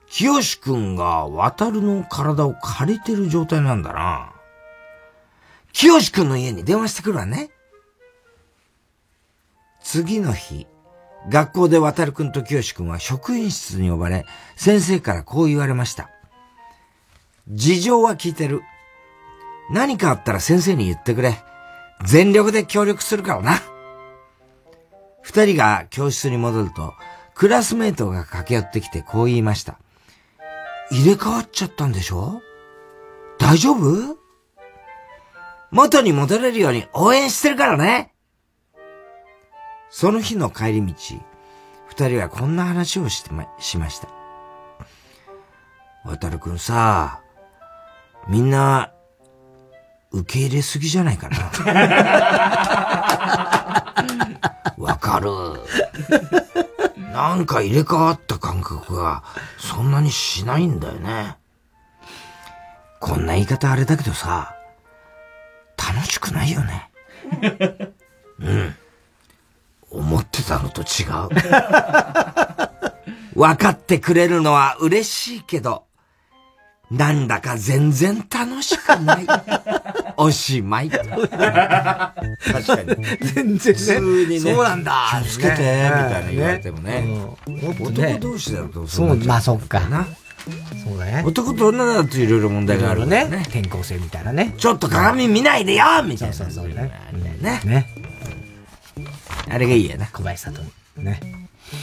[0.08, 4.35] 清志くんが渡るの体を借りてる状態なんだな。
[5.78, 7.50] 清くんの家に電話してくるわね。
[9.82, 10.66] 次の日、
[11.28, 14.24] 学校で渡るくんと清くんは職員室に呼ばれ、
[14.56, 16.08] 先生からこう言われました。
[17.50, 18.62] 事情は聞いてる。
[19.70, 21.44] 何かあったら先生に言ってくれ。
[22.06, 23.60] 全力で協力するからな。
[25.20, 26.94] 二人が教室に戻ると、
[27.34, 29.78] クラスメートが駆け寄ってきてこう言いました。
[30.90, 32.40] 入れ替わっちゃったんでしょ？
[33.38, 34.16] 大丈夫？
[35.70, 38.12] 元に戻れるように応援してるからね。
[39.90, 40.94] その日の帰り道、
[41.88, 44.08] 二人はこんな話をしてま、しました。
[46.04, 47.20] 渡るくんさ、
[48.28, 48.92] みんな、
[50.12, 51.36] 受け入れすぎじゃないかな。
[54.78, 55.30] わかる。
[57.12, 59.22] なんか入れ替わった感覚が、
[59.58, 61.36] そんなにしないんだよね。
[63.00, 64.55] こんな言い方あれだけどさ、
[65.94, 66.90] 楽しくないよね。
[68.40, 68.74] うん。
[69.90, 71.28] 思ってたのと違う。
[73.38, 75.84] 分かってくれるのは嬉しいけど、
[76.90, 79.26] なんだか全然楽しくない。
[80.16, 80.90] おしまい。
[80.90, 83.04] 確かに。
[83.20, 83.58] 全然ね。
[83.58, 84.40] 普通にね。
[84.40, 85.08] そうなんだ。
[85.10, 87.04] 気をつけて、みたいな言われてもね。
[87.80, 89.80] 男同士だとそう、まあそっか。
[89.80, 90.06] な。
[90.84, 91.22] そうだね。
[91.26, 93.26] 男と女だといろいろ問題があるね。
[93.48, 94.54] 転校生みたいなね。
[94.58, 96.34] ちょっと鏡見ないでよみたいな。
[96.34, 96.92] そうそうね。
[97.40, 97.60] ね。
[97.64, 97.86] ね。
[99.48, 100.06] あれがいいやな。
[100.06, 100.62] 小林里
[100.98, 101.20] ね。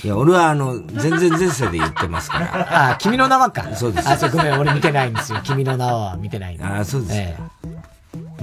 [0.03, 2.45] いや、俺はあの、全然前世で言ってますから。
[2.87, 3.75] ああ、君の名はか。
[3.75, 4.09] そうです。
[4.09, 5.41] あ、そう、ごめん、俺見てないんですよ。
[5.43, 7.13] 君の名は見てないああ、そうです。
[7.15, 7.37] え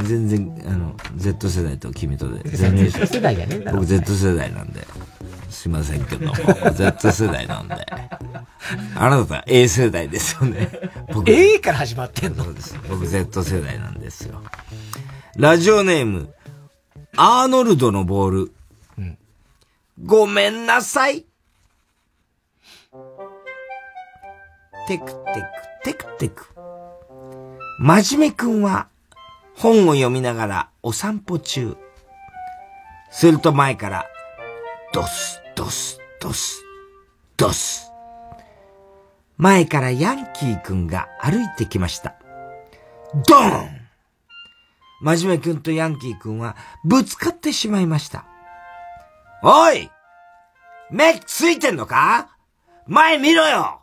[0.01, 2.43] え、全然、あの、Z 世代と君とで。
[2.51, 2.91] 全然。
[2.91, 3.63] Z 世代だね。
[3.73, 4.87] 僕 Z 世代なんで。
[5.51, 6.35] すいませんけども、
[6.73, 7.87] Z 世代なんで。
[8.97, 10.71] あなた A 世代ですよね。
[11.13, 11.31] 僕。
[11.31, 12.45] A から始まってんの？
[12.45, 12.79] そうです。
[12.89, 14.43] 僕 Z 世代なんですよ。
[15.37, 16.33] ラジオネーム、
[17.17, 18.53] アーノルドのボール。
[18.99, 19.19] うん、
[20.05, 21.25] ごめんなさい。
[24.89, 25.15] テクテク、
[25.85, 26.47] テクテク。
[27.79, 28.89] まじめくんは
[29.57, 31.77] 本を読みながらお散歩中。
[33.13, 34.07] すると前から、
[34.93, 36.65] ドス、ドス、ドス、
[37.37, 37.93] ドス。
[39.37, 42.15] 前からヤンキーくんが歩いてきました。
[43.29, 43.69] ドーン
[45.03, 48.25] まじめくんとヤンキーくんはぶつかってしまいました。
[49.43, 49.91] おい
[50.91, 52.31] 目ついてんのか？
[52.87, 53.83] 前見ろよ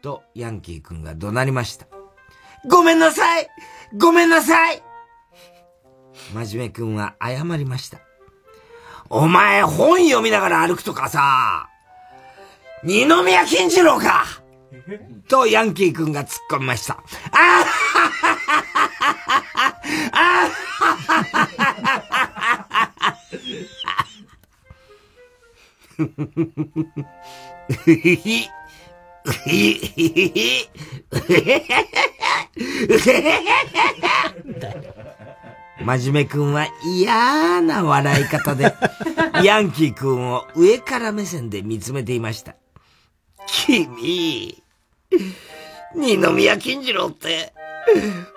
[0.00, 1.86] とヤンキーくんが怒鳴りました。
[2.66, 3.48] ごめんなさい
[3.98, 4.82] ごめんなさい
[6.32, 7.98] まじめくんは謝りました。
[9.08, 11.68] お前本読みながら歩くとかさ、
[12.82, 14.24] 二宮金次郎か
[15.28, 17.02] とヤンキーくんが突っ込みました。
[17.32, 17.64] あ
[20.12, 20.48] あ
[35.80, 38.74] 真面目くんは嫌な笑い方で、
[39.44, 42.54] ヤンキーくんを上から目線で見つめていました。
[43.46, 44.62] 君、
[45.94, 47.52] 二宮金次郎って、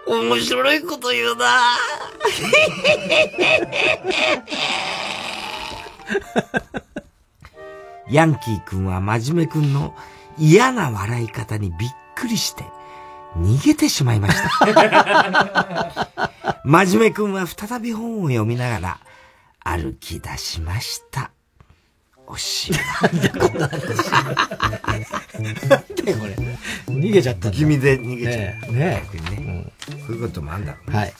[0.07, 1.45] 面白いこと言うな
[8.11, 9.95] ヤンキーくんは真面目くんの
[10.37, 12.63] 嫌な笑い方にびっくりして、
[13.39, 16.09] 逃げてしまいました。
[16.63, 18.99] 真面目くんは再び本を読みながら
[19.63, 21.31] 歩き出しました。
[22.27, 23.15] おしまい。
[23.15, 23.79] なんだこの話。
[25.39, 26.35] なんでこれ。
[26.87, 28.67] 逃げちゃった君で逃げちゃった。
[28.67, 29.97] ねね逆にね、うん。
[30.01, 30.97] こういうこともあんだろう、ね。
[30.97, 31.13] はい。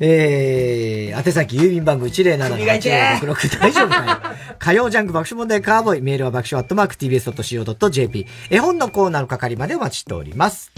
[0.00, 4.20] えー、宛先郵便番号107-8066大丈夫かよ。
[4.58, 6.00] 火曜ジャンク爆笑問題カーボーイ。
[6.00, 8.26] メールは爆笑アットマーク tbs.co.jp。
[8.48, 10.72] 絵本のコーナーの係までお待ちしております。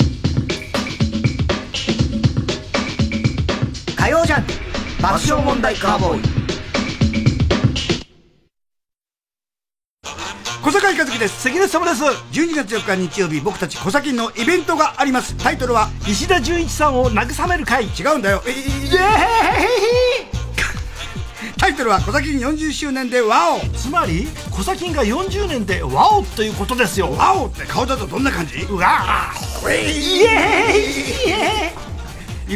[4.11, 4.53] 火曜ジャンク
[5.01, 6.23] 爆笑問題カーボーイ。
[10.65, 11.43] 小坂井和樹です。
[11.43, 12.03] 関根様です。
[12.03, 15.37] 12月4日日曜日僕たち小崎のイベントがあります。
[15.37, 17.85] タイトルは石田純一さんを慰める会。
[17.85, 18.43] 違うんだよ。
[18.47, 18.99] イエーイ。
[21.57, 23.61] タイトルは小崎40周年でワオ。
[23.77, 27.13] つまり小崎が40年でワオということですよ。
[27.13, 28.57] ワオって顔だとどんな感じ？
[28.69, 29.73] うわー。
[29.73, 30.81] イエーイ。
[31.31, 32.00] イ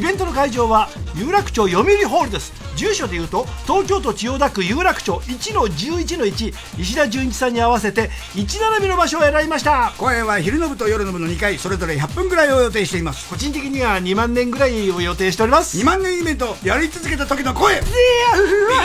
[0.01, 2.53] ベントの会場は有楽町読売ホールです。
[2.77, 9.93] 住所でいうと東京都千代田区有楽町1の11の1石田純一さんに合わせて1並びの場所を選びました。
[9.97, 13.29] 公演は昼の部と夜の部の2回それぞれ100分ぐらいを予定しています。
[13.29, 15.79] 個人的には2万年ぐらいを予定しております。
[15.79, 17.75] 2万年イベントやり続けた時の声。
[17.75, 18.83] いやうわ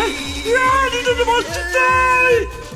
[0.92, 2.70] 二度でもちたい。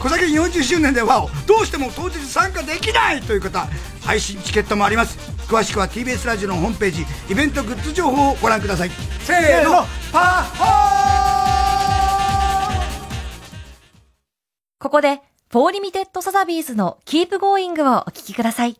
[0.00, 3.66] 小崎40周年ではどうしても当日参加できないという方
[4.02, 8.90] 配信チケットもあります詳しくは TBS ラジオのホームページイベントグッズ情報をご覧ください。
[9.20, 10.66] せーのパッホー！
[14.78, 15.20] ここで
[15.50, 18.76] 04 Limited Sazabys の Keep going をお聴きください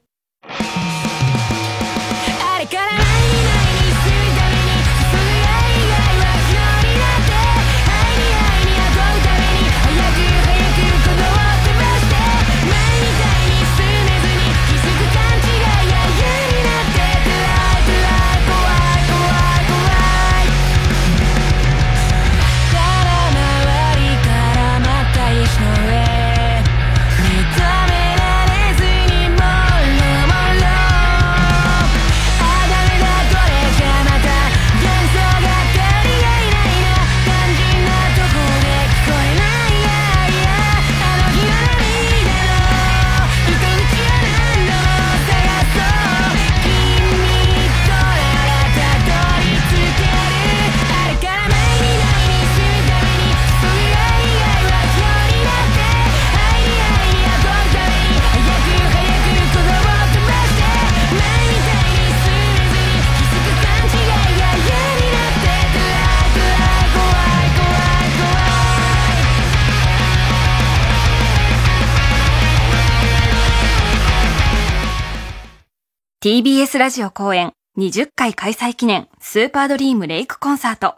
[76.26, 80.96] TBS ラジオ公演20回開催記念スーパードリームレイクコンサート。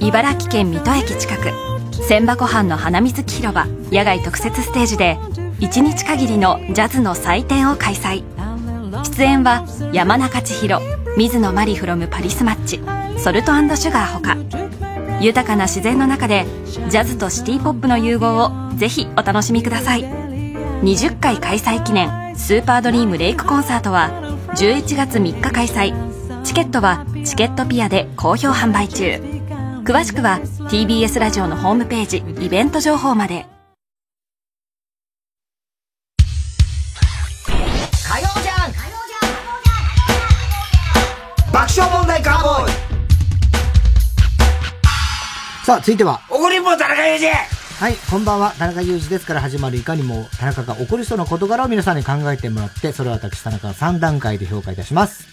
[0.00, 1.50] 茨城県水戸駅近く、
[2.06, 5.16] 千箱藩の花水木広場野外特設ステージで、
[5.58, 8.22] 1日限りのジャズの祭典を開催。
[9.02, 10.78] 出演は山中千尋、
[11.16, 12.80] 水野マリフロムパリスマッチ、
[13.18, 14.36] ソルトシュガーほか。
[15.20, 16.46] 豊かな自然の中で
[16.88, 20.31] ジャズとシティポップの融合をぜひお楽しみください
[20.82, 24.10] 20回開催記念スーパードリームレイクコンサートは
[24.56, 25.94] 11月3日開催
[26.42, 29.14] チケットはチケットピアで好評販売中。
[29.84, 33.46] 詳しくは TBS ラジオのホームページイベント情報まで。
[38.04, 38.72] 火曜じゃん！
[41.52, 42.72] 爆笑問題カーボーイ！
[45.64, 46.20] さあ、続いては。
[46.28, 48.52] 怒りんぼ田中裕二はい、こんばんは。
[48.60, 55.26] 田中裕二ですから始まるいかにも田中が起こりそうな事柄を皆さんに考えてもらって、それを私田中が3段階で評価いたします。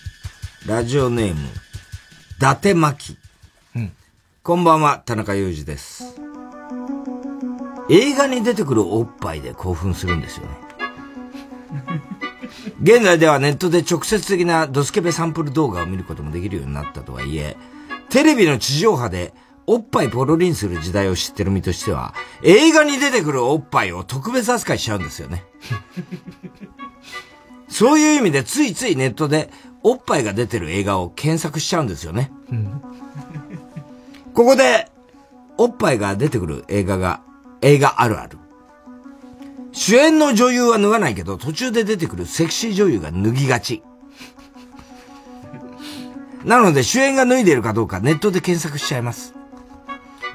[0.65, 3.19] ラジオネーム、伊達巻。
[3.75, 3.93] うん。
[4.41, 6.15] こんばんは、田中裕二です。
[7.87, 10.57] 映画に出てくるおっぱいで興奮するんですよね。
[12.81, 17.55] 現在ではネットで直接的なドスケベサンプル動画を見ることもできるようになったとはいえ、
[18.09, 19.35] テレビの地上波で
[19.71, 25.45] おっぱいポロリンする時代を知ってる身としては、映画に出てくるおっぱいを特別扱いしちゃうんですよね。
[27.69, 29.51] そういう意味でついついネットで
[29.83, 32.31] おっぱいが出てる映画を検索しちゃうんですよね。
[34.33, 34.89] ここで、
[35.59, 37.21] おっぱいが出てくる映画が、
[37.61, 38.39] 映画あるある。
[39.71, 43.83] 主演の女優は脱がないけど、途中で出てくるセクシー女優が脱ぎがち。
[46.43, 49.35] なので主演が脱いでいるかどうかネットで検索しちゃいます。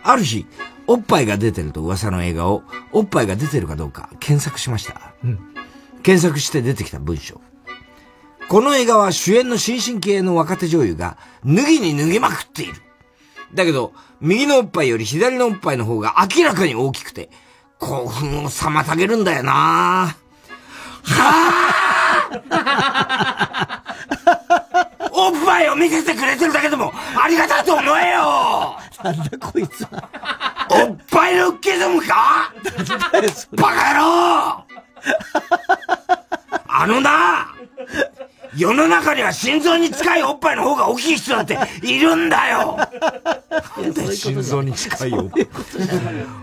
[0.04, 0.46] ある日、
[0.86, 2.62] おっぱいが出てると噂の映画を、
[2.92, 5.14] おっぱいが出てるかどうか検索しました。
[5.24, 5.38] うん。
[6.02, 7.40] 検索して出てきた文章。
[8.48, 12.74] この映画は主演の新進気鋭の若手女優が、脱ぎに脱ぎまくっている。
[13.54, 17.30] だけど、右のおっぱいより左のおっぱいの方が明らかに大きくて、
[17.78, 21.12] 興奮を妨げるんだよなぁ。
[21.14, 23.03] はぁ
[25.44, 28.78] 前を見せてくれてるだけでもありがたいと思えよ。
[29.02, 30.08] なんだこいつは。
[30.70, 32.52] おっぱいのッキムか？
[33.52, 34.64] バカ野郎。
[36.66, 37.54] あのな
[38.56, 42.78] 世の中には心臓に近いおっぱいの方が大きい人だっているんだよ
[44.14, 45.48] 心臓に近いおっぱい。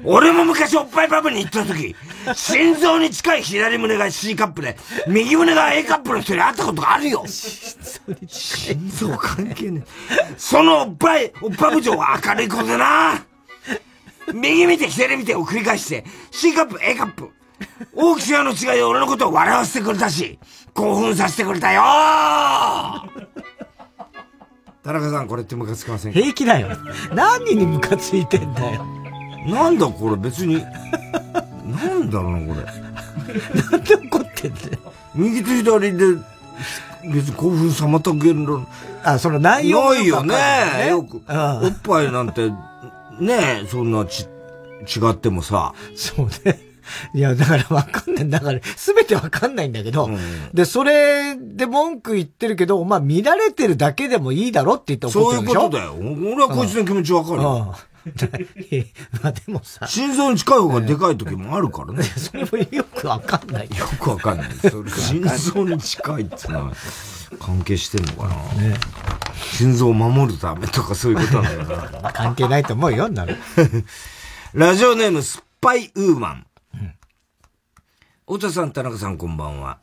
[0.04, 1.96] 俺も昔おっぱいパブに行った時、
[2.36, 4.78] 心臓に近い左胸が C カップで、
[5.08, 10.34] 右胸が A カップの人に会ったことがあるよ心臓関係ねえ。
[10.38, 13.26] そのおっぱい、おっぱ部長は明るい子でな
[14.34, 17.30] 右見て左見てを繰り返して、C カップ、A カップ。
[17.94, 20.40] 大きさの違いで俺のことを笑わせてくれたし、
[20.74, 21.82] 興奮させてくれたよ
[24.84, 26.20] 田中さん、これってムカつきませんか？
[26.20, 26.70] 平気だよ。
[27.14, 28.84] 何にムカついてんだよ。
[29.48, 32.66] なんだこれ別に、なんだろうな、これ。
[33.72, 34.78] なんで怒ってんだよ。
[35.14, 36.06] 右と左で、
[37.14, 38.66] 別に興奮妨げるの。
[39.04, 41.18] あ、その内容ないよねよくわかんないねよく。
[41.18, 41.20] お
[41.68, 42.50] っぱいなんて、
[43.20, 45.74] ねそんなち、違ってもさ。
[45.96, 46.60] そうね。
[47.14, 48.30] いや、だからわかんない。
[48.30, 50.10] だから、すべてわかんないんだけど、
[50.54, 55.62] で、それで文句言ってるけど、まあ、見られてるだけでもいいだろって言って怒ってるんでしょ？
[55.62, 55.96] そういうことだよ。
[56.34, 57.76] 俺はこいつの気持ちわかるよ。
[59.22, 59.86] まあでもさ。
[59.86, 62.04] 心臓に近い方がでかい時もあるからね。
[62.18, 63.78] それもよくわかんないよ。
[63.78, 64.50] よくわかんない。
[64.60, 65.22] それ心
[65.54, 66.74] 臓に近いってのは
[67.40, 68.36] 関係してんのかな？
[69.54, 72.12] 心臓を守るためとかそういうことなんだよな。
[72.12, 73.38] 関係ないと思うよ、なる。
[74.54, 76.46] ラジオネーム、スッパイウーマン。
[78.32, 79.80] 太田さん、田中さん、こんばんは。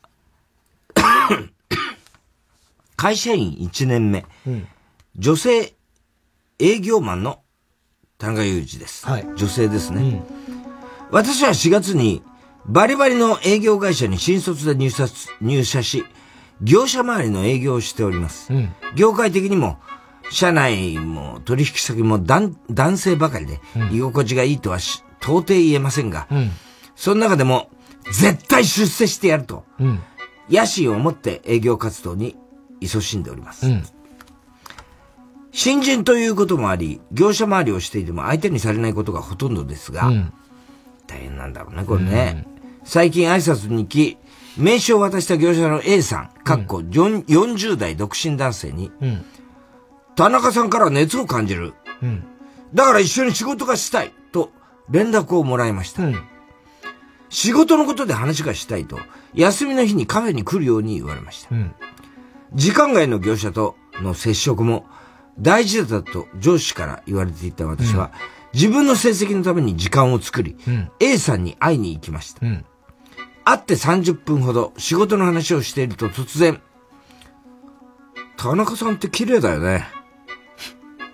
[2.97, 4.25] 会社員1年目、
[5.19, 5.75] 女性
[6.59, 7.43] 営業マンの
[8.17, 9.07] 田中裕二です。
[9.37, 10.25] 女性ですね、
[11.11, 12.23] 私は4月に
[12.65, 15.09] バリバリの営業会社に新卒で入社
[15.43, 16.07] 入社し、
[16.63, 18.51] 業者周りの営業をしております。
[18.97, 19.79] 業界的にも、
[20.31, 23.61] 社内も取引先も男男性ばかりで、
[23.93, 26.29] 居心地がいいとはし到底言えませんが、
[26.97, 27.69] その中でも、
[28.13, 30.01] 絶対出世してやると、うん。
[30.51, 32.37] 野心を持って営業活動に
[32.81, 33.67] 勤しんでおります。
[33.67, 33.85] うん。
[35.53, 40.33] 新人ということもあり、業者回りをしていても相手にされないことがほとんどですが、うん
[41.09, 42.47] 大変なんだろうね、これね。
[42.85, 44.19] 最近挨拶に来、
[44.57, 49.25] 名刺を渡した業者の A さん、かっこ4 40代独身男性に、うん。
[50.15, 51.73] 田中さんから熱を感じる。
[52.03, 52.25] うん。
[52.75, 54.13] だから一緒に仕事がしたい。
[54.33, 54.53] と
[54.91, 56.03] 連絡をもらいました。
[57.29, 58.99] 仕事のことで話がしたいと、
[59.35, 61.55] 休みの日にカフェに来るように言われました。
[61.55, 61.75] うん。
[62.55, 64.87] 時間外の業者との接触も
[65.39, 68.13] 大事だと上司から言われていた私は、
[68.55, 70.91] 自分の成績のために時間を作り、うん。
[71.01, 72.47] A さんに会いに行きました。
[72.47, 72.65] うん。
[73.45, 76.61] 会って30分ほど仕事の話をしていると突然、
[78.37, 79.87] 田中さんって綺麗だよね。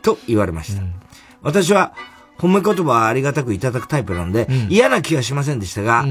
[0.02, 0.82] と言われました。
[1.42, 1.94] 私は
[2.38, 6.06] 褒め言葉はありがたくいただくタイプなので、嫌な気がしませんでしたが、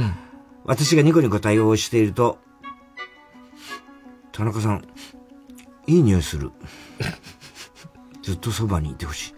[0.64, 2.40] 私がニコニコ対応していると、
[4.32, 4.84] 田中さん、
[5.88, 6.52] いい匂いする。
[8.24, 9.36] ずっとそばにいてほしい。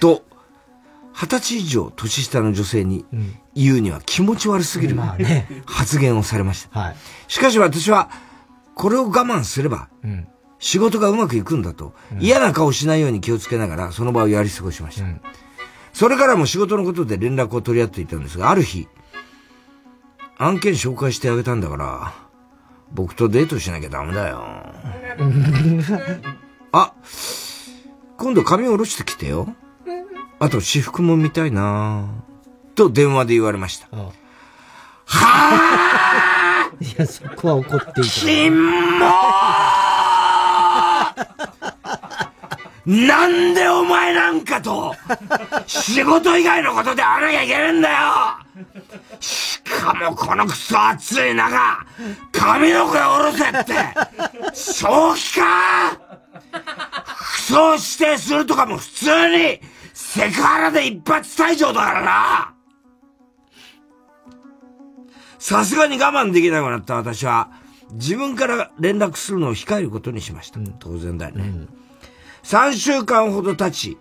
[0.00, 0.24] と、
[1.12, 3.04] 二十歳以上年下の女性に
[3.54, 6.80] 言うには気持ち悪すぎるまあね発言をされました。
[6.80, 6.96] はい。
[7.28, 8.10] しかし私は、
[8.74, 10.26] これを我慢すれば、うん。
[10.58, 15.06] 仕事がうまくいくんだと、嫌な顔しないように気をつけながら、その場をやり過ごしました。
[15.94, 18.88] それからも仕事のことで連絡を取り合っていたんですが、ある日、
[20.36, 22.12] 案件紹介してあげたんだから、
[22.92, 24.44] 僕とデートしなきゃダメだよ。
[26.72, 26.92] あ、
[28.18, 29.54] 今度髪下ろしてきてよ。
[30.40, 32.08] あと私服も見たいな
[32.74, 33.86] と電話で言われました。
[36.80, 38.34] いや、そこは怒っていいと思う。
[38.34, 39.06] キモ
[42.86, 44.94] なんでお前なんかと、
[45.66, 47.96] 仕事以外のことで会わなきゃいけないんだよ。
[49.20, 51.86] しかもこのクソ暑い中、
[52.30, 53.74] 髪の毛下ろせって、
[54.52, 55.98] 正気か。
[57.16, 59.60] 服装指定するとかも普通に、
[59.94, 62.54] セクハラで一発退場だからな。
[65.38, 67.50] さすがに我慢できなくなった私は、
[67.92, 70.60] 自分から連絡するのを控えることにしました。
[70.78, 71.66] 当然だよね。
[72.44, 73.98] 3週間ほど経ち、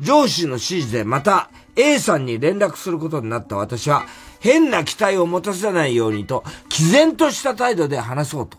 [0.00, 4.04] 上司の指示でまた A さんに連絡することになった私は、
[4.40, 8.58] 変な期待を持たせないようにと、毅然とした態度で話そうと、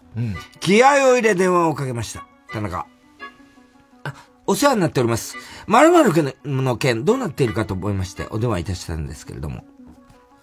[0.60, 2.26] 気合を入れ電話をかけました。
[2.52, 2.88] 田中。
[4.04, 4.14] あ
[4.46, 5.36] お世話になっております。
[5.68, 9.66] 〇〇君の件どうなっているかと思いまして、お電話いたしたんですけれども。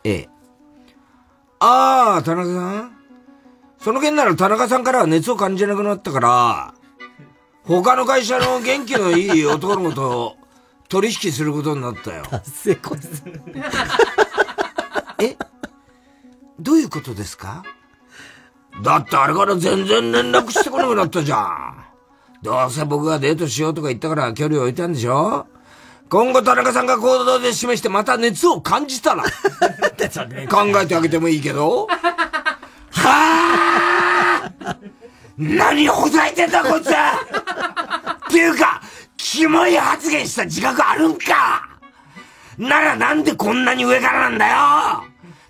[0.05, 0.29] A。
[1.59, 2.97] ああ、田中さん
[3.79, 6.75] その件なら田中さんからは熱を感じなくなったから、
[7.67, 10.37] 他の会社の元気のいい男の子と
[10.89, 12.25] 取引することになったよ。
[12.45, 12.99] せこい
[15.25, 15.37] え？
[16.61, 17.65] どういうことですか？
[18.83, 21.85] だってあれから全然連絡してこなくなったじゃん。
[22.43, 25.47] どうせ僕がデートしようとか言ったから距離を置いたんでしょ？
[26.11, 29.25] 今後田中さんが行動で示してまた熱を感じたら、
[30.51, 31.87] 考えてあげてもいいけど、
[32.91, 34.77] はあ
[35.37, 36.91] 何をほざいてんだこいつ。
[36.91, 36.93] っ
[38.31, 38.81] ていうか、
[39.17, 41.69] キモい発言した自覚あるんか。
[42.59, 45.05] ならなんでこんなに上からなんだよ。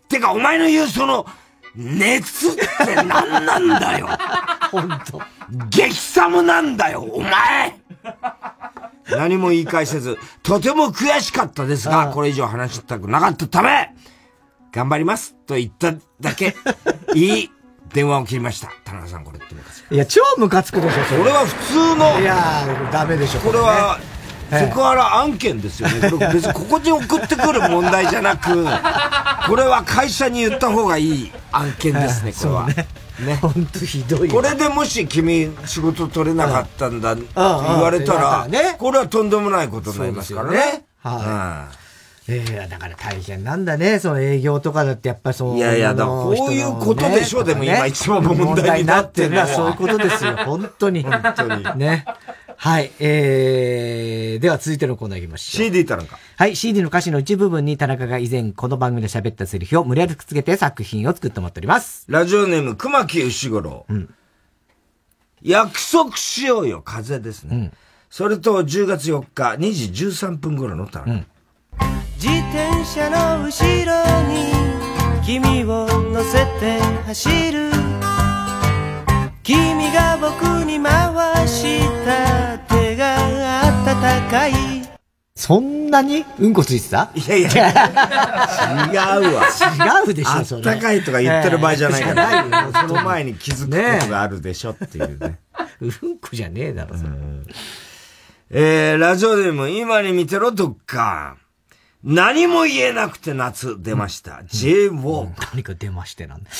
[0.08, 1.26] てかお前の言うその、
[1.74, 4.08] 熱って何なんだよ。
[4.70, 5.20] 本当。
[5.68, 7.78] 激寒なんだよ、お前。
[9.10, 13.94] 何も言い返せず、とても悔しかったですが、これ以上話したくなかったため、
[14.72, 16.54] 頑張りますと言っただけ、
[17.14, 17.50] いい
[17.94, 18.70] 電話を切りました。
[18.84, 23.40] 田中さん、これってムカつくいや、超ムカつくでしょ、それこれは普通の、いやー、ダメでしょ。
[23.40, 24.14] これは、ええ
[24.50, 26.10] セクハラ案件ですよね。
[26.10, 28.64] これ別にここに送ってくる問題じゃなく、
[29.48, 32.66] これは会社に言った方がいい案件ですね、これは。
[32.66, 33.38] ね。
[33.40, 34.28] 本当ひどい。
[34.28, 38.46] これでもし君仕事取れなかったんだって言われたら
[38.78, 40.84] これはとんでもないことになりますからね。
[41.02, 41.83] はい。
[42.26, 43.98] ええだから大変なんだね。
[43.98, 45.56] その営業とかだってやっぱりそう。
[45.56, 50.36] いやいやだからこういうことでしょでも今一番問題になってるのは問題になってるのはそういうことですよ。
[50.44, 51.02] 本当に。
[51.02, 51.78] 本当に。
[51.78, 52.06] ね。
[52.56, 52.90] はい。
[52.98, 55.66] えー、では続いてのコーナー行きましょう。
[55.66, 56.18] CD 田中。
[56.36, 56.56] はい。
[56.56, 62.06] CD の歌詞の一部分に田中が以前この番組で喋ったセリフを無理やりくっつけて作品を作ってもらっております。
[62.08, 63.84] ラジオネーム熊木牛五郎。
[65.42, 67.70] 約束しようよ、風ですね。
[68.08, 71.33] それと10月4日2時13分頃の田中。
[72.24, 74.50] 自転車の後ろに
[75.26, 77.70] 君を乗せて走る
[79.42, 83.18] 君が僕に回した手が
[83.84, 84.52] 温かい
[85.34, 87.10] そんなにうんこついてた？
[87.14, 87.52] いやいや、違
[89.20, 89.44] うわ。
[90.06, 90.62] 違うでしょ、あそれ。
[90.62, 92.72] ったかいとか言ってる場合じゃないから。
[92.72, 95.40] その前に気づくことがあるでしょっていうね。
[95.82, 97.10] うんこじゃねえだろ、それ。
[98.50, 101.36] えー、ラジオネーム、今に見てろ、どっか。
[102.04, 104.42] 何も言えなくて夏、出ました。
[104.44, 106.50] J ウォー何か出ましてなんだ。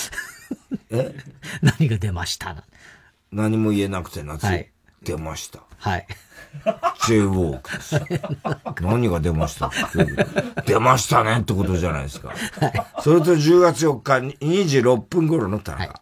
[0.91, 1.15] え？
[1.61, 2.65] 何が出ましたな。
[3.31, 4.71] 何も言えなくて夏、はい
[5.03, 5.61] 出ました。
[5.77, 6.07] はい。
[7.07, 8.07] J ウォークですよ。
[8.81, 9.71] 何が出ました？
[10.65, 12.33] 出ましたねってことじゃないですか。
[13.03, 16.01] それと10月4日に26分頃の田中。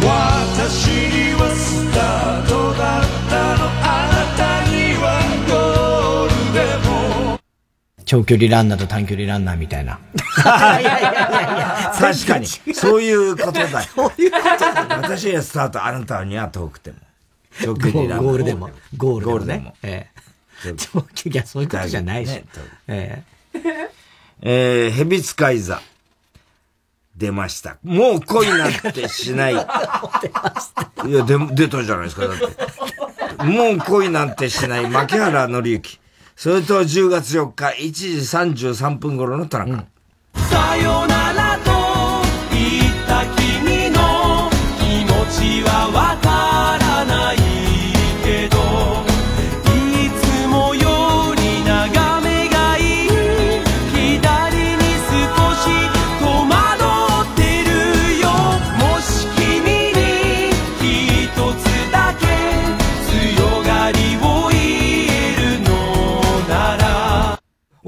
[0.00, 3.67] 私にはスタートだったの
[8.08, 10.00] 長距離ランナーと短距離ランナーみたいな。
[10.00, 12.46] いやいやいやいや確かに。
[12.46, 13.82] そういうことだ。
[13.84, 14.98] そういうことだ。
[15.02, 16.96] 私にはスタート、あなたには遠くても。
[17.60, 18.70] 長ゴ距離ランナーーゴールでも。
[18.96, 19.76] ゴールでもねゴールでも。
[19.82, 20.06] え
[20.64, 20.72] え。
[20.72, 22.30] 長距離、いや、そういうことじゃないし。
[22.30, 22.44] ね
[22.88, 23.22] え
[24.40, 25.82] えー、蛇使い座。
[27.14, 27.76] 出ました。
[27.82, 29.52] もう恋なんてしない。
[29.52, 33.44] いや、でも、出たじゃないですか、だって。
[33.44, 36.00] もう恋なんてしない、牧原紀之。
[36.40, 38.08] それと10月4日、1時
[38.70, 39.86] 33分頃の田中。
[40.36, 41.72] さよならと
[42.52, 44.48] 言った君の
[44.78, 45.90] 気持ちは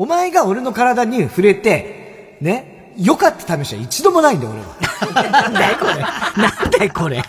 [0.01, 5.23] お前が俺の体に触れて、ね、良かった試しは一度もないんだよ、俺は。
[5.31, 5.93] なんだよ、これ。
[6.43, 7.23] なんだよ、これ。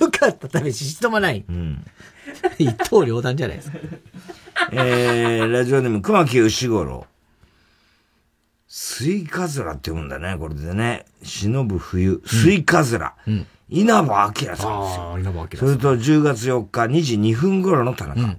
[0.00, 1.44] 良かった試し一度もない。
[2.56, 3.78] 一刀両断じゃないですか。
[4.70, 7.04] えー、ラジオネーム、熊木牛五郎。
[8.68, 11.04] スイカズラって読むんだね、これでね。
[11.20, 13.16] 忍ぶ冬、スイカズラ。
[13.68, 15.16] 稲葉明さんですよ。
[15.18, 18.20] 稲葉明それと10月4日2時2分頃の田中。
[18.22, 18.38] う字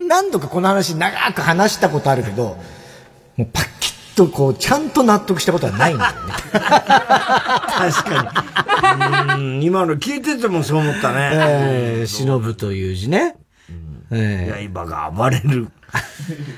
[0.00, 2.56] 何度かこの話長く話したことあるけど、
[3.36, 3.77] もうパッ
[4.18, 6.32] とこう、ちゃんと納得したことはないんだよね。
[6.52, 8.44] 確か
[9.38, 9.42] に。
[9.42, 11.30] うん今の聞いててもそう思ったね。
[11.32, 13.36] えー、忍ぶという字ね。
[14.10, 15.68] え刃が暴れる。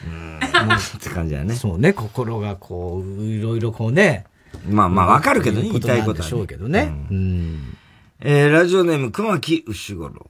[0.07, 1.55] うんって感じだね。
[1.55, 4.25] そうね、心がこう、いろいろこうね。
[4.67, 6.93] まあまあわかるけどね、言いたいことは、でしょうけどね。
[7.11, 7.77] うん。
[8.21, 10.30] えー、ラジオネーム、熊木牛五郎。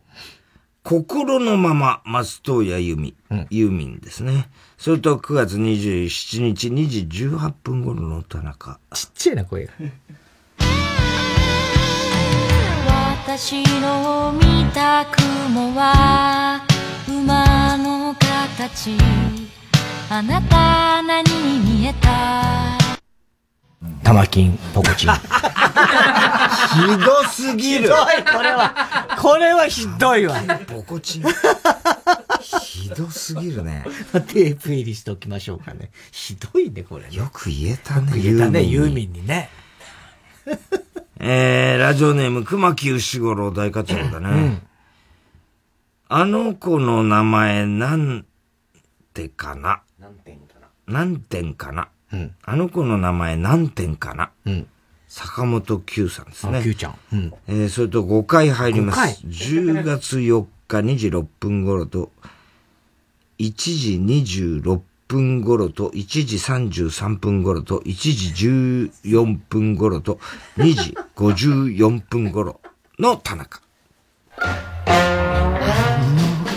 [0.91, 3.15] 心のまま、松任谷由実、
[3.49, 4.49] ユーミンですね。
[4.77, 8.81] それと9月27日2時18分頃の田中。
[8.93, 9.73] ちっちゃいな、声が。
[13.25, 15.07] 私の見た
[15.47, 16.61] 雲は
[17.07, 18.91] 馬の形
[20.11, 21.23] あなた何
[21.63, 22.77] に見えた？
[24.03, 25.11] 玉金、ポコチン。
[26.75, 27.97] ひどすぎるひどい、
[28.33, 29.17] これは。
[29.21, 30.41] これはひどいわ。
[30.67, 31.25] ポコチン。
[32.63, 33.85] ひどすぎるね。
[34.29, 35.91] テープ入りしておきましょうかね。
[36.13, 37.17] ひどいね、これ、ね。
[37.17, 39.51] よく言えたね、言えたね、ユーミンにね。
[41.19, 44.63] えー、ラジオネーム、熊木牛五郎大活躍だね。
[46.09, 48.25] あの子の名前なん
[49.15, 49.83] てかな？
[49.99, 50.67] 何点かな。
[50.87, 51.89] 何点かな、
[52.43, 54.33] あの子の名前何点かな、
[55.11, 56.59] 坂本九さんですね。
[56.59, 56.95] あ Q ちゃん。
[57.13, 57.35] うん。
[57.49, 59.27] えー、それと5回入りま5回す。
[59.27, 62.13] 10月4日2時6分頃と、
[63.41, 70.21] 1時26分頃と、1時33分頃と、1時14分頃と、
[70.59, 72.61] 2時54分頃
[73.01, 73.61] の田中。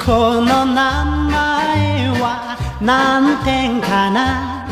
[0.06, 4.68] この名前は何点かな？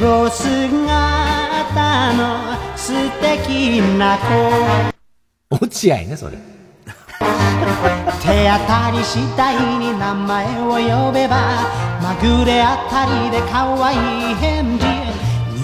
[0.00, 1.29] 後ろ姿
[1.74, 5.56] の素敵な子。
[5.56, 6.38] 落合ね、それ。
[8.22, 11.68] 手当たり次第に名前を呼べば
[12.02, 13.94] まぐれあたりで可愛
[14.32, 14.86] い返事。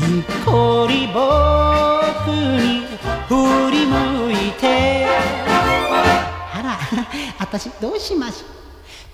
[0.07, 2.87] にっこり僕に
[3.29, 5.07] 振り向いて。
[6.53, 6.79] あら
[7.39, 8.57] 私どうしましょう。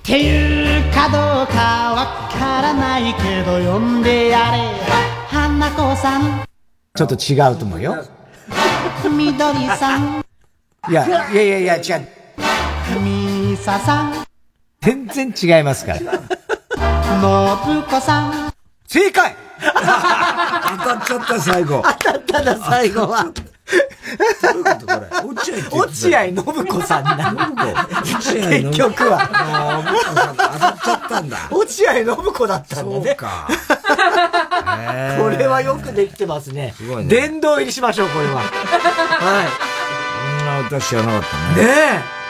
[0.03, 4.73] っていうかどうかわからないけど呼んでやれ。
[5.29, 6.52] 花子さん
[6.95, 8.05] ちょっと違うと思うよ。
[9.17, 10.23] みどりさん
[10.91, 12.09] いや、いやいやいや、違う。
[13.01, 14.25] みささん
[14.83, 16.01] 全然違いますから。
[17.23, 18.53] のぶこさん
[18.87, 21.83] 正解当たっちゃった、最後。
[21.83, 23.33] 当たったな、最後は。
[24.43, 25.07] どういうことこれ？
[25.73, 26.35] 落合信
[26.67, 27.39] 子さんなの。
[28.21, 29.19] 結局は。
[30.37, 31.39] 当たっちゃったんだ。
[31.51, 33.05] 落合信子だったんだね。
[33.07, 33.49] そうか。
[35.19, 36.75] これはよくできてますね。
[36.77, 37.29] すごいね。
[37.29, 38.37] 殿堂入りしましょう、これは。
[38.37, 38.43] は
[39.45, 39.47] い。
[40.39, 41.67] こんな歌知らなかったね。
[41.67, 42.23] ねえ。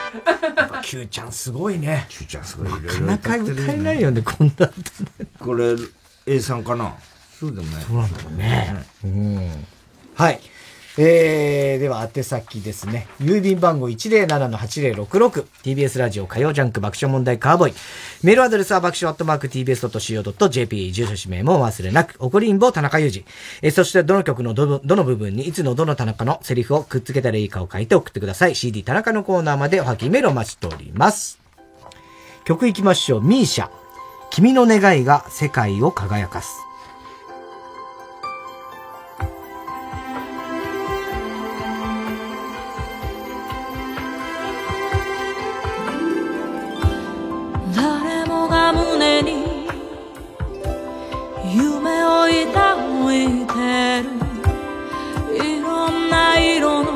[0.56, 2.06] やっぱ Q ちゃんすごいね。
[2.08, 2.68] Q ちゃんすごい。
[2.70, 4.70] なかなか歌えないよね、こんな。
[5.40, 5.74] これ、
[6.26, 6.94] A さんかな？
[7.40, 7.82] そうでもない。
[7.84, 8.84] そうなんだろうね。
[9.04, 9.66] うん。
[10.14, 10.40] はい。
[10.98, 13.06] えー、では、宛先ですね。
[13.18, 15.46] 郵便番号107-8066。
[15.62, 17.74] TBS ラジオ火曜ジャンク爆笑問題カーボーイ。
[18.22, 20.92] メールアドレスは爆笑アットマーク TBS.CO.JP。
[20.92, 22.16] 住所氏名も忘れなく。
[22.18, 23.24] 怒りんぼ田中裕二。
[23.62, 28.54] えー、そしてどの曲のどどの部分にいつのどの田中のセリフをくっつけたらいいかを書いて送ってください。
[28.54, 31.40] CD 田中のコーナーまでおはぎメールを待ちしております。
[32.44, 33.22] 曲いきましょう。
[33.22, 33.70] ミーシャ。
[34.30, 36.71] 君の願いが世界を輝かす。
[52.02, 54.10] 夢を抱いてる。
[55.36, 56.88] いろんな色の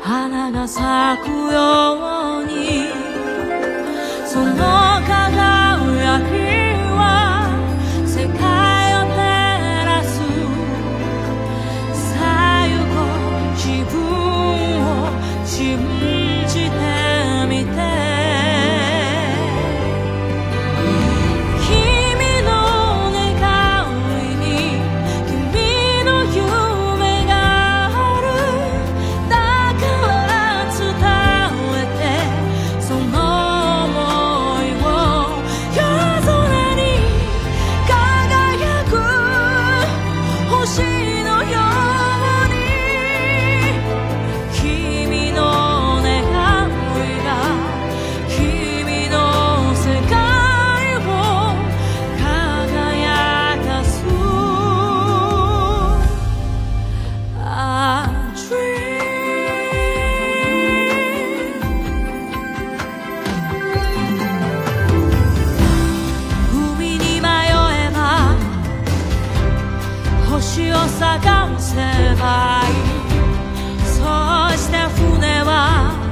[0.00, 2.88] 花が咲くように。
[4.24, 4.83] その
[71.20, 71.76] 探せ
[72.20, 72.74] ばいい。
[73.86, 73.94] そ
[74.58, 76.03] して船は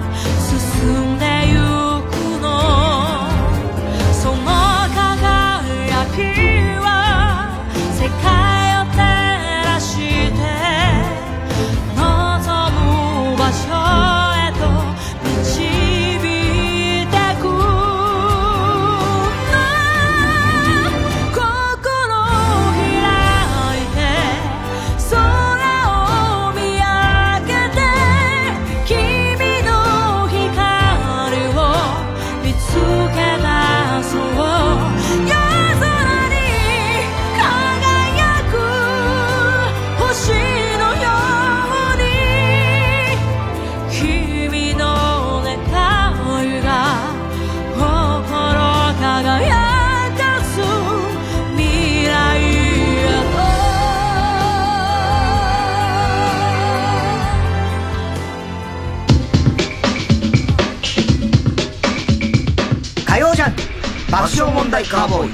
[64.72, 65.30] 爆笑問題カーボーイ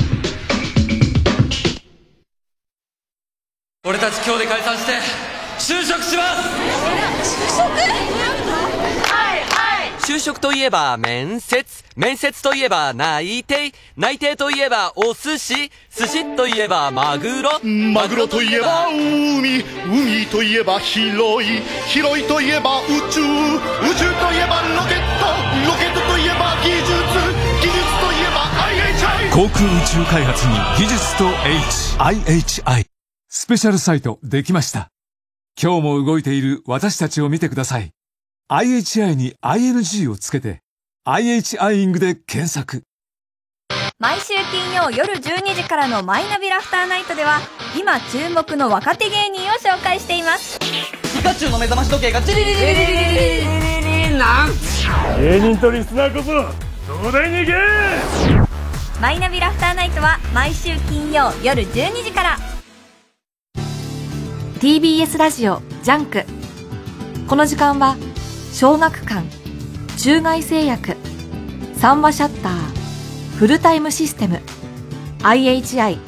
[3.86, 4.93] 俺たち今日で解散して
[5.59, 6.48] 就職します
[10.09, 11.85] 就職といえば面接。
[11.94, 13.73] 面接といえば内定。
[13.94, 15.70] 内定といえばお寿司。
[15.94, 17.60] 寿司といえばマグロ。
[17.62, 23.24] マグロといえば海海といえば広い広いといえば宇宙宇
[23.98, 25.27] 宙といえばロケット
[25.69, 27.28] ロケットといえば技術
[29.39, 31.97] 航空宇宙開発に技術と H。
[32.01, 32.86] IHI。
[33.28, 34.90] スペシャルサイトできました。
[35.62, 37.93] 今日も動いている私たちを見てください。
[38.48, 40.62] IHI に ING をつけて、
[41.06, 42.82] IHI イングで検索。
[44.01, 47.39] 毎週金曜夜12時からのマイナビラフターナイトでは
[47.78, 54.48] 今注目の若手芸人を紹介していますピカチュウの目覚まし時計がチリリリリリリリリリなん
[55.20, 56.32] 芸人とリスナーこそ
[57.01, 58.48] 東大に行け
[59.01, 62.39] マイナビラフターナイトは毎週金曜夜12時から
[64.59, 66.25] TBS ラジオジャンク
[67.29, 67.97] この時間は
[68.53, 69.23] 小学館
[69.99, 70.97] 中外製薬
[71.75, 74.41] 三和シャッターフルタイムシステム
[75.20, 75.99] IHI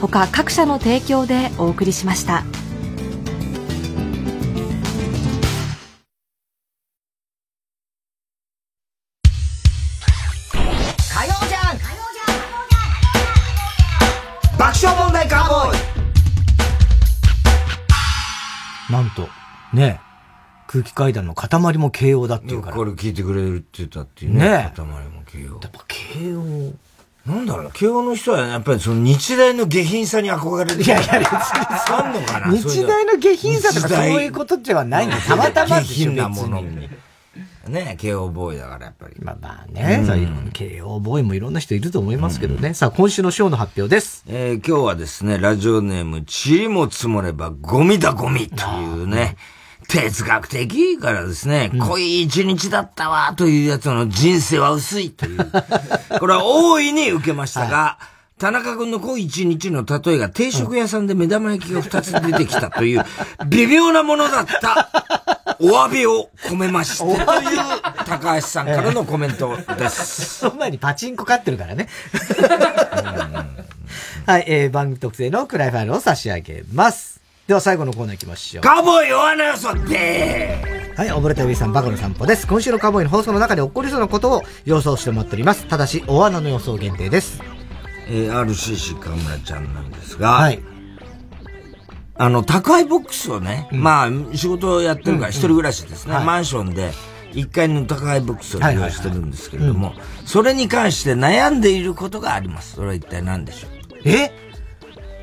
[0.00, 2.42] 他各社の提供でお送りしました。
[19.72, 20.00] ね
[20.66, 22.76] 空気階段の塊も慶応だっていうから。
[22.76, 24.40] これ聞いてくれるって言ったっていうね。
[24.48, 25.60] ね塊も慶応。
[25.60, 26.72] やっぱ慶応。
[27.26, 30.82] なんだろう慶応の人はやっぱりその日大の下品さに憧れる。
[30.82, 31.20] いやいや、
[31.90, 32.50] あんのかな？
[32.50, 36.62] 日大の下品さとかそういうことではないんだたまたまで下品なもの
[37.68, 39.14] ね慶応ボーイだからやっぱり。
[39.20, 42.74] まあまあね、そういうの慶応ボーイもいろんな人いると思いますけどね。
[42.74, 44.24] さあ、今週のショーの発表です。
[44.26, 49.36] えー今日はですね、ラジオネーム、塵も積もればゴミだゴミというね、
[49.92, 55.52] 哲学的からですね、濃い一日だったわというやつの人生は薄いという、
[56.18, 57.98] これは大いに受けましたが、
[58.38, 63.04] 田中君の濃い一日の例えが定食屋さんで目玉焼きが2つ出てきたという
[63.48, 64.88] 微妙なものだった
[65.60, 67.18] お詫びを込めましてという
[68.06, 70.38] 高橋さんからのコメントです。
[70.48, 71.86] その前にパチンコ勝ってるからね。
[74.24, 77.11] はい、えー、番組特製のクライファイルを差し上げます。
[77.46, 78.62] では最後のコーナー行きましょう。
[78.62, 82.46] カーボーイ弱な予想ではい、溺れたおじさんバカの散歩です。
[82.46, 85.66] 今週のカーボーイの放送の中で起こりそうなことを予想してもらっております。
[85.66, 87.40] ただし、大穴の予想限定です。
[88.08, 90.62] えー、RCC 河村ちゃんなんですが、はい。
[92.14, 96.92] あの、宅配ボックスをね、まあ、仕事をやってるから一人暮らしですね、はいマンションで、
[97.32, 99.94] 1階の宅配ボックスを利用してるんですけれども、
[100.26, 102.74] それに関して悩んでいることがあります。
[102.74, 103.70] それは一体何でしょう？
[104.04, 104.51] え？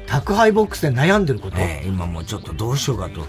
[0.10, 1.58] 宅配ボックスで悩んでること？
[1.58, 3.22] ええ今もうちょっとどうしようかと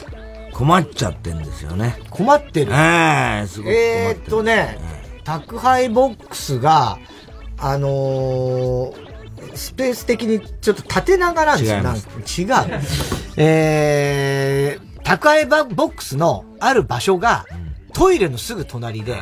[0.52, 1.98] 困っちゃってんですよね。
[2.10, 2.72] 困ってる？
[2.72, 3.74] ええすごく困ってる。
[3.74, 4.78] えーっとね、
[5.24, 6.98] 宅配ボックスが、
[7.58, 9.10] あのー
[9.54, 12.44] スペース的にちょっと縦長なんですよ。
[12.46, 12.80] 違違う。
[13.36, 15.56] えー、宅配ボ
[15.88, 17.46] ックスのある場所が、
[17.92, 19.16] トイレのすぐ隣で、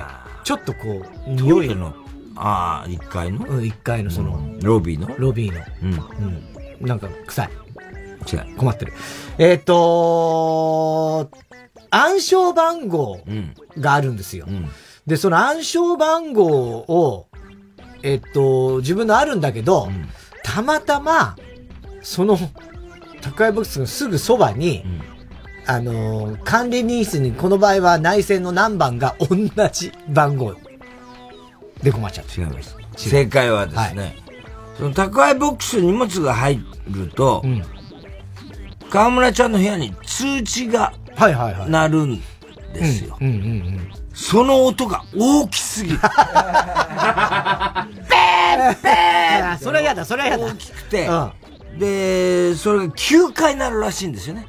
[0.44, 1.94] ちょっとこう、匂いの、
[2.36, 3.47] ああ、1階の？
[3.47, 5.14] うん、1階のその、ロビーの？
[5.18, 5.64] ロビーの。
[5.82, 6.26] うん。
[6.26, 6.48] うん。
[6.81, 7.51] なんか臭い。
[8.33, 8.57] 違う。
[8.57, 8.93] 困ってる。
[9.39, 11.31] えーっと、
[11.91, 13.21] 暗証番号
[13.79, 14.47] があるんですよ。
[15.07, 17.29] で、その暗証番号を、
[18.03, 19.89] えっと、自分のあるんだけど、
[20.43, 21.37] たまたま、
[22.03, 22.39] その、
[23.21, 24.85] 宅配ボックスのすぐそばに、
[25.67, 29.37] あのー、管理人室にこの場合は内線の何番が同
[29.71, 30.55] じ番号
[31.83, 32.41] で困っちゃう。
[32.41, 32.77] 違います。
[32.97, 34.17] 正解はですね、
[34.79, 37.45] その宅配ボックスに荷物が入ると、
[38.91, 40.93] 河村ちゃんの部屋に通知が
[41.69, 42.21] 鳴るん
[42.73, 43.19] ですよ。
[44.15, 45.99] その音が大きすぎる。
[49.51, 50.47] あそれは嫌だ、それは嫌だ。
[50.47, 51.09] 大きくて、
[51.79, 54.47] で、それが9回なるらしいんですよね。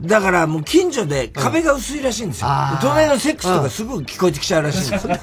[0.00, 2.48] だからもう近所で壁が薄いらしいんですよ。
[2.50, 5.16] あーで隣のセックスとかすぐ聞こえてきちゃうらしいんですよ。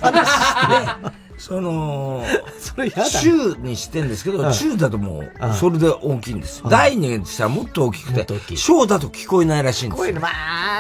[1.40, 2.24] で、その、
[2.76, 6.62] 中にしてんですけど、うん中だともううん、それで大きいんです。
[6.64, 10.20] うん大にしたらもっと大きくて、小だと聞こえないらしいんですよ。
[10.20, 10.30] ま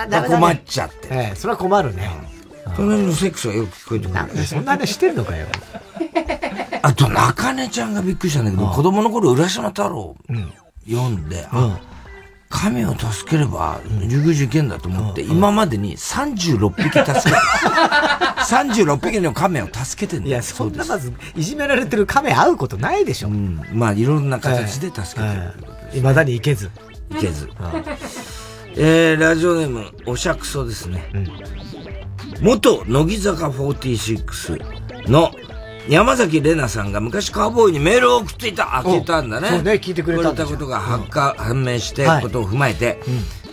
[0.03, 1.07] あ、困っちゃって。
[1.09, 2.11] ええ、それは困るね。
[2.75, 4.13] 隣のセックスがよく聞こえてくる。
[4.13, 5.47] なんでそんな話してんのかよ。
[6.81, 10.15] あと、中根ちゃんがびっくりしたんだけど、子供の頃、浦島太郎
[10.87, 11.79] 読んで、あ
[12.49, 18.35] 神を助ければ、竜宮寺行けんだと思って、今までに36匹助けた。
[18.49, 23.29] 36匹の亀を助けてんだいや、そんなまず、いじめられてる亀会うことないでしょ。
[23.29, 25.99] まあ、いろんな形で助けてる。
[25.99, 26.71] いまだに行けず。
[27.11, 27.49] いけず。
[28.75, 31.07] えー、ラジオネーム、おしゃくそですね。
[32.41, 35.31] 元乃木坂46の
[35.87, 39.47] 山崎怜奈さんが昔カーボーイにメールを送っていた、開けたんだね。
[39.49, 42.99] そうね聞いてくれたたことが発火、判明して、はいことを踏まえて、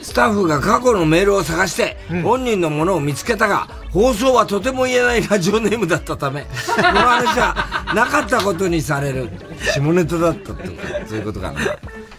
[0.03, 6.43] スタッフが過去のメールを探して、本人のものを見つけたが、放送はとても言えないラジオネームだったため、
[6.77, 9.31] この話はなかったことにされる。
[9.74, 10.57] 下ネタだったと
[11.09, 11.61] そういうことかな。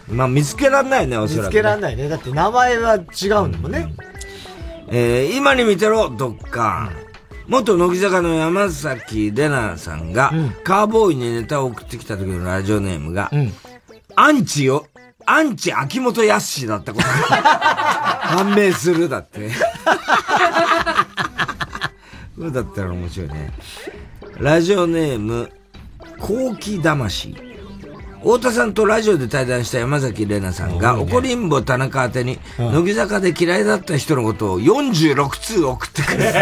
[0.09, 1.49] まあ見つけらんないね、お見そらく、ね。
[1.51, 2.09] つけらんないね。
[2.09, 3.93] だって名前は違うんだもんね。
[4.89, 7.06] えー今に見てろ、ドッカーン。
[7.47, 10.31] 元乃木坂の山崎怜奈さんが、
[10.63, 13.31] カーボーイにネタを送ってきた時のラジオネームが、
[14.15, 14.85] アンチよ、
[15.25, 17.13] アンチ秋元康だったことが
[18.27, 19.49] 判明するだって。
[22.37, 23.51] そうだったら面白いね。
[24.39, 25.49] ラジオネーム、
[26.19, 27.46] 高貴魂。
[28.19, 36.23] 太田さんとラジオで対談した山崎怜奈さんが、怒りんぼ田中宛てに、乃木坂で嫌いだった人のことを46通送ってくれる。
[36.25, 36.33] いい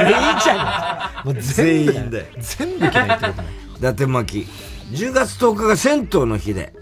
[0.41, 1.27] じゃん。
[1.27, 2.31] もう全員で。
[2.39, 3.41] 全部嫌いってこと。
[3.77, 4.47] 伊達巻き。
[4.95, 6.73] 10月10日が銭湯の日で、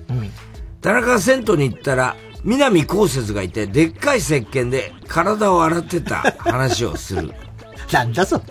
[0.81, 7.33] 田中が銭湯に行ったら、南こうせつがいて、でっかい石鹸で体を洗ってた話をする。
[7.91, 8.43] なんだそれ。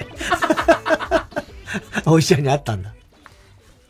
[2.06, 2.92] お医者に会ったんだ。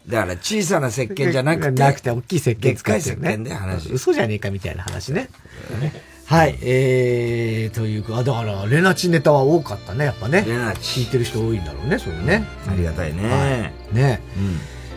[0.08, 1.70] だから小さな石鹸じゃなくて。
[1.70, 5.28] なくて、大きい石鹸使ってでっかい石鹸で話嘘じゃねえかみたいな話ね。
[6.26, 10.44] はい、えー、というか、あ、だから、レナチネタは多かったね、やっぱね。
[10.46, 11.00] レナチ。
[11.00, 12.44] 聞いてる人多いんだろうね、それね。
[12.68, 13.28] ありがたいね。
[13.28, 14.20] はいね。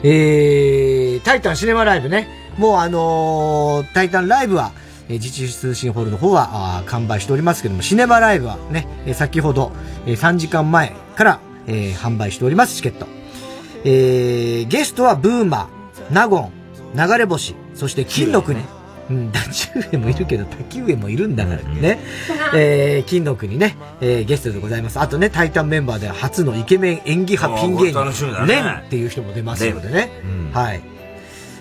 [0.03, 2.27] えー、タイタンシネマライブね。
[2.57, 4.71] もうあのータイタンライブは、
[5.09, 9.71] えー、自治通信ホールの方はあー完売しておりますけども、シネマライブはね、えー先ほど、
[10.05, 13.07] えー3時間前から、えー販売しております、チケット。
[13.85, 16.51] えー、ゲストはブーマー、ナゴン、
[16.95, 18.59] 流れ星、そして金の国。
[19.07, 21.99] うん、ダチュウエもいるけど、滝上もいるんだからね。
[22.55, 24.99] えー、金の国ね、えー、ゲストでございます。
[24.99, 30.09] あとね、タイタンメンバーでは初のイケメン演技派ピン芸人、ねレンっていう人も出ますのでね。
[30.51, 30.81] はい。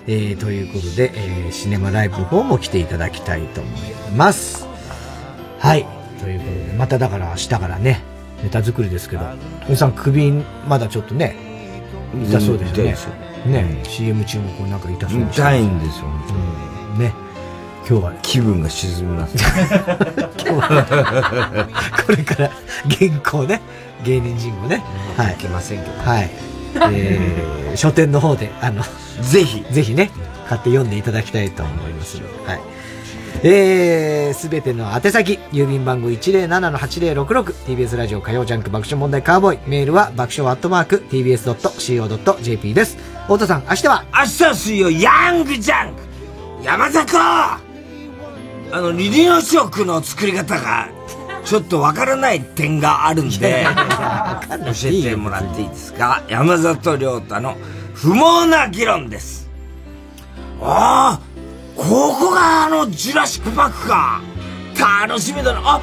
[0.07, 3.81] えー、ということで、えー、シネマライブの方も来ていただきたいと思い
[4.17, 4.67] ます。
[5.59, 5.87] はい。
[6.21, 8.03] ということで、まただから明日からね、
[8.43, 9.25] ネタ作りですけど、
[9.69, 10.31] おじさん首、
[10.67, 11.37] まだちょっとね、
[12.15, 13.15] 痛そうですよね痛いですよ。
[13.47, 16.07] ね、CM 中もこうなんか痛そう痛いんですよ、
[16.95, 17.13] うんね。
[17.89, 18.15] 今日は。
[18.23, 19.37] 気分が沈みます。
[20.43, 21.69] 今日は、
[22.07, 22.51] これから
[22.99, 23.61] 原稿ね、
[24.05, 24.83] 芸人人語ね。
[25.17, 25.35] はい。
[25.35, 26.03] いけませんけど。
[26.03, 26.31] はい。
[26.93, 28.83] えー、書店の方で、あの、
[29.21, 30.11] ぜひ、ぜひね、
[30.49, 32.74] 買って読んでいただきたいと思いますはい。
[33.43, 42.97] えー、すべての宛先、郵便番号 107-8066TBS ラジオ火曜ジャンク爆笑問題カーボーイ、メールは爆笑アットマーク TBS.CO.JP です。
[43.25, 44.05] 太田さん、明日は？
[44.15, 46.03] 明日は水曜、ヤングジャンク。
[46.65, 47.61] 山坂あ
[48.73, 50.89] の、離乳食の作り方が、
[51.45, 53.67] ちょっとわからない点があるんで、
[54.49, 56.23] 教えてもらっていいですか？
[56.31, 57.57] 山里亮太の
[57.93, 59.51] 不毛な議論です。
[60.63, 61.34] ああ、
[61.77, 64.21] ここがあの、ジュラシックパークか。
[65.07, 65.61] 楽しみだな。
[65.65, 65.81] あ、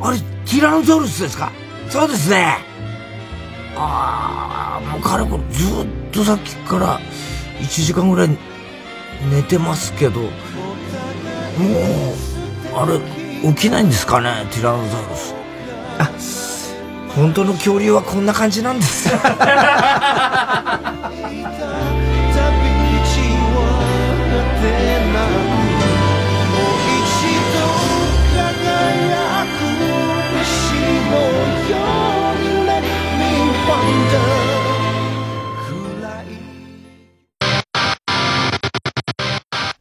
[0.00, 1.52] あれ、ティラノザウルスですか？
[1.88, 2.58] そうですね。
[3.76, 7.00] ああ、もうかれこれずっとさっきから
[7.60, 8.28] 1時間ぐらい
[9.30, 10.30] 寝てますけど、もう、
[12.76, 12.98] あれ、
[13.54, 15.34] 起きないんですかね、ティラノザウルス。
[17.10, 19.10] あ、本当の恐竜はこんな感じなんです。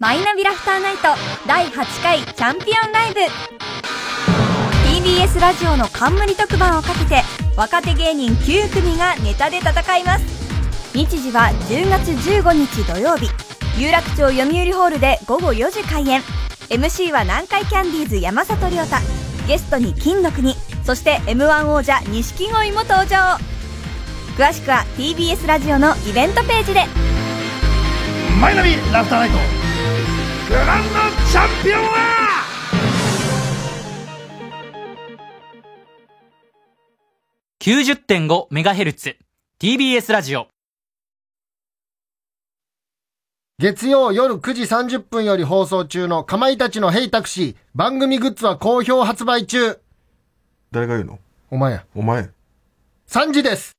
[0.02, 1.10] マイナビラフターナイト
[1.46, 3.20] 第8回チャンピオンライブ。
[4.88, 7.22] TBS ラジオの冠特番をかけて
[7.58, 10.96] 若手芸人9組がネタで戦います。
[10.96, 13.28] 日時は10月15日土曜日。
[13.78, 16.22] 有楽町読売ホールで午後4時開演。
[16.70, 18.96] MC は南海キャンディーズ山里亮太。
[19.50, 20.56] ゲストに金の国。
[20.86, 23.38] そして m 1王者錦鯉も登場。
[24.38, 26.86] 詳しくは TBS ラジオのイベントページで。
[28.40, 29.60] マイナビラフターナイト。
[30.50, 30.90] グランド
[31.32, 32.44] チャンピオンは
[37.62, 39.16] ！90.5メガヘルツ
[39.62, 40.48] TBS ラジオ。
[43.60, 49.80] 月曜夜9時30分より放送中のかまいたちのヘイタクシー番組グッズは好評発売中。
[50.72, 51.20] 誰が言うの？
[51.52, 51.74] お前。
[51.74, 52.32] やお前。
[53.08, 53.74] 3時です